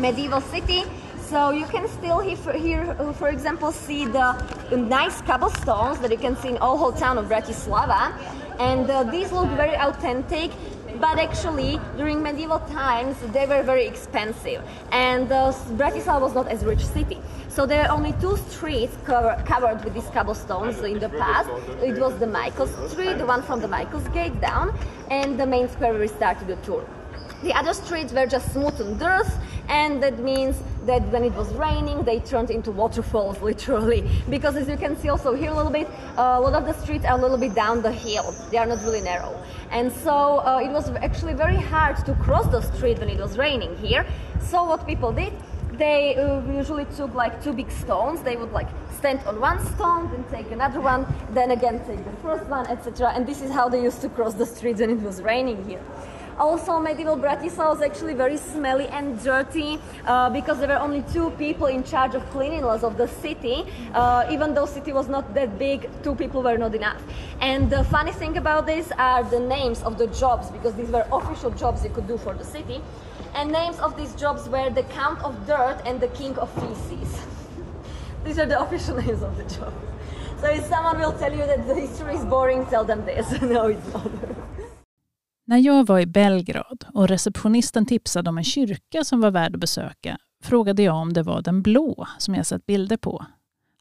medieval 0.02 0.42
city. 0.42 0.84
So 1.30 1.52
you 1.52 1.66
can 1.66 1.90
still 1.90 2.20
here, 2.20 2.96
for 3.18 3.28
example, 3.28 3.74
see 3.74 4.06
the 4.06 4.34
nice 4.72 5.22
cobblestones 5.22 6.00
that 6.00 6.10
you 6.10 6.18
can 6.18 6.38
see 6.38 6.50
in 6.50 6.58
all 6.58 6.78
whole 6.78 6.94
town 6.94 7.18
of 7.18 7.26
Bratislava. 7.26 8.18
And 8.60 8.90
uh, 8.90 9.04
these 9.04 9.32
look 9.34 9.50
very 9.50 9.76
authentic. 9.76 10.52
but 11.00 11.20
actually 11.20 11.80
during 11.96 12.24
medieval 12.24 12.60
times 12.60 13.16
they 13.34 13.46
were 13.46 13.62
very 13.62 13.86
expensive 13.86 14.64
and 14.92 15.32
uh, 15.32 15.52
Bratislava 15.82 16.22
was 16.22 16.34
not 16.34 16.48
as 16.48 16.64
rich 16.64 16.86
city. 16.86 17.20
So 17.50 17.66
there 17.66 17.84
are 17.84 17.92
only 17.92 18.14
two 18.14 18.38
streets 18.50 18.96
cover, 19.06 19.42
covered 19.46 19.84
with 19.84 19.94
these 19.94 20.10
cobblestones 20.10 20.80
in 20.80 21.00
the 21.00 21.10
past. 21.10 21.50
It 21.84 22.00
was 22.00 22.18
the 22.20 22.28
Michael's 22.28 22.74
Street, 22.92 23.18
the 23.18 23.26
one 23.26 23.42
from 23.42 23.62
the 23.62 23.68
Michael's 23.68 24.08
Gate 24.10 24.40
down, 24.42 24.78
and 25.10 25.40
the 25.40 25.46
main 25.46 25.68
square 25.70 25.92
where 25.92 26.02
we 26.02 26.08
started 26.08 26.48
the 26.48 26.56
tour. 26.58 26.86
The 27.44 27.54
other 27.54 27.74
streets 27.74 28.14
were 28.14 28.26
just 28.26 28.52
smooth 28.54 28.80
and 28.82 29.00
dirt, 29.00 29.28
and 29.70 30.02
that 30.02 30.20
means 30.20 30.62
that 30.86 31.02
when 31.10 31.24
it 31.24 31.34
was 31.34 31.54
raining, 31.54 32.04
they 32.04 32.20
turned 32.20 32.50
into 32.50 32.72
waterfalls, 32.72 33.42
literally. 33.52 34.10
Because 34.30 34.56
as 34.56 34.68
you 34.68 34.78
can 34.78 34.96
see 34.98 35.10
also 35.10 35.34
here 35.34 35.52
a 35.52 35.56
little 35.56 35.72
bit, 35.72 35.88
uh, 36.18 36.38
a 36.38 36.40
lot 36.40 36.54
of 36.54 36.66
the 36.66 36.74
streets 36.82 37.06
are 37.06 37.18
a 37.18 37.22
little 37.22 37.38
bit 37.38 37.54
down 37.54 37.82
the 37.82 37.92
hill. 37.92 38.34
They 38.52 38.58
are 38.58 38.66
not 38.66 38.82
really 38.84 39.02
narrow. 39.02 39.38
And 39.72 39.92
so 39.92 40.40
uh, 40.40 40.62
it 40.64 40.72
was 40.72 40.90
actually 40.90 41.34
very 41.34 41.58
hard 41.58 41.98
to 42.06 42.14
cross 42.16 42.48
the 42.48 42.62
street 42.62 43.00
when 43.00 43.10
it 43.10 43.20
was 43.20 43.38
raining 43.38 43.76
here. 43.78 44.06
So 44.42 44.64
what 44.64 44.88
people 44.88 45.12
did, 45.12 45.34
they 45.74 46.16
uh, 46.16 46.42
usually 46.52 46.86
took 46.96 47.14
like 47.14 47.44
two 47.44 47.54
big 47.54 47.70
stones. 47.70 48.22
They 48.22 48.38
would 48.38 48.52
like 48.52 48.68
stand 48.98 49.20
on 49.28 49.40
one 49.40 49.64
stone, 49.76 50.10
then 50.12 50.24
take 50.32 50.52
another 50.52 50.80
one, 50.80 51.06
then 51.32 51.52
again 51.52 51.80
take 51.86 52.04
the 52.04 52.16
first 52.24 52.46
one, 52.46 52.66
etc. 52.68 53.12
And 53.14 53.28
this 53.28 53.42
is 53.42 53.52
how 53.52 53.70
they 53.70 53.82
used 53.82 54.02
to 54.02 54.10
cross 54.10 54.34
the 54.34 54.46
streets 54.46 54.80
when 54.80 54.90
it 54.90 55.02
was 55.02 55.22
raining 55.22 55.64
here. 55.66 55.82
Also, 56.40 56.80
medieval 56.80 57.18
Bratislava 57.18 57.70
was 57.70 57.82
actually 57.82 58.14
very 58.14 58.38
smelly 58.38 58.88
and 58.90 59.22
dirty 59.24 59.80
uh, 60.06 60.30
because 60.30 60.60
there 60.60 60.68
were 60.68 60.80
only 60.80 61.04
two 61.12 61.32
people 61.32 61.66
in 61.66 61.84
charge 61.84 62.14
of 62.14 62.30
cleanliness 62.30 62.84
of 62.84 62.96
the 62.96 63.08
city. 63.08 63.66
Uh, 63.94 64.28
even 64.30 64.54
though 64.54 64.68
the 64.68 64.74
city 64.74 64.94
was 64.94 65.08
not 65.08 65.34
that 65.34 65.58
big, 65.58 65.90
two 66.04 66.14
people 66.14 66.44
were 66.44 66.58
not 66.58 66.76
enough. 66.76 67.02
And 67.42 67.72
the 67.72 67.84
funny 67.86 68.12
thing 68.12 68.38
about 68.38 68.68
this 68.68 68.92
are 69.00 69.24
the 69.24 69.40
names 69.40 69.82
of 69.82 69.98
the 69.98 70.08
jobs 70.08 70.52
because 70.52 70.76
these 70.76 70.90
were 70.90 71.08
official 71.12 71.50
jobs 71.50 71.84
you 71.84 71.90
could 71.90 72.08
do 72.08 72.18
for 72.18 72.36
the 72.36 72.46
city. 72.46 72.82
And 73.34 73.52
names 73.52 73.80
of 73.80 73.98
these 73.98 74.14
jobs 74.14 74.48
were 74.48 74.70
the 74.70 74.84
Count 74.84 75.20
of 75.24 75.48
Dirt 75.48 75.82
and 75.86 76.00
the 76.00 76.08
King 76.10 76.38
of 76.38 76.52
Feces. 76.52 77.20
these 78.24 78.38
are 78.38 78.46
the 78.46 78.60
official 78.60 78.96
names 79.02 79.24
of 79.24 79.36
the 79.38 79.44
jobs. 79.44 79.76
So 80.40 80.48
if 80.50 80.66
someone 80.66 81.00
will 81.00 81.14
tell 81.14 81.32
you 81.32 81.48
that 81.48 81.68
the 81.68 81.74
history 81.74 82.14
is 82.14 82.24
boring, 82.24 82.68
tell 82.68 82.84
them 82.84 83.04
this. 83.06 83.42
no, 83.42 83.68
it's 83.68 83.92
not. 83.92 84.12
När 85.50 85.58
jag 85.58 85.88
var 85.88 86.00
i 86.00 86.06
Belgrad 86.06 86.86
och 86.94 87.08
receptionisten 87.08 87.86
tipsade 87.86 88.30
om 88.30 88.38
en 88.38 88.44
kyrka 88.44 89.04
som 89.04 89.22
var 89.22 89.32
värd 89.32 89.56
att 89.56 89.62
besöka 89.62 90.18
frågade 90.44 90.84
jag 90.84 90.96
om 90.96 91.14
det 91.14 91.24
var 91.24 91.42
den 91.42 91.62
blå 91.62 92.08
som 92.18 92.36
jag 92.36 92.46
sett 92.46 92.66
bilder 92.66 92.98
på. 92.98 93.26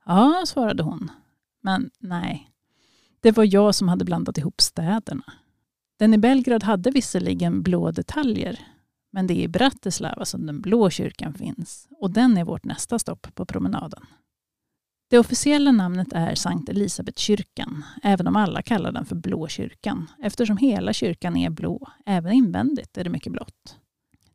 Ja, 0.04 0.42
svarade 0.46 0.82
hon. 0.82 1.10
Men 1.62 1.90
nej, 1.98 2.50
det 3.20 3.30
var 3.30 3.54
jag 3.54 3.74
som 3.74 3.88
hade 3.88 4.04
blandat 4.04 4.38
ihop 4.38 4.60
städerna. 4.60 5.32
Den 5.98 6.14
i 6.14 6.18
Belgrad 6.18 6.62
hade 6.62 6.90
visserligen 6.90 7.62
blå 7.62 7.90
detaljer, 7.90 8.60
men 9.12 9.26
det 9.26 9.34
är 9.34 9.42
i 9.42 9.48
Bratislava 9.48 10.24
som 10.24 10.46
den 10.46 10.60
blå 10.60 10.90
kyrkan 10.90 11.34
finns 11.34 11.88
och 12.00 12.10
den 12.10 12.36
är 12.36 12.44
vårt 12.44 12.64
nästa 12.64 12.98
stopp 12.98 13.34
på 13.34 13.46
promenaden. 13.46 14.06
Det 15.08 15.18
officiella 15.18 15.72
namnet 15.72 16.12
är 16.12 16.34
Sankt 16.34 16.68
Elisabetkyrkan, 16.68 17.84
även 18.02 18.26
om 18.26 18.36
alla 18.36 18.62
kallar 18.62 18.92
den 18.92 19.06
för 19.06 19.16
Blå 19.16 19.48
kyrkan, 19.48 20.10
eftersom 20.22 20.56
hela 20.56 20.92
kyrkan 20.92 21.36
är 21.36 21.50
blå, 21.50 21.88
även 22.06 22.32
invändigt 22.32 22.96
är 22.96 23.04
det 23.04 23.10
mycket 23.10 23.32
blått. 23.32 23.76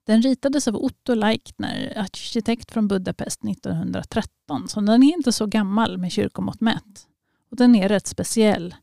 Den 0.03 0.22
ritades 0.22 0.67
av 0.67 0.76
Otto 0.76 1.13
Leichner, 1.13 1.93
arkitekt 1.97 2.72
från 2.72 2.88
Budapest 2.88 3.45
1913, 3.45 4.67
så 4.67 4.82
den 4.82 5.03
är 5.03 5.13
inte 5.13 5.32
så 5.32 5.45
gammal 5.45 5.97
med 5.97 6.11
kyrkomått 6.11 6.61
mätt. 6.61 7.07
Och 7.51 7.57
den 7.57 7.76
är 7.76 7.89
rätt 7.89 8.07
speciell. 8.07 8.76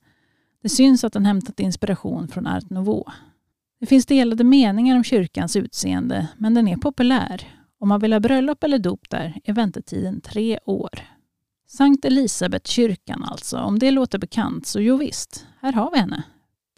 Det 0.63 0.69
syns 0.69 1.05
att 1.05 1.13
den 1.13 1.27
hämtat 1.27 1.61
inspiration 1.61 2.29
från 2.29 2.47
Art 2.47 2.71
Nouveau. 2.71 3.05
Det 3.81 3.87
finns 3.87 4.07
delade 4.07 4.45
meningar 4.45 4.97
om 4.97 5.05
kyrkans 5.05 5.57
utseende, 5.57 6.29
men 6.37 6.55
den 6.55 6.69
är 6.69 6.77
populär. 6.77 7.43
Om 7.81 7.89
man 7.89 8.01
vill 8.01 8.13
ha 8.13 8.21
bröllop 8.21 8.65
eller 8.65 8.79
dop 8.79 9.11
där 9.11 9.41
är 9.45 9.53
väntetiden 9.53 10.21
tre 10.21 10.59
år. 10.65 11.18
Sankt 11.71 12.05
Elisabetkyrkan 12.05 13.25
alltså. 13.25 13.59
Om 13.59 13.79
det 13.79 13.91
låter 13.91 14.19
bekant 14.19 14.67
så 14.67 14.81
jo 14.81 14.97
visst, 14.97 15.47
här 15.61 15.73
har 15.73 15.91
vi 15.91 15.99
henne. 15.99 16.23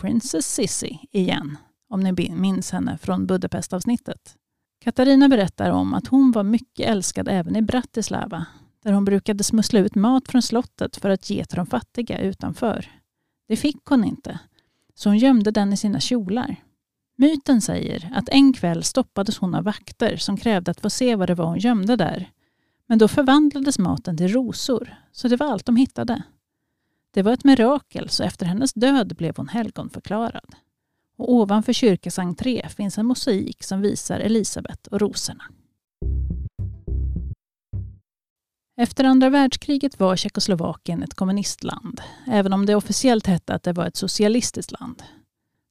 Princess 0.01 0.55
Sissi 0.55 0.99
igen, 1.13 1.57
om 1.89 2.01
ni 2.01 2.31
minns 2.31 2.71
henne 2.71 2.99
från 2.99 3.27
Budapestavsnittet. 3.27 4.37
Katarina 4.85 5.29
berättar 5.29 5.71
om 5.71 5.95
att 5.95 6.07
hon 6.07 6.33
var 6.33 6.43
mycket 6.43 6.89
älskad 6.89 7.29
även 7.29 7.57
i 7.57 7.63
Bratislava, 7.63 8.47
där 8.83 8.93
hon 8.93 9.05
brukade 9.05 9.45
smussla 9.45 9.81
ut 9.81 9.95
mat 9.95 10.29
från 10.29 10.43
slottet 10.43 10.97
för 10.97 11.11
att 11.11 11.31
ge 11.31 11.45
till 11.45 11.57
de 11.57 11.67
fattiga 11.67 12.19
utanför. 12.19 12.91
Det 13.49 13.57
fick 13.57 13.85
hon 13.85 14.05
inte, 14.05 14.39
så 14.95 15.09
hon 15.09 15.19
gömde 15.19 15.51
den 15.51 15.73
i 15.73 15.77
sina 15.77 16.01
kjolar. 16.01 16.57
Myten 17.17 17.61
säger 17.61 18.13
att 18.15 18.29
en 18.29 18.53
kväll 18.53 18.83
stoppades 18.85 19.39
hon 19.39 19.55
av 19.55 19.65
vakter 19.65 20.17
som 20.17 20.37
krävde 20.37 20.71
att 20.71 20.81
få 20.81 20.91
se 20.91 21.17
vad 21.17 21.29
det 21.29 21.35
var 21.35 21.47
hon 21.47 21.59
gömde 21.59 21.97
där 21.97 22.31
men 22.91 22.99
då 22.99 23.09
förvandlades 23.09 23.79
maten 23.79 24.17
till 24.17 24.29
rosor, 24.29 24.95
så 25.13 25.29
det 25.29 25.37
var 25.37 25.47
allt 25.47 25.67
de 25.67 25.77
hittade. 25.77 26.23
Det 27.11 27.23
var 27.23 27.33
ett 27.33 27.45
mirakel, 27.45 28.09
så 28.09 28.23
efter 28.23 28.47
hennes 28.47 28.73
död 28.73 29.17
blev 29.17 29.37
hon 29.37 29.49
helgonförklarad. 29.49 30.55
Och 31.17 31.33
ovanför 31.33 31.73
kyrkans 31.73 32.19
entré 32.19 32.69
finns 32.69 32.99
en 32.99 33.07
mosaik 33.07 33.63
som 33.63 33.81
visar 33.81 34.21
Elisabet 34.21 34.87
och 34.87 35.01
rosorna. 35.01 35.45
Efter 38.77 39.05
andra 39.05 39.31
världskriget 39.31 40.01
var 40.01 40.17
Tjeckoslovakien 40.17 41.03
ett 41.03 41.15
kommunistland, 41.15 42.01
även 42.27 42.53
om 42.53 42.67
det 42.67 42.75
officiellt 42.75 43.27
hette 43.27 43.55
att 43.55 43.63
det 43.63 43.73
var 43.73 43.87
ett 43.87 43.97
socialistiskt 43.97 44.73
land. 44.73 45.03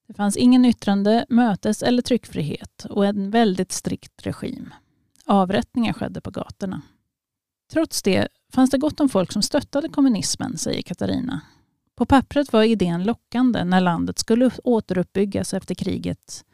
Det 0.08 0.14
fanns 0.14 0.38
ingen 0.38 0.66
yttrande-, 0.66 1.26
mötes 1.30 1.84
eller 1.84 2.02
tryckfrihet 2.02 2.86
och 2.90 3.06
en 3.06 3.32
väldigt 3.32 3.72
strikt 3.72 4.26
regim. 4.26 4.74
Avrättningar 5.26 5.94
skedde 5.94 6.22
på 6.22 6.32
gatorna. 6.32 6.82
Trots 7.72 8.02
det 8.02 8.28
fanns 8.54 8.70
det 8.70 8.78
gott 8.78 9.00
om 9.00 9.10
folk 9.10 9.32
som 9.32 9.42
stöttade 9.42 9.90
kommunismen, 9.90 10.58
säger 10.58 10.82
Katarina. 10.82 11.42
På 11.96 12.06
pappret 12.06 12.54
var 12.54 12.64
idén 12.64 13.04
lockande 13.04 13.64
när 13.64 13.82
landet 13.82 14.20
skulle 14.20 14.52
återuppbyggas 14.64 15.54
efter 15.54 15.76
kriget. 15.76 16.46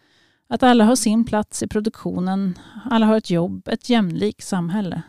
Att 0.47 0.63
alla 0.63 0.83
har 0.83 0.95
sin 0.95 1.25
plats 1.25 1.63
i 1.63 1.67
produktionen, 1.67 2.59
alla 2.91 3.05
har 3.05 3.17
ett 3.17 3.29
jobb, 3.29 3.67
ett 3.67 3.89
jämlikt 3.89 4.45
samhälle. 4.45 5.01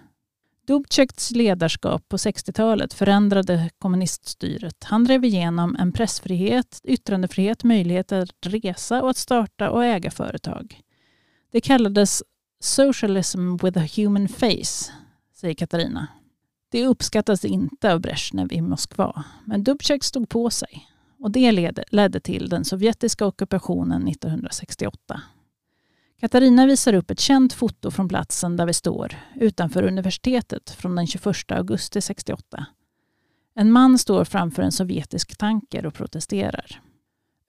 Dubčeks 0.67 1.31
ledarskap 1.31 2.09
på 2.09 2.17
60-talet 2.17 2.95
förändrade 2.95 3.71
kommuniststyret. 3.79 4.85
Han 4.85 5.05
drev 5.05 5.25
igenom 5.25 5.77
en 5.77 5.93
pressfrihet, 5.93 6.81
yttrandefrihet, 6.85 7.65
möjlighet 7.65 8.13
att 8.13 8.47
resa 8.47 9.03
och 9.03 9.11
att 9.11 9.17
starta 9.17 9.71
och 9.71 9.85
äga 9.85 10.11
företag. 10.11 10.81
Det 11.53 11.61
kallades 11.61 12.23
socialism 12.61 13.57
with 13.57 13.79
a 13.79 13.89
human 13.97 14.29
face 14.29 14.93
säger 15.37 15.55
Katarina. 15.55 16.07
Det 16.69 16.87
uppskattas 16.87 17.45
inte 17.45 17.93
av 17.93 18.01
Brezhnev 18.01 18.53
i 18.53 18.61
Moskva, 18.61 19.25
men 19.45 19.65
Dubček 19.65 20.05
stod 20.05 20.29
på 20.29 20.51
sig 20.51 20.89
och 21.19 21.31
det 21.31 21.53
ledde 21.91 22.21
till 22.21 22.49
den 22.49 22.65
sovjetiska 22.65 23.27
ockupationen 23.27 24.09
1968. 24.09 25.23
Katarina 26.21 26.67
visar 26.67 26.95
upp 26.95 27.11
ett 27.11 27.21
känt 27.21 27.53
foto 27.53 27.91
från 27.91 28.09
platsen 28.09 28.57
där 28.57 28.67
vi 28.67 28.73
står, 28.73 29.17
utanför 29.35 29.83
universitetet 29.83 30.71
från 30.71 30.95
den 30.95 31.07
21 31.07 31.27
augusti 31.49 32.01
68. 32.01 32.67
En 33.55 33.73
man 33.73 33.99
står 33.99 34.25
framför 34.25 34.63
en 34.63 34.73
sovjetisk 34.73 35.37
tanker 35.37 35.87
och 35.87 35.95
protesterar. 35.95 36.81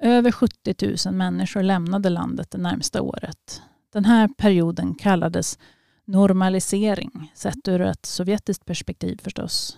Över 0.03 0.31
70 0.31 0.95
000 1.05 1.15
människor 1.15 1.63
lämnade 1.63 2.09
landet 2.09 2.51
det 2.51 2.57
närmsta 2.57 3.01
året. 3.01 3.61
Den 3.93 4.05
här 4.05 4.27
perioden 4.27 4.95
kallades 4.95 5.59
normalisering, 6.07 7.31
sett 7.35 7.67
ur 7.67 7.81
ett 7.81 8.05
sovjetiskt 8.05 8.65
perspektiv 8.65 9.19
förstås. 9.23 9.77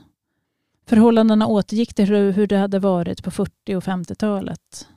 Förhållandena 0.86 1.48
återgick 1.48 1.94
till 1.94 2.06
hur 2.10 2.48
det 2.48 2.58
hade 2.58 2.80
varit 2.80 3.24
på 3.24 3.32
40 3.32 3.76
och 3.76 3.84
50-talet. 3.84 4.88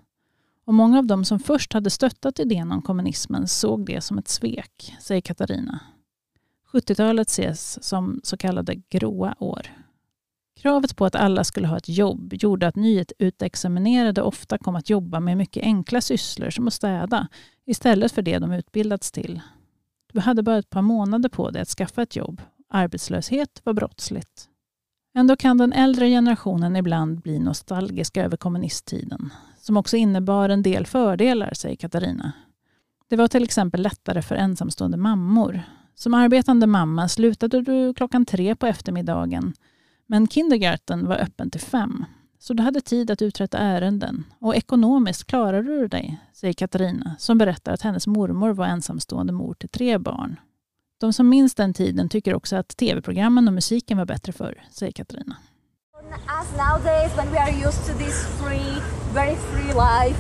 Och 0.64 0.74
många 0.74 0.98
av 0.98 1.06
dem 1.06 1.24
som 1.24 1.38
först 1.38 1.72
hade 1.72 1.90
stöttat 1.90 2.38
idén 2.38 2.72
om 2.72 2.82
kommunismen 2.82 3.48
såg 3.48 3.86
det 3.86 4.00
som 4.00 4.18
ett 4.18 4.28
svek, 4.28 4.94
säger 5.00 5.20
Katarina. 5.20 5.80
70-talet 6.72 7.28
ses 7.28 7.84
som 7.84 8.20
så 8.24 8.36
kallade 8.36 8.74
gråa 8.74 9.34
år. 9.38 9.66
Kravet 10.56 10.96
på 10.96 11.04
att 11.04 11.14
alla 11.14 11.44
skulle 11.44 11.66
ha 11.66 11.76
ett 11.76 11.88
jobb 11.88 12.34
gjorde 12.34 12.68
att 12.68 12.76
nyutexaminerade 12.76 14.22
ofta 14.22 14.58
kom 14.58 14.76
att 14.76 14.90
jobba 14.90 15.20
med 15.20 15.36
mycket 15.36 15.62
enkla 15.62 16.00
sysslor 16.00 16.50
som 16.50 16.66
att 16.66 16.72
städa 16.72 17.28
istället 17.64 18.12
för 18.12 18.22
det 18.22 18.38
de 18.38 18.52
utbildats 18.52 19.12
till. 19.12 19.40
Du 20.12 20.20
hade 20.20 20.42
bara 20.42 20.58
ett 20.58 20.70
par 20.70 20.82
månader 20.82 21.28
på 21.28 21.50
dig 21.50 21.62
att 21.62 21.68
skaffa 21.68 22.02
ett 22.02 22.16
jobb. 22.16 22.42
Arbetslöshet 22.68 23.60
var 23.64 23.72
brottsligt. 23.72 24.48
Ändå 25.14 25.36
kan 25.36 25.58
den 25.58 25.72
äldre 25.72 26.08
generationen 26.08 26.76
ibland 26.76 27.20
bli 27.20 27.38
nostalgisk 27.38 28.16
över 28.16 28.36
kommunisttiden, 28.36 29.30
som 29.60 29.76
också 29.76 29.96
innebar 29.96 30.48
en 30.48 30.62
del 30.62 30.86
fördelar, 30.86 31.54
säger 31.54 31.76
Katarina. 31.76 32.32
Det 33.08 33.16
var 33.16 33.28
till 33.28 33.44
exempel 33.44 33.82
lättare 33.82 34.22
för 34.22 34.34
ensamstående 34.34 34.96
mammor. 34.96 35.62
Som 35.94 36.14
arbetande 36.14 36.66
mamma 36.66 37.08
slutade 37.08 37.62
du 37.62 37.94
klockan 37.94 38.24
tre 38.24 38.56
på 38.56 38.66
eftermiddagen, 38.66 39.52
men 40.06 40.28
kindergarten 40.28 41.06
var 41.06 41.16
öppen 41.16 41.50
till 41.50 41.60
fem 41.60 42.04
så 42.42 42.54
du 42.54 42.62
hade 42.62 42.80
tid 42.80 43.10
att 43.10 43.22
uträtta 43.22 43.58
ärenden 43.58 44.24
och 44.38 44.56
ekonomiskt 44.56 45.24
klarade 45.24 45.62
du 45.62 45.88
dig, 45.88 46.18
säger 46.32 46.54
Katarina 46.54 47.16
som 47.18 47.38
berättar 47.38 47.72
att 47.72 47.82
hennes 47.82 48.06
mormor 48.06 48.50
var 48.50 48.66
ensamstående 48.66 49.32
mor 49.32 49.54
till 49.54 49.68
tre 49.68 49.98
barn. 49.98 50.40
De 51.00 51.12
som 51.12 51.28
minns 51.28 51.54
den 51.54 51.74
tiden 51.74 52.08
tycker 52.08 52.34
också 52.34 52.56
att 52.56 52.76
tv-programmen 52.76 53.48
och 53.48 53.54
musiken 53.54 53.98
var 53.98 54.04
bättre 54.04 54.32
förr, 54.32 54.64
säger 54.70 54.92
Katarina. 54.92 55.36
As 56.26 56.46
nowadays, 56.52 57.16
when 57.16 57.30
we 57.32 57.38
are 57.38 57.68
used 57.68 57.86
to 57.86 57.92
this 57.98 58.26
free, 58.40 58.82
very 59.14 59.36
free 59.36 59.72
life, 59.74 60.18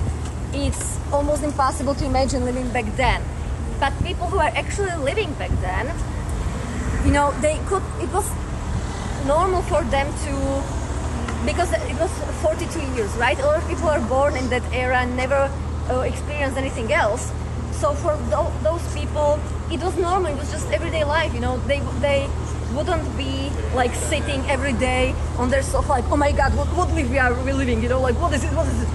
it's 0.54 1.14
almost 1.14 1.44
impossible 1.44 1.94
to 1.94 2.04
imagine 2.04 2.44
living 2.44 2.72
back 2.72 2.96
then. 2.96 3.22
But 3.80 4.08
people 4.08 4.26
who 4.26 4.38
are 4.38 4.52
actually 4.58 5.04
living 5.04 5.28
back 5.38 5.50
then, 5.60 5.86
you 7.04 7.12
know, 7.12 7.32
they 7.40 7.58
could, 7.68 7.82
it 8.02 8.12
was 8.14 8.30
normal 9.26 9.62
for 9.62 9.82
them 9.90 10.06
to, 10.06 10.62
because 11.44 11.72
it 11.72 11.96
was 11.98 12.10
42 12.42 12.80
years, 12.94 13.10
right? 13.16 13.38
A 13.38 13.46
lot 13.46 13.58
of 13.62 13.68
people 13.68 13.88
are 13.88 14.00
born 14.00 14.36
in 14.36 14.48
that 14.50 14.62
era 14.72 14.98
and 14.98 15.16
never 15.16 15.50
uh, 15.90 16.00
experienced 16.00 16.56
anything 16.56 16.92
else. 16.92 17.32
So 17.72 17.94
for 17.94 18.16
tho- 18.30 18.52
those 18.62 18.82
people, 18.94 19.40
it 19.70 19.80
was 19.82 19.96
normal. 19.98 20.32
It 20.32 20.38
was 20.38 20.50
just 20.50 20.70
everyday 20.70 21.04
life. 21.04 21.34
You 21.34 21.40
know, 21.40 21.58
they 21.66 21.80
they 22.00 22.28
wouldn't 22.74 23.16
be 23.16 23.50
like 23.74 23.94
sitting 23.94 24.40
every 24.48 24.72
day 24.74 25.14
on 25.36 25.50
their 25.50 25.62
sofa, 25.62 25.88
like, 25.90 26.04
oh 26.10 26.16
my 26.16 26.32
God, 26.32 26.54
what 26.56 26.68
what 26.68 26.90
we 26.92 27.18
are 27.18 27.34
we 27.44 27.52
living? 27.52 27.82
You 27.82 27.88
know, 27.88 28.00
like 28.00 28.20
what 28.20 28.32
is 28.32 28.44
it? 28.44 28.52
What 28.52 28.66
is 28.68 28.82
it? 28.82 28.88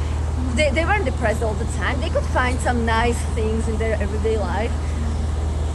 They, 0.56 0.72
they 0.72 0.86
weren't 0.86 1.06
depressed 1.06 1.44
all 1.44 1.54
the 1.54 1.70
time. 1.78 2.00
They 2.02 2.10
could 2.10 2.26
find 2.34 2.60
some 2.62 2.86
nice 2.86 3.20
things 3.36 3.68
in 3.68 3.78
their 3.78 3.96
everyday 4.02 4.38
life. 4.38 4.72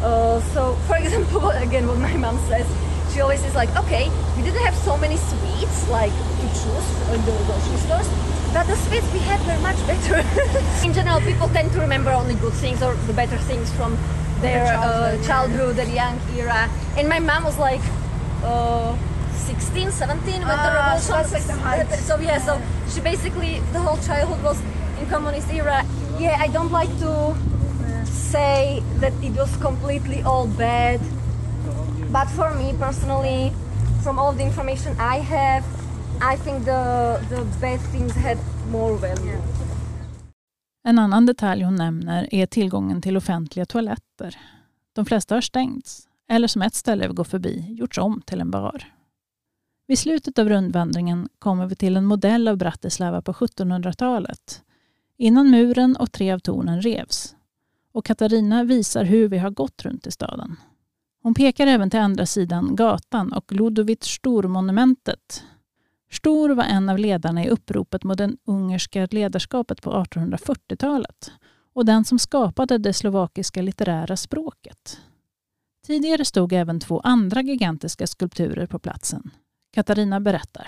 Uh, 0.03 0.41
so, 0.53 0.75
for 0.87 0.97
example, 1.03 1.51
again, 1.51 1.87
what 1.87 1.99
my 1.99 2.17
mom 2.17 2.39
says, 2.49 2.67
she 3.13 3.21
always 3.21 3.45
is 3.45 3.55
like, 3.55 3.71
okay, 3.77 4.11
we 4.37 4.43
didn't 4.43 4.63
have 4.65 4.75
so 4.77 4.97
many 4.97 5.17
sweets 5.17 5.89
like 5.89 6.13
to 6.13 6.47
choose 6.59 6.89
in 7.15 7.21
the 7.25 7.33
grocery 7.47 7.77
stores, 7.85 8.09
but 8.53 8.65
the 8.67 8.77
sweets 8.77 9.07
we 9.13 9.21
had 9.21 9.41
were 9.47 9.61
much 9.63 9.79
better. 9.87 10.17
in 10.87 10.93
general, 10.93 11.21
people 11.21 11.49
tend 11.49 11.71
to 11.73 11.81
remember 11.81 12.11
only 12.11 12.35
good 12.37 12.53
things 12.55 12.83
or 12.83 12.95
the 13.07 13.13
better 13.13 13.37
things 13.39 13.71
from 13.75 13.97
their 14.41 14.65
uh, 14.75 15.23
childhood, 15.25 15.77
their 15.77 15.89
young 15.89 16.19
era. 16.35 16.69
And 16.97 17.09
my 17.09 17.21
mom 17.21 17.45
was 17.45 17.59
like 17.59 17.81
uh, 18.43 18.97
16, 19.47 19.91
17 19.93 20.33
when 20.33 20.43
the 20.43 20.49
Ah, 20.49 20.99
revolution 20.99 21.13
that's 21.31 21.63
like 21.63 21.89
the. 21.89 21.97
So 22.09 22.19
yeah, 22.19 22.39
so 22.39 22.61
she 22.93 23.01
basically 23.01 23.61
the 23.73 23.79
whole 23.81 23.99
childhood 23.99 24.43
was 24.43 24.59
in 24.99 25.07
communist 25.09 25.53
era. 25.53 25.85
Yeah, 26.19 26.37
I 26.41 26.49
don't 26.49 26.73
like 26.73 26.91
to 27.01 27.37
say 28.33 28.83
that 29.01 29.13
it 29.23 29.37
was 29.37 29.57
completely 29.57 30.23
all 30.23 30.49
bad, 30.49 31.01
but 32.13 32.29
for 32.37 32.51
me 32.55 32.73
personally, 32.79 33.53
from 34.05 34.19
all 34.19 34.33
the 34.37 34.43
information 34.43 34.93
I 34.93 35.21
have, 35.21 35.65
I 36.33 36.37
think 36.37 36.65
the 36.65 36.83
the 37.31 37.45
bad 37.61 37.81
things 37.93 38.15
had 38.17 38.39
more 38.71 38.97
value. 38.99 39.39
En 40.85 40.99
annan 40.99 41.27
detalj 41.27 41.63
hon 41.63 41.77
nämner 41.77 42.29
är 42.35 42.47
tillgången 42.47 43.03
till 43.03 43.17
offentliga 43.17 43.67
toaletter. 43.67 44.39
De 44.93 45.05
flesta 45.07 45.35
har 45.35 45.41
stängts, 45.41 46.09
eller 46.29 46.49
som 46.49 46.63
ett 46.63 46.75
ställe 46.75 47.09
vi 47.09 47.15
går 47.15 47.25
förbi, 47.25 47.75
gjorts 47.79 47.99
om 47.99 48.23
till 48.27 48.41
en 48.41 48.51
bar. 48.51 48.85
Vid 49.89 49.99
slutet 49.99 50.39
av 50.39 50.49
rundvandringen 50.49 51.29
kommer 51.39 51.67
vi 51.67 51.75
till 51.75 51.97
en 51.97 52.05
modell 52.05 52.49
av 52.49 52.57
Bratislava 52.57 53.23
på 53.23 53.33
1700-talet, 53.33 54.63
innan 55.19 55.51
muren 55.51 55.97
och 55.97 56.13
tre 56.13 56.33
av 56.33 56.39
tornen 56.39 56.83
revs. 56.83 57.35
Och 57.93 58.05
Katarina 58.05 58.65
visar 58.65 59.05
hur 59.05 59.29
vi 59.29 59.39
har 59.39 59.51
gått 59.51 59.85
runt 59.85 60.07
i 60.07 60.11
staden. 60.11 60.57
Hon 61.23 61.35
pekar 61.35 61.67
även 61.67 61.91
till 61.91 62.01
andra 62.01 62.27
sidan 62.27 62.77
gatan 62.77 63.33
och 63.33 63.53
Ludovic 63.53 64.05
Stor-monumentet. 64.05 65.45
Stor 66.11 66.51
var 66.51 66.65
en 66.65 66.89
av 66.89 66.99
ledarna 66.99 67.45
i 67.45 67.49
uppropet 67.49 68.05
mot 68.05 68.19
det 68.19 68.33
ungerska 68.47 69.09
ledarskapet 69.11 69.83
på 69.83 69.91
1840-talet 69.91 71.33
och 71.75 71.85
den 71.85 72.05
som 72.05 72.19
skapade 72.19 72.79
det 72.79 72.93
slovakiska 72.93 73.63
litterära 73.63 74.17
språket. 74.17 75.01
Tidigare 75.87 76.25
stod 76.25 76.53
även 76.53 76.81
två 76.81 77.01
andra 77.01 77.43
gigantiska 77.43 78.07
skulpturer 78.07 78.67
på 78.67 78.79
platsen. 78.79 79.31
Katarina 79.75 80.21
berättar. 80.21 80.67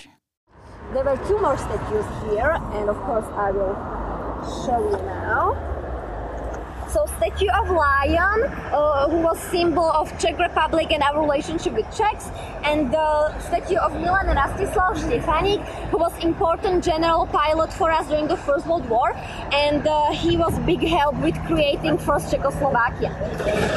There 0.93 1.05
were 1.05 1.17
two 1.17 1.41
more 1.41 1.57
statues 1.57 2.07
here, 2.31 2.53
and 2.53 2.91
of 2.91 2.97
course 2.97 3.27
I 3.27 3.53
will 3.53 3.75
show 4.67 4.81
you 4.81 5.03
now. 5.03 5.74
So 6.95 7.07
statue 7.19 7.49
of 7.49 7.71
Lion, 7.71 8.45
uh, 8.71 9.09
who 9.09 9.19
was 9.19 9.37
symbol 9.51 9.91
of 9.91 10.17
Czech 10.21 10.39
Republic 10.39 10.93
and 10.93 11.03
our 11.03 11.21
relationship 11.21 11.73
with 11.73 11.87
Czechs, 11.91 12.31
and 12.63 12.93
the 12.93 13.37
statue 13.41 13.75
of 13.79 13.91
Milan 13.95 14.27
Rastislav 14.27 14.97
Stefanik, 14.97 15.59
who 15.91 15.99
was 15.99 16.13
important 16.23 16.85
general 16.85 17.27
pilot 17.27 17.73
for 17.73 17.91
us 17.91 18.07
during 18.07 18.29
the 18.29 18.37
First 18.37 18.69
World 18.69 18.89
War, 18.89 19.13
and 19.51 19.85
uh, 19.85 20.13
he 20.13 20.37
was 20.37 20.57
big 20.61 20.87
help 20.87 21.17
with 21.17 21.35
creating 21.47 21.99
first 21.99 22.31
Czechoslovakia. 22.31 23.11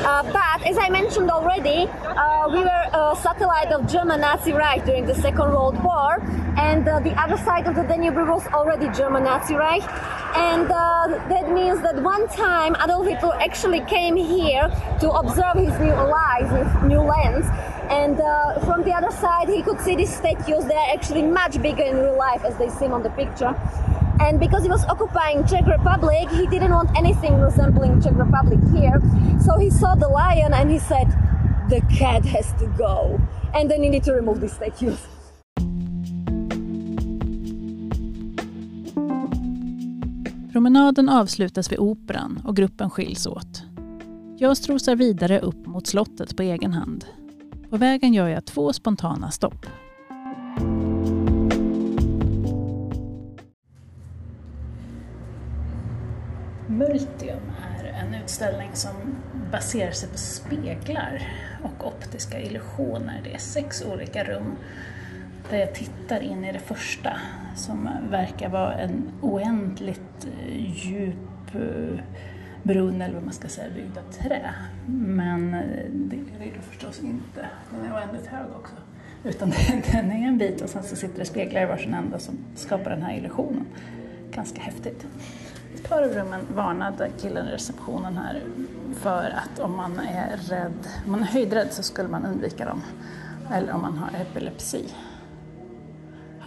Uh, 0.05 0.21
but 0.31 0.67
as 0.67 0.77
I 0.77 0.89
mentioned 0.89 1.31
already, 1.31 1.89
uh, 1.89 2.47
we 2.53 2.59
were 2.59 2.85
a 2.93 3.17
satellite 3.19 3.71
of 3.71 3.87
German 3.87 4.21
Nazi 4.21 4.53
Reich 4.53 4.85
during 4.85 5.07
the 5.07 5.15
Second 5.15 5.49
World 5.49 5.83
War, 5.83 6.21
and 6.55 6.87
uh, 6.87 6.99
the 6.99 7.19
other 7.19 7.37
side 7.37 7.65
of 7.65 7.73
the 7.73 7.81
Danube 7.81 8.13
was 8.29 8.45
already 8.53 8.89
German 8.95 9.23
Nazi 9.23 9.55
Reich. 9.55 9.81
And 10.35 10.69
uh, 10.69 11.07
that 11.29 11.51
means 11.51 11.81
that 11.81 11.95
one 12.03 12.27
time 12.27 12.75
Adolf 12.83 13.06
Hitler 13.07 13.35
actually 13.35 13.81
came 13.81 14.15
here 14.15 14.67
to 14.99 15.11
observe 15.11 15.55
his 15.55 15.79
new 15.79 15.93
life 15.93 16.49
his 16.49 16.83
new 16.83 16.99
lens. 16.99 17.45
And 17.89 18.19
uh, 18.19 18.59
from 18.65 18.83
the 18.83 18.91
other 18.91 19.11
side, 19.11 19.47
he 19.47 19.61
could 19.61 19.79
see 19.79 19.95
these 19.95 20.13
statues. 20.13 20.65
They 20.65 20.75
are 20.75 20.93
actually 20.93 21.23
much 21.23 21.61
bigger 21.61 21.83
in 21.83 21.97
real 21.97 22.17
life 22.17 22.43
as 22.43 22.57
they 22.57 22.69
seem 22.69 22.91
on 22.91 23.03
the 23.03 23.09
picture. 23.11 23.55
And 24.19 24.39
because 24.39 24.63
he 24.63 24.69
was 24.69 24.83
occupying 24.85 25.45
Czech 25.45 25.65
Republic, 25.67 26.29
he 26.29 26.47
didn't 26.47 26.71
want 26.71 26.89
anything 26.97 27.39
resembling 27.39 28.01
Czech 28.01 28.15
Republic 28.15 28.59
here. 28.73 28.99
So 29.43 29.57
he 29.57 29.69
saw 29.69 29.95
the 29.95 30.07
lion 30.07 30.53
and 30.53 30.69
he 30.69 30.79
said, 30.79 31.07
the 31.69 31.81
cat 31.95 32.25
has 32.25 32.51
to 32.53 32.67
go. 32.77 33.19
And 33.53 33.69
then 33.69 33.83
he 33.83 33.89
needed 33.89 34.05
to 34.05 34.13
remove 34.13 34.41
these 34.41 34.53
statues. 34.53 34.99
Promenaden 40.57 41.09
avslutas 41.09 41.71
vid 41.71 41.79
Operan 41.79 42.41
och 42.45 42.55
gruppen 42.55 42.89
skiljs 42.89 43.27
åt. 43.27 43.63
Jag 44.37 44.57
strosar 44.57 44.95
vidare 44.95 45.39
upp 45.39 45.65
mot 45.65 45.87
slottet 45.87 46.37
på 46.37 46.43
egen 46.43 46.73
hand. 46.73 47.05
På 47.69 47.77
vägen 47.77 48.13
gör 48.13 48.27
jag 48.27 48.45
två 48.45 48.73
spontana 48.73 49.31
stopp. 49.31 49.65
Multium 56.67 57.43
är 57.79 57.85
en 57.85 58.13
utställning 58.23 58.69
som 58.73 59.15
baserar 59.51 59.91
sig 59.91 60.09
på 60.09 60.17
speglar 60.17 61.21
och 61.63 61.87
optiska 61.87 62.41
illusioner. 62.41 63.21
Det 63.23 63.33
är 63.33 63.39
sex 63.39 63.83
olika 63.93 64.23
rum 64.23 64.55
där 65.49 65.57
jag 65.57 65.75
tittar 65.75 66.19
in 66.19 66.45
i 66.45 66.51
det 66.51 66.59
första 66.59 67.17
som 67.55 67.89
verkar 68.09 68.49
vara 68.49 68.73
en 68.73 69.11
oändligt 69.21 70.27
eh, 70.47 70.85
djup 70.85 71.55
eh, 71.55 71.99
brunn, 72.63 73.01
eller 73.01 73.13
vad 73.13 73.23
man 73.23 73.33
ska 73.33 73.47
säga, 73.47 73.69
byggd 73.75 73.97
av 73.97 74.11
trä. 74.11 74.53
Men 74.87 75.53
eh, 75.53 75.61
det 75.91 76.15
är 76.15 76.53
det 76.53 76.61
förstås 76.61 76.99
inte. 77.03 77.47
Den 77.71 77.91
är 77.91 77.95
oändligt 77.95 78.27
hög 78.27 78.45
också. 78.55 78.75
Utan 79.23 79.49
den 79.91 80.11
är 80.11 80.27
en 80.27 80.37
bit 80.37 80.61
och 80.61 80.69
sen 80.69 80.83
så 80.83 80.95
sitter 80.95 81.19
det 81.19 81.25
speglar 81.25 81.61
i 81.61 81.65
varsin 81.65 81.93
ända 81.93 82.19
som 82.19 82.37
skapar 82.55 82.89
den 82.89 83.01
här 83.01 83.17
illusionen. 83.17 83.65
Ganska 84.31 84.61
häftigt. 84.61 85.05
Ett 85.75 85.89
par 85.89 86.03
av 86.03 86.09
rummen 86.09 86.41
varnade 86.55 87.09
killen 87.21 87.47
i 87.47 87.51
receptionen 87.51 88.17
här 88.17 88.41
för 88.95 89.23
att 89.29 89.59
om 89.59 89.77
man 89.77 89.99
är 89.99 90.37
rädd, 90.37 90.87
om 91.05 91.11
man 91.11 91.21
är 91.21 91.25
höjdrädd 91.25 91.67
så 91.71 91.83
skulle 91.83 92.09
man 92.09 92.25
undvika 92.25 92.65
dem. 92.65 92.81
Eller 93.53 93.73
om 93.73 93.81
man 93.81 93.97
har 93.97 94.21
epilepsi. 94.21 94.93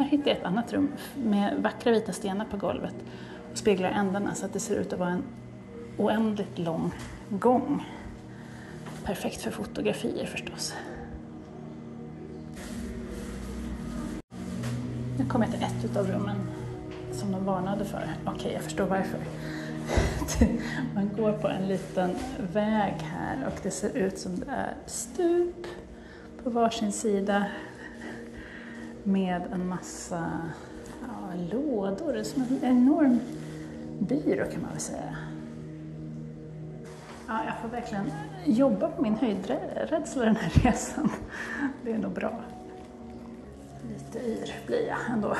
Här 0.01 0.07
hittade 0.07 0.31
jag 0.31 0.39
ett 0.39 0.45
annat 0.45 0.73
rum 0.73 0.93
med 1.15 1.63
vackra 1.63 1.93
vita 1.93 2.13
stenar 2.13 2.45
på 2.45 2.57
golvet 2.57 2.95
och 3.53 3.59
speglar 3.59 3.91
ändarna 3.91 4.35
så 4.35 4.47
att 4.47 4.53
det 4.53 4.61
ser 4.61 4.77
ut 4.77 4.93
att 4.93 4.99
vara 4.99 5.11
en 5.11 5.23
oändligt 5.97 6.59
lång 6.59 6.93
gång. 7.29 7.87
Perfekt 9.05 9.43
för 9.43 9.51
fotografier 9.51 10.27
förstås. 10.27 10.75
Nu 15.19 15.27
kommer 15.29 15.47
jag 15.47 15.55
till 15.55 15.91
ett 15.91 15.97
av 15.97 16.07
rummen 16.07 16.37
som 17.13 17.33
de 17.33 17.45
varnade 17.45 17.85
för. 17.85 18.15
Okej, 18.27 18.53
jag 18.53 18.63
förstår 18.63 18.87
varför. 18.87 19.21
Man 20.95 21.11
går 21.17 21.33
på 21.33 21.49
en 21.49 21.69
liten 21.69 22.11
väg 22.53 22.95
här 23.03 23.47
och 23.47 23.61
det 23.63 23.71
ser 23.71 23.97
ut 23.97 24.19
som 24.19 24.41
det 24.41 24.51
är 24.51 24.75
stup 24.87 25.67
på 26.45 26.51
varsin 26.51 26.93
sida 26.93 27.47
med 29.05 29.43
en 29.53 29.69
massa 29.69 30.41
ja, 31.03 31.35
lådor. 31.53 32.13
Det 32.13 32.21
är 32.21 32.25
som 32.25 32.43
en 32.43 32.59
enorm 32.63 33.21
byrå 33.99 34.45
kan 34.45 34.63
man 34.63 34.71
väl 34.71 34.81
säga. 34.81 35.17
Ja, 37.29 37.45
jag 37.47 37.59
får 37.63 37.69
verkligen 37.69 38.13
jobba 38.45 38.89
på 38.89 39.03
min 39.03 39.15
höjdrädsla 39.15 40.25
den 40.25 40.37
här 40.37 40.51
resan. 40.51 41.11
Det 41.85 41.93
är 41.93 41.99
nog 41.99 42.13
bra. 42.13 42.41
Lite 43.89 44.19
yr 44.19 44.55
blir 44.67 44.87
jag 44.87 44.99
ändå. 45.11 45.37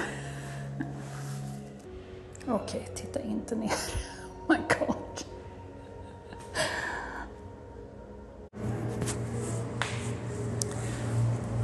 Okej, 2.49 2.89
titta 2.95 3.21
inte 3.21 3.55
ner. 3.57 3.73
Oh 4.47 4.49
my 4.49 4.57
god. 4.79 4.97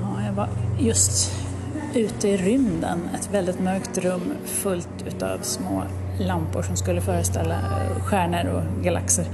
Ja, 0.03 0.22
jag 0.26 0.32
var 0.32 0.49
just 0.78 1.45
ute 1.97 2.28
i 2.28 2.36
rymden, 2.36 3.09
ett 3.14 3.28
väldigt 3.32 3.61
mörkt 3.61 3.99
rum 3.99 4.32
fullt 4.44 5.07
utav 5.07 5.38
små 5.42 5.82
lampor 6.20 6.62
som 6.62 6.76
skulle 6.76 7.01
föreställa 7.01 7.55
eh, 7.55 8.03
stjärnor 8.05 8.53
och 8.55 8.84
galaxer. 8.84 9.26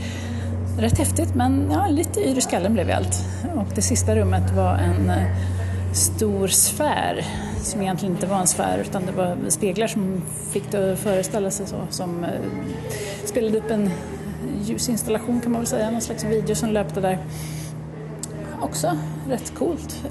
Rätt 0.79 0.99
häftigt 0.99 1.35
men 1.35 1.71
ja, 1.71 1.87
lite 1.87 2.21
yr 2.21 2.39
i 2.39 2.41
skallen 2.41 2.73
blev 2.73 2.89
jag 2.89 2.97
allt. 2.97 3.25
Och 3.55 3.75
det 3.75 3.83
sista 3.83 4.17
rummet 4.17 4.51
var 4.51 4.75
en 4.75 5.11
eh, 5.11 5.27
stor 5.93 6.49
sfär 6.49 7.25
som 7.63 7.83
egentligen 7.83 8.15
inte 8.15 8.27
var 8.27 8.41
en 8.41 8.47
sfär 8.47 8.79
utan 8.79 9.07
det 9.07 9.13
var 9.13 9.37
speglar 9.49 9.87
som 9.87 10.23
fick 10.51 10.71
det 10.71 10.93
att 10.93 10.99
föreställa 10.99 11.51
sig 11.51 11.67
så. 11.67 11.77
Som 11.91 12.25
eh, 12.25 12.31
spelade 13.25 13.59
upp 13.59 13.71
en 13.71 13.91
ljusinstallation 14.63 15.41
kan 15.41 15.53
man 15.53 15.61
väl 15.61 15.69
säga, 15.69 15.91
någon 15.91 16.01
slags 16.01 16.25
video 16.25 16.55
som 16.55 16.71
löpte 16.71 17.01
där. 17.01 17.19
Också 18.61 18.97
rätt 19.29 19.55
coolt. 19.55 20.05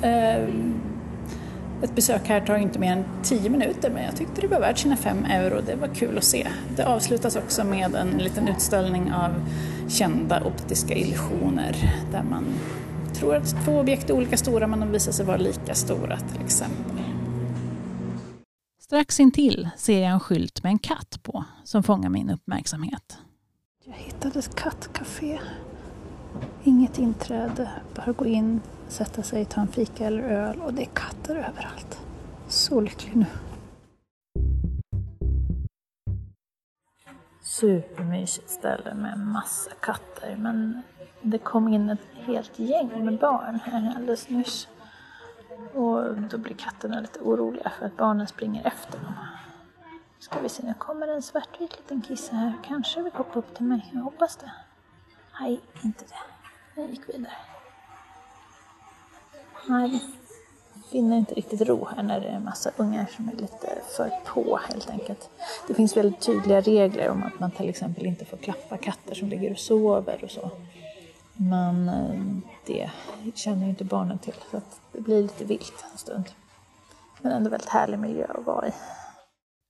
Ett 1.84 1.96
besök 1.96 2.28
här 2.28 2.42
tar 2.42 2.58
inte 2.58 2.80
mer 2.80 2.92
än 2.92 3.06
10 3.24 3.50
minuter 3.50 3.90
men 3.90 4.04
jag 4.04 4.16
tyckte 4.16 4.42
det 4.42 4.48
var 4.48 4.60
värt 4.60 4.78
sina 4.78 4.96
5 4.96 5.26
euro. 5.26 5.62
Det 5.66 5.76
var 5.76 5.88
kul 5.88 6.18
att 6.18 6.24
se. 6.24 6.48
Det 6.76 6.86
avslutas 6.86 7.36
också 7.36 7.64
med 7.64 7.96
en 7.96 8.18
liten 8.18 8.48
utställning 8.48 9.14
av 9.14 9.32
kända 9.90 10.44
optiska 10.44 10.96
illusioner 10.96 11.76
där 12.12 12.24
man 12.24 12.46
tror 13.14 13.36
att 13.36 13.66
två 13.66 13.80
objekt 13.80 14.10
är 14.10 14.14
olika 14.14 14.38
stora 14.38 14.68
men 14.68 14.80
de 14.80 14.92
visar 14.92 15.12
sig 15.12 15.26
vara 15.26 15.38
lika 15.38 15.74
stora 15.74 16.18
till 16.18 16.42
exempel. 16.46 17.04
Strax 18.82 19.20
intill 19.20 19.70
ser 19.78 20.00
jag 20.02 20.12
en 20.12 20.20
skylt 20.20 20.64
med 20.64 20.70
en 20.70 20.80
katt 20.80 21.20
på 21.24 21.44
som 21.64 21.84
fångar 21.84 22.10
min 22.10 22.30
uppmärksamhet. 22.30 23.18
Jag 23.86 23.94
hittade 23.94 24.40
ett 24.40 24.56
kattcafé. 24.56 25.40
Inget 26.64 26.98
inträde, 26.98 27.72
bara 27.96 28.12
gå 28.12 28.26
in, 28.26 28.62
sätta 28.88 29.24
sig, 29.24 29.46
ta 29.46 29.62
en 29.62 29.68
fika 29.68 30.06
eller 30.06 30.24
öl 30.24 30.62
och 30.62 30.74
det 30.74 30.82
är 30.82 30.90
katter 30.94 31.36
överallt. 31.36 32.02
Så 32.48 32.82
lycklig 32.82 33.16
nu. 33.16 33.26
Supermysigt 37.42 38.50
ställe 38.50 38.94
med 38.94 39.20
massa 39.20 39.72
katter 39.80 40.36
men 40.36 40.82
det 41.22 41.38
kom 41.38 41.68
in 41.68 41.90
ett 41.90 42.08
helt 42.14 42.60
gäng 42.60 43.06
med 43.06 43.20
barn 43.20 43.60
här 43.64 43.94
alldeles 43.96 44.30
nyss. 44.30 44.68
Och 45.74 46.16
då 46.16 46.38
blir 46.38 46.56
katterna 46.56 47.00
lite 47.00 47.20
oroliga 47.20 47.72
för 47.80 47.86
att 47.86 47.98
barnen 47.98 48.28
springer 48.28 48.68
efter 48.68 49.00
dem. 49.00 49.14
Ska 50.20 50.40
vi 50.40 50.50
se, 50.50 50.64
nu 50.64 50.74
kommer 50.74 51.08
en 51.08 51.22
svartvit 51.22 51.78
liten 51.78 52.02
kisse 52.02 52.36
här. 52.36 52.54
Kanske 52.64 53.02
vill 53.02 53.14
hoppa 53.14 53.40
upp 53.40 53.56
till 53.56 53.66
mig. 53.66 53.92
Jag 53.94 54.02
hoppas 54.02 54.36
det. 54.36 54.52
Nej, 55.42 55.60
inte 55.84 56.04
det. 56.06 56.82
Jag 56.82 56.89
gick 56.89 57.10
vidare. 57.10 57.34
Nej, 59.68 59.89
vi 60.74 60.82
finner 60.92 61.18
inte 61.18 61.34
riktigt 61.34 61.62
ro 61.62 61.88
här 61.96 62.04
när 62.04 62.20
det 62.20 62.28
är 62.28 62.36
en 62.36 62.44
massa 62.44 62.72
ungar 62.78 63.06
som 63.16 63.30
är 63.30 63.36
lite 63.36 63.82
för 63.98 64.12
på 64.26 64.60
helt 64.70 64.89
enkelt. 64.89 65.30
Det 65.68 65.74
finns 65.74 65.98
väldigt 65.98 66.22
tydliga 66.22 66.62
regler 66.62 67.10
om 67.10 67.24
att 67.24 67.39
man 67.39 67.52
till 67.52 67.70
exempel 67.70 68.06
inte 68.06 68.26
får 68.26 68.38
klappa 68.38 68.78
katter 68.78 69.16
som 69.16 69.30
ligger 69.30 69.52
och 69.52 69.60
sover 69.60 70.24
och 70.24 70.32
så. 70.32 70.52
Men 71.34 71.89
eh, 71.89 72.20
det 72.66 72.92
känner 73.36 73.64
ju 73.64 73.70
inte 73.70 73.84
barnen 73.84 74.20
till 74.20 74.36
så 74.52 74.58
att 74.58 74.82
det 74.92 75.02
blir 75.02 75.22
lite 75.22 75.46
vilt 75.46 75.86
en 75.92 75.98
stund. 75.98 76.26
Men 77.22 77.32
ändå 77.32 77.50
väldigt 77.50 77.70
härlig 77.70 78.00
miljö 78.00 78.26
att 78.26 78.46
vara 78.46 78.68
i. 78.68 78.72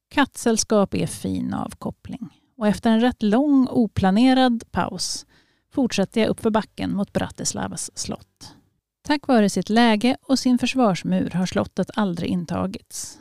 Kattsällskap 0.09 0.93
är 0.93 1.07
fin 1.07 1.53
avkoppling 1.53 2.29
och 2.57 2.67
efter 2.67 2.89
en 2.89 3.01
rätt 3.01 3.23
lång 3.23 3.67
oplanerad 3.67 4.71
paus 4.71 5.25
fortsatte 5.71 6.19
jag 6.19 6.29
uppför 6.29 6.49
backen 6.49 6.95
mot 6.95 7.13
Bratislavas 7.13 7.97
slott. 7.97 8.55
Tack 9.03 9.27
vare 9.27 9.49
sitt 9.49 9.69
läge 9.69 10.17
och 10.21 10.39
sin 10.39 10.57
försvarsmur 10.57 11.29
har 11.29 11.45
slottet 11.45 11.89
aldrig 11.93 12.29
intagits. 12.29 13.19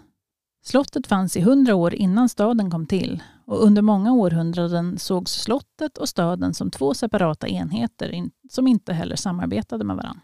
Slottet 0.62 1.06
fanns 1.06 1.36
i 1.36 1.40
hundra 1.40 1.74
år 1.74 1.94
innan 1.94 2.28
staden 2.28 2.70
kom 2.70 2.86
till 2.86 3.22
och 3.44 3.64
under 3.64 3.82
många 3.82 4.12
århundraden 4.12 4.98
sågs 4.98 5.32
slottet 5.32 5.98
och 5.98 6.08
staden 6.08 6.54
som 6.54 6.70
två 6.70 6.94
separata 6.94 7.48
enheter 7.48 8.24
som 8.50 8.66
inte 8.66 8.92
heller 8.92 9.16
samarbetade 9.16 9.84
med 9.84 9.96
varandra. 9.96 10.20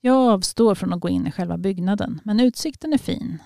Jag 0.00 0.16
avstår 0.16 0.74
från 0.74 0.92
att 0.92 1.00
gå 1.00 1.08
in 1.08 1.26
i 1.26 1.32
själva 1.32 1.58
byggnaden, 1.58 2.20
men 2.24 2.40
utsikten 2.40 2.92
är 2.92 2.98
fin. 2.98 3.42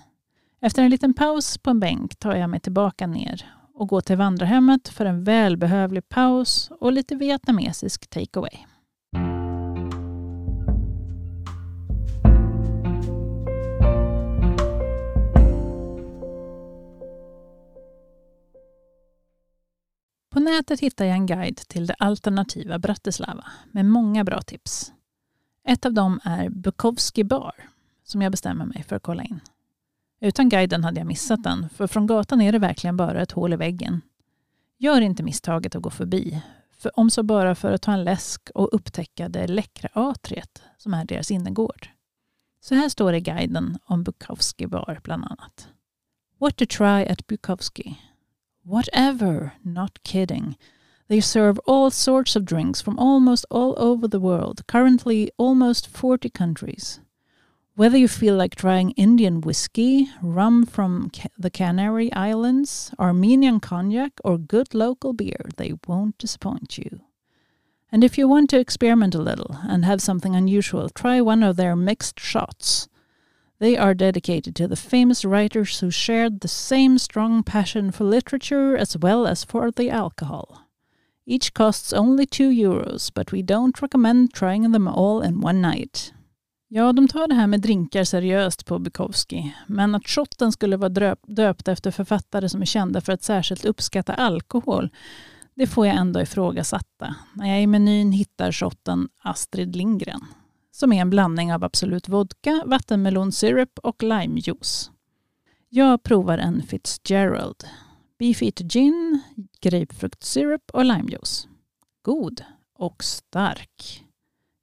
Efter 0.61 0.83
en 0.83 0.89
liten 0.91 1.13
paus 1.13 1.57
på 1.57 1.69
en 1.69 1.79
bänk 1.79 2.15
tar 2.15 2.35
jag 2.35 2.49
mig 2.49 2.59
tillbaka 2.59 3.07
ner 3.07 3.45
och 3.81 3.87
gå 3.87 4.01
till 4.01 4.17
vandrarhemmet 4.17 4.89
för 4.89 5.05
en 5.05 5.23
välbehövlig 5.23 6.09
paus 6.09 6.71
och 6.79 6.91
lite 6.91 7.15
vietnamesisk 7.15 8.07
takeaway. 8.09 8.65
På 20.29 20.39
nätet 20.39 20.79
hittar 20.79 21.05
jag 21.05 21.13
en 21.13 21.25
guide 21.25 21.57
till 21.57 21.87
det 21.87 21.93
alternativa 21.93 22.79
Bratislava 22.79 23.45
med 23.71 23.85
många 23.85 24.23
bra 24.23 24.41
tips. 24.41 24.93
Ett 25.67 25.85
av 25.85 25.93
dem 25.93 26.19
är 26.23 26.49
Bukowski 26.49 27.23
bar 27.23 27.55
som 28.03 28.21
jag 28.21 28.31
bestämmer 28.31 28.65
mig 28.65 28.83
för 28.83 28.95
att 28.95 29.03
kolla 29.03 29.23
in. 29.23 29.39
Utan 30.21 30.49
guiden 30.49 30.83
hade 30.83 30.99
jag 30.99 31.07
missat 31.07 31.43
den, 31.43 31.69
för 31.69 31.87
från 31.87 32.07
gatan 32.07 32.41
är 32.41 32.51
det 32.51 32.59
verkligen 32.59 32.97
bara 32.97 33.21
ett 33.21 33.31
hål 33.31 33.53
i 33.53 33.55
väggen. 33.55 34.01
Gör 34.77 35.01
inte 35.01 35.23
misstaget 35.23 35.75
att 35.75 35.81
gå 35.81 35.89
förbi, 35.89 36.41
för 36.71 36.99
om 36.99 37.09
så 37.09 37.23
bara 37.23 37.55
för 37.55 37.71
att 37.71 37.81
ta 37.81 37.91
en 37.91 38.03
läsk 38.03 38.49
och 38.55 38.69
upptäcka 38.71 39.29
det 39.29 39.47
läckra 39.47 39.89
atriet 39.93 40.61
som 40.77 40.93
är 40.93 41.05
deras 41.05 41.31
innergård. 41.31 41.89
Så 42.59 42.75
här 42.75 42.89
står 42.89 43.11
det 43.11 43.17
i 43.17 43.21
guiden 43.21 43.77
om 43.85 44.03
Bukowski 44.03 44.67
bar 44.67 44.99
bland 45.03 45.25
annat. 45.25 45.67
What 46.39 46.55
to 46.55 46.65
try 46.65 47.05
at 47.05 47.27
Bukowski 47.27 47.97
Whatever, 48.63 49.51
not 49.61 50.03
kidding. 50.03 50.55
They 51.07 51.21
serve 51.21 51.59
all 51.67 51.91
sorts 51.91 52.35
of 52.35 52.43
drinks 52.43 52.81
from 52.81 52.99
almost 52.99 53.45
all 53.49 53.75
over 53.77 54.07
the 54.07 54.19
world, 54.19 54.67
currently 54.67 55.29
almost 55.37 55.87
40 55.87 56.29
countries. 56.29 56.99
Whether 57.75 57.97
you 57.97 58.09
feel 58.09 58.35
like 58.35 58.55
trying 58.55 58.91
Indian 58.91 59.39
whiskey, 59.39 60.09
rum 60.21 60.65
from 60.65 61.09
the 61.37 61.49
Canary 61.49 62.11
Islands, 62.11 62.91
Armenian 62.99 63.61
cognac, 63.61 64.11
or 64.25 64.37
good 64.37 64.73
local 64.73 65.13
beer, 65.13 65.45
they 65.55 65.73
won't 65.87 66.17
disappoint 66.17 66.77
you. 66.77 67.01
And 67.89 68.03
if 68.03 68.17
you 68.17 68.27
want 68.27 68.49
to 68.49 68.59
experiment 68.59 69.15
a 69.15 69.21
little 69.21 69.57
and 69.63 69.85
have 69.85 70.01
something 70.01 70.35
unusual, 70.35 70.89
try 70.89 71.21
one 71.21 71.43
of 71.43 71.55
their 71.55 71.77
mixed 71.77 72.19
shots. 72.19 72.89
They 73.59 73.77
are 73.77 73.93
dedicated 73.93 74.53
to 74.57 74.67
the 74.67 74.75
famous 74.75 75.23
writers 75.23 75.79
who 75.79 75.91
shared 75.91 76.41
the 76.41 76.49
same 76.49 76.97
strong 76.97 77.41
passion 77.41 77.91
for 77.91 78.03
literature 78.03 78.75
as 78.75 78.97
well 78.97 79.25
as 79.25 79.45
for 79.45 79.71
the 79.71 79.89
alcohol. 79.89 80.67
Each 81.25 81.53
costs 81.53 81.93
only 81.93 82.25
two 82.25 82.49
euros, 82.49 83.09
but 83.13 83.31
we 83.31 83.41
don't 83.41 83.81
recommend 83.81 84.33
trying 84.33 84.69
them 84.71 84.89
all 84.89 85.21
in 85.21 85.39
one 85.39 85.61
night. 85.61 86.11
Ja, 86.73 86.93
de 86.93 87.07
tar 87.07 87.27
det 87.27 87.35
här 87.35 87.47
med 87.47 87.61
drinkar 87.61 88.03
seriöst 88.03 88.65
på 88.65 88.79
Bukowski, 88.79 89.55
men 89.67 89.95
att 89.95 90.07
shotten 90.07 90.51
skulle 90.51 90.77
vara 90.77 91.15
döpt 91.27 91.67
efter 91.67 91.91
författare 91.91 92.49
som 92.49 92.61
är 92.61 92.65
kända 92.65 93.01
för 93.01 93.13
att 93.13 93.23
särskilt 93.23 93.65
uppskatta 93.65 94.13
alkohol, 94.13 94.89
det 95.55 95.67
får 95.67 95.87
jag 95.87 95.95
ändå 95.95 96.21
ifrågasätta 96.21 97.15
när 97.33 97.49
jag 97.49 97.61
i 97.61 97.67
menyn 97.67 98.11
hittar 98.11 98.51
shotten 98.51 99.09
Astrid 99.21 99.75
Lindgren 99.75 100.21
som 100.71 100.93
är 100.93 101.01
en 101.01 101.09
blandning 101.09 101.53
av 101.53 101.63
Absolut 101.63 102.09
vodka, 102.09 102.63
vattenmelonsyrup 102.65 103.79
och 103.79 104.03
limejuice. 104.03 104.91
Jag 105.69 106.03
provar 106.03 106.37
en 106.37 106.63
Fitzgerald. 106.63 107.63
Beefeater 108.19 108.63
gin, 108.63 109.21
grapefruktsyrup 109.61 110.71
och 110.73 110.85
limejuice. 110.85 111.47
God 112.01 112.43
och 112.73 113.03
stark. 113.03 114.05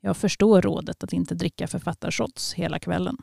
Jag 0.00 0.16
förstår 0.16 0.62
rådet 0.62 1.04
att 1.04 1.12
inte 1.12 1.34
dricka 1.34 1.66
författarshots 1.66 2.54
hela 2.54 2.78
kvällen. 2.78 3.16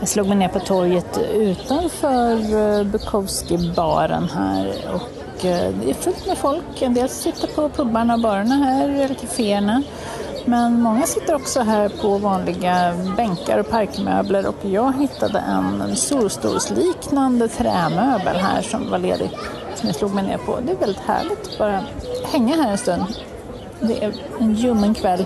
Jag 0.00 0.08
slog 0.08 0.28
mig 0.28 0.36
ner 0.36 0.48
på 0.48 0.60
torget 0.60 1.18
utanför 1.34 2.32
eh, 2.36 2.84
Bukowski-baren 2.84 4.28
här 4.28 4.94
och 4.94 5.44
eh, 5.44 5.74
det 5.82 5.90
är 5.90 5.94
fullt 5.94 6.26
med 6.26 6.38
folk. 6.38 6.82
En 6.82 6.94
del 6.94 7.08
sitter 7.08 7.46
på 7.48 7.68
pubarna 7.68 8.14
och 8.14 8.20
barerna 8.20 8.54
här, 8.54 8.88
eller 8.88 9.14
kaféerna. 9.14 9.82
Men 10.50 10.82
många 10.82 11.06
sitter 11.06 11.34
också 11.34 11.60
här 11.60 11.88
på 11.88 12.18
vanliga 12.18 12.94
bänkar 13.16 13.58
och 13.58 13.70
parkmöbler 13.70 14.46
och 14.46 14.54
jag 14.62 14.98
hittade 15.00 15.38
en 15.38 15.96
solstolsliknande 15.96 17.48
trämöbel 17.48 18.36
här 18.36 18.62
som 18.62 18.90
var 18.90 18.98
ledig 18.98 19.30
som 19.74 19.86
jag 19.88 19.96
slog 19.96 20.14
mig 20.14 20.24
ner 20.24 20.38
på. 20.38 20.58
Det 20.60 20.72
är 20.72 20.76
väldigt 20.76 21.02
härligt 21.02 21.48
att 21.48 21.58
bara 21.58 21.84
hänga 22.32 22.56
här 22.56 22.70
en 22.70 22.78
stund. 22.78 23.02
Det 23.80 24.04
är 24.04 24.12
en 24.40 24.54
ljummen 24.54 24.94
kväll. 24.94 25.24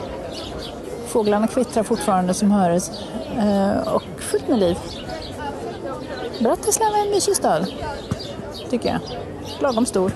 Fåglarna 1.07 1.47
kvittrar 1.47 1.83
fortfarande 1.83 2.35
som 2.35 2.51
höres 2.51 2.91
eh, 3.37 3.95
och 3.95 4.03
fullt 4.19 4.49
med 4.49 4.59
liv. 4.59 4.79
Bratislava 6.41 6.97
är 6.97 7.05
en 7.05 7.11
mysig 7.11 7.37
stad, 7.37 7.67
tycker 8.71 8.89
jag. 8.89 9.01
Lagom 9.61 9.87
stor. 9.87 10.13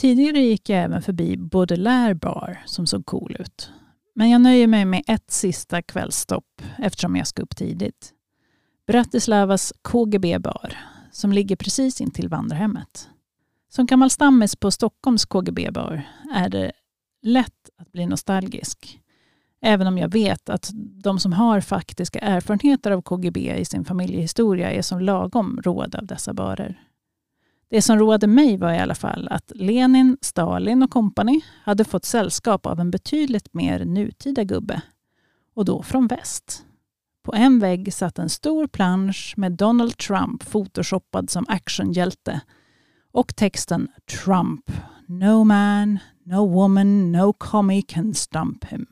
Tidigare 0.00 0.40
gick 0.40 0.68
jag 0.68 0.82
även 0.84 1.02
förbi 1.02 1.36
Baudelaire 1.36 2.14
bar 2.14 2.62
som 2.66 2.86
såg 2.86 3.06
cool 3.06 3.36
ut. 3.38 3.70
Men 4.14 4.30
jag 4.30 4.40
nöjer 4.40 4.66
mig 4.66 4.84
med 4.84 5.02
ett 5.06 5.30
sista 5.30 5.82
kvällstopp 5.82 6.62
eftersom 6.78 7.16
jag 7.16 7.26
ska 7.26 7.42
upp 7.42 7.56
tidigt. 7.56 8.12
Bratislavas 8.86 9.72
KGB 9.82 10.38
bar 10.38 10.76
som 11.12 11.32
ligger 11.32 11.56
precis 11.56 12.00
intill 12.00 12.28
vandrarhemmet. 12.28 13.08
Som 13.68 13.86
gammal 13.86 14.10
stammis 14.10 14.56
på 14.56 14.70
Stockholms 14.70 15.24
KGB-bar 15.24 16.02
är 16.34 16.48
det 16.48 16.72
lätt 17.22 17.70
att 17.78 17.92
bli 17.92 18.06
nostalgisk. 18.06 19.00
Även 19.60 19.86
om 19.86 19.98
jag 19.98 20.12
vet 20.12 20.48
att 20.48 20.70
de 20.74 21.18
som 21.18 21.32
har 21.32 21.60
faktiska 21.60 22.18
erfarenheter 22.18 22.90
av 22.90 23.02
KGB 23.02 23.54
i 23.56 23.64
sin 23.64 23.84
familjehistoria 23.84 24.70
är 24.70 24.82
som 24.82 25.00
lagom 25.00 25.60
råd 25.64 25.94
av 25.94 26.06
dessa 26.06 26.34
barer. 26.34 26.85
Det 27.68 27.82
som 27.82 27.98
roade 27.98 28.26
mig 28.26 28.56
var 28.56 28.72
i 28.72 28.78
alla 28.78 28.94
fall 28.94 29.28
att 29.30 29.52
Lenin, 29.54 30.16
Stalin 30.20 30.82
och 30.82 30.90
kompani 30.90 31.44
hade 31.64 31.84
fått 31.84 32.04
sällskap 32.04 32.66
av 32.66 32.80
en 32.80 32.90
betydligt 32.90 33.54
mer 33.54 33.84
nutida 33.84 34.44
gubbe. 34.44 34.82
Och 35.54 35.64
då 35.64 35.82
från 35.82 36.06
väst. 36.06 36.62
På 37.24 37.34
en 37.34 37.58
vägg 37.58 37.94
satt 37.94 38.18
en 38.18 38.28
stor 38.28 38.66
plansch 38.66 39.34
med 39.36 39.52
Donald 39.52 39.96
Trump 39.96 40.42
photoshoppad 40.42 41.30
som 41.30 41.44
actionhjälte 41.48 42.40
och 43.12 43.36
texten 43.36 43.88
Trump. 44.24 44.70
No 45.06 45.44
man, 45.44 45.98
no 46.24 46.46
woman, 46.46 47.12
no 47.12 47.32
commie 47.32 47.82
can 47.82 48.14
stump 48.14 48.64
him. 48.64 48.86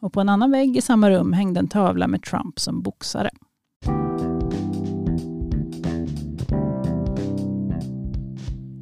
Och 0.00 0.12
på 0.12 0.20
en 0.20 0.28
annan 0.28 0.50
vägg 0.50 0.76
i 0.76 0.80
samma 0.80 1.10
rum 1.10 1.32
hängde 1.32 1.60
en 1.60 1.68
tavla 1.68 2.08
med 2.08 2.22
Trump 2.22 2.60
som 2.60 2.82
boxare. 2.82 3.30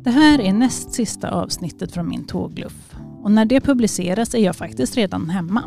Det 0.05 0.11
här 0.11 0.41
är 0.41 0.53
näst 0.53 0.93
sista 0.93 1.31
avsnittet 1.31 1.93
från 1.93 2.09
min 2.09 2.25
tågluff. 2.25 2.95
Och 3.23 3.31
när 3.31 3.45
det 3.45 3.61
publiceras 3.61 4.35
är 4.35 4.39
jag 4.39 4.57
faktiskt 4.57 4.97
redan 4.97 5.31
hemma. 5.31 5.65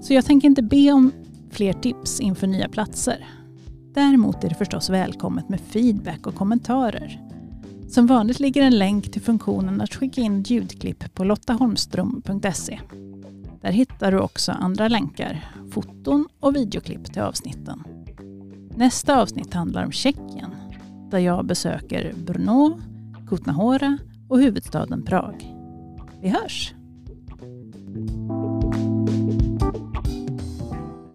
Så 0.00 0.14
jag 0.14 0.24
tänker 0.24 0.48
inte 0.48 0.62
be 0.62 0.92
om 0.92 1.12
fler 1.50 1.72
tips 1.72 2.20
inför 2.20 2.46
nya 2.46 2.68
platser. 2.68 3.26
Däremot 3.94 4.44
är 4.44 4.48
det 4.48 4.54
förstås 4.54 4.90
välkommet 4.90 5.48
med 5.48 5.60
feedback 5.60 6.26
och 6.26 6.34
kommentarer. 6.34 7.20
Som 7.88 8.06
vanligt 8.06 8.40
ligger 8.40 8.62
en 8.62 8.78
länk 8.78 9.12
till 9.12 9.22
funktionen 9.22 9.80
att 9.80 9.94
skicka 9.94 10.20
in 10.20 10.42
ljudklipp 10.42 11.14
på 11.14 11.24
lottaholmström.se. 11.24 12.80
Där 13.60 13.72
hittar 13.72 14.12
du 14.12 14.18
också 14.18 14.52
andra 14.52 14.88
länkar, 14.88 15.54
foton 15.70 16.28
och 16.40 16.56
videoklipp 16.56 17.12
till 17.12 17.22
avsnitten. 17.22 17.82
Nästa 18.76 19.20
avsnitt 19.20 19.54
handlar 19.54 19.84
om 19.84 19.92
Tjeckien, 19.92 20.50
där 21.10 21.18
jag 21.18 21.46
besöker 21.46 22.14
Brno, 22.26 22.80
Kutna 23.30 23.52
Hora 23.52 23.98
och 24.28 24.38
huvudstaden 24.38 25.02
Prag. 25.02 25.44
Vi 26.22 26.28
hörs! 26.28 26.74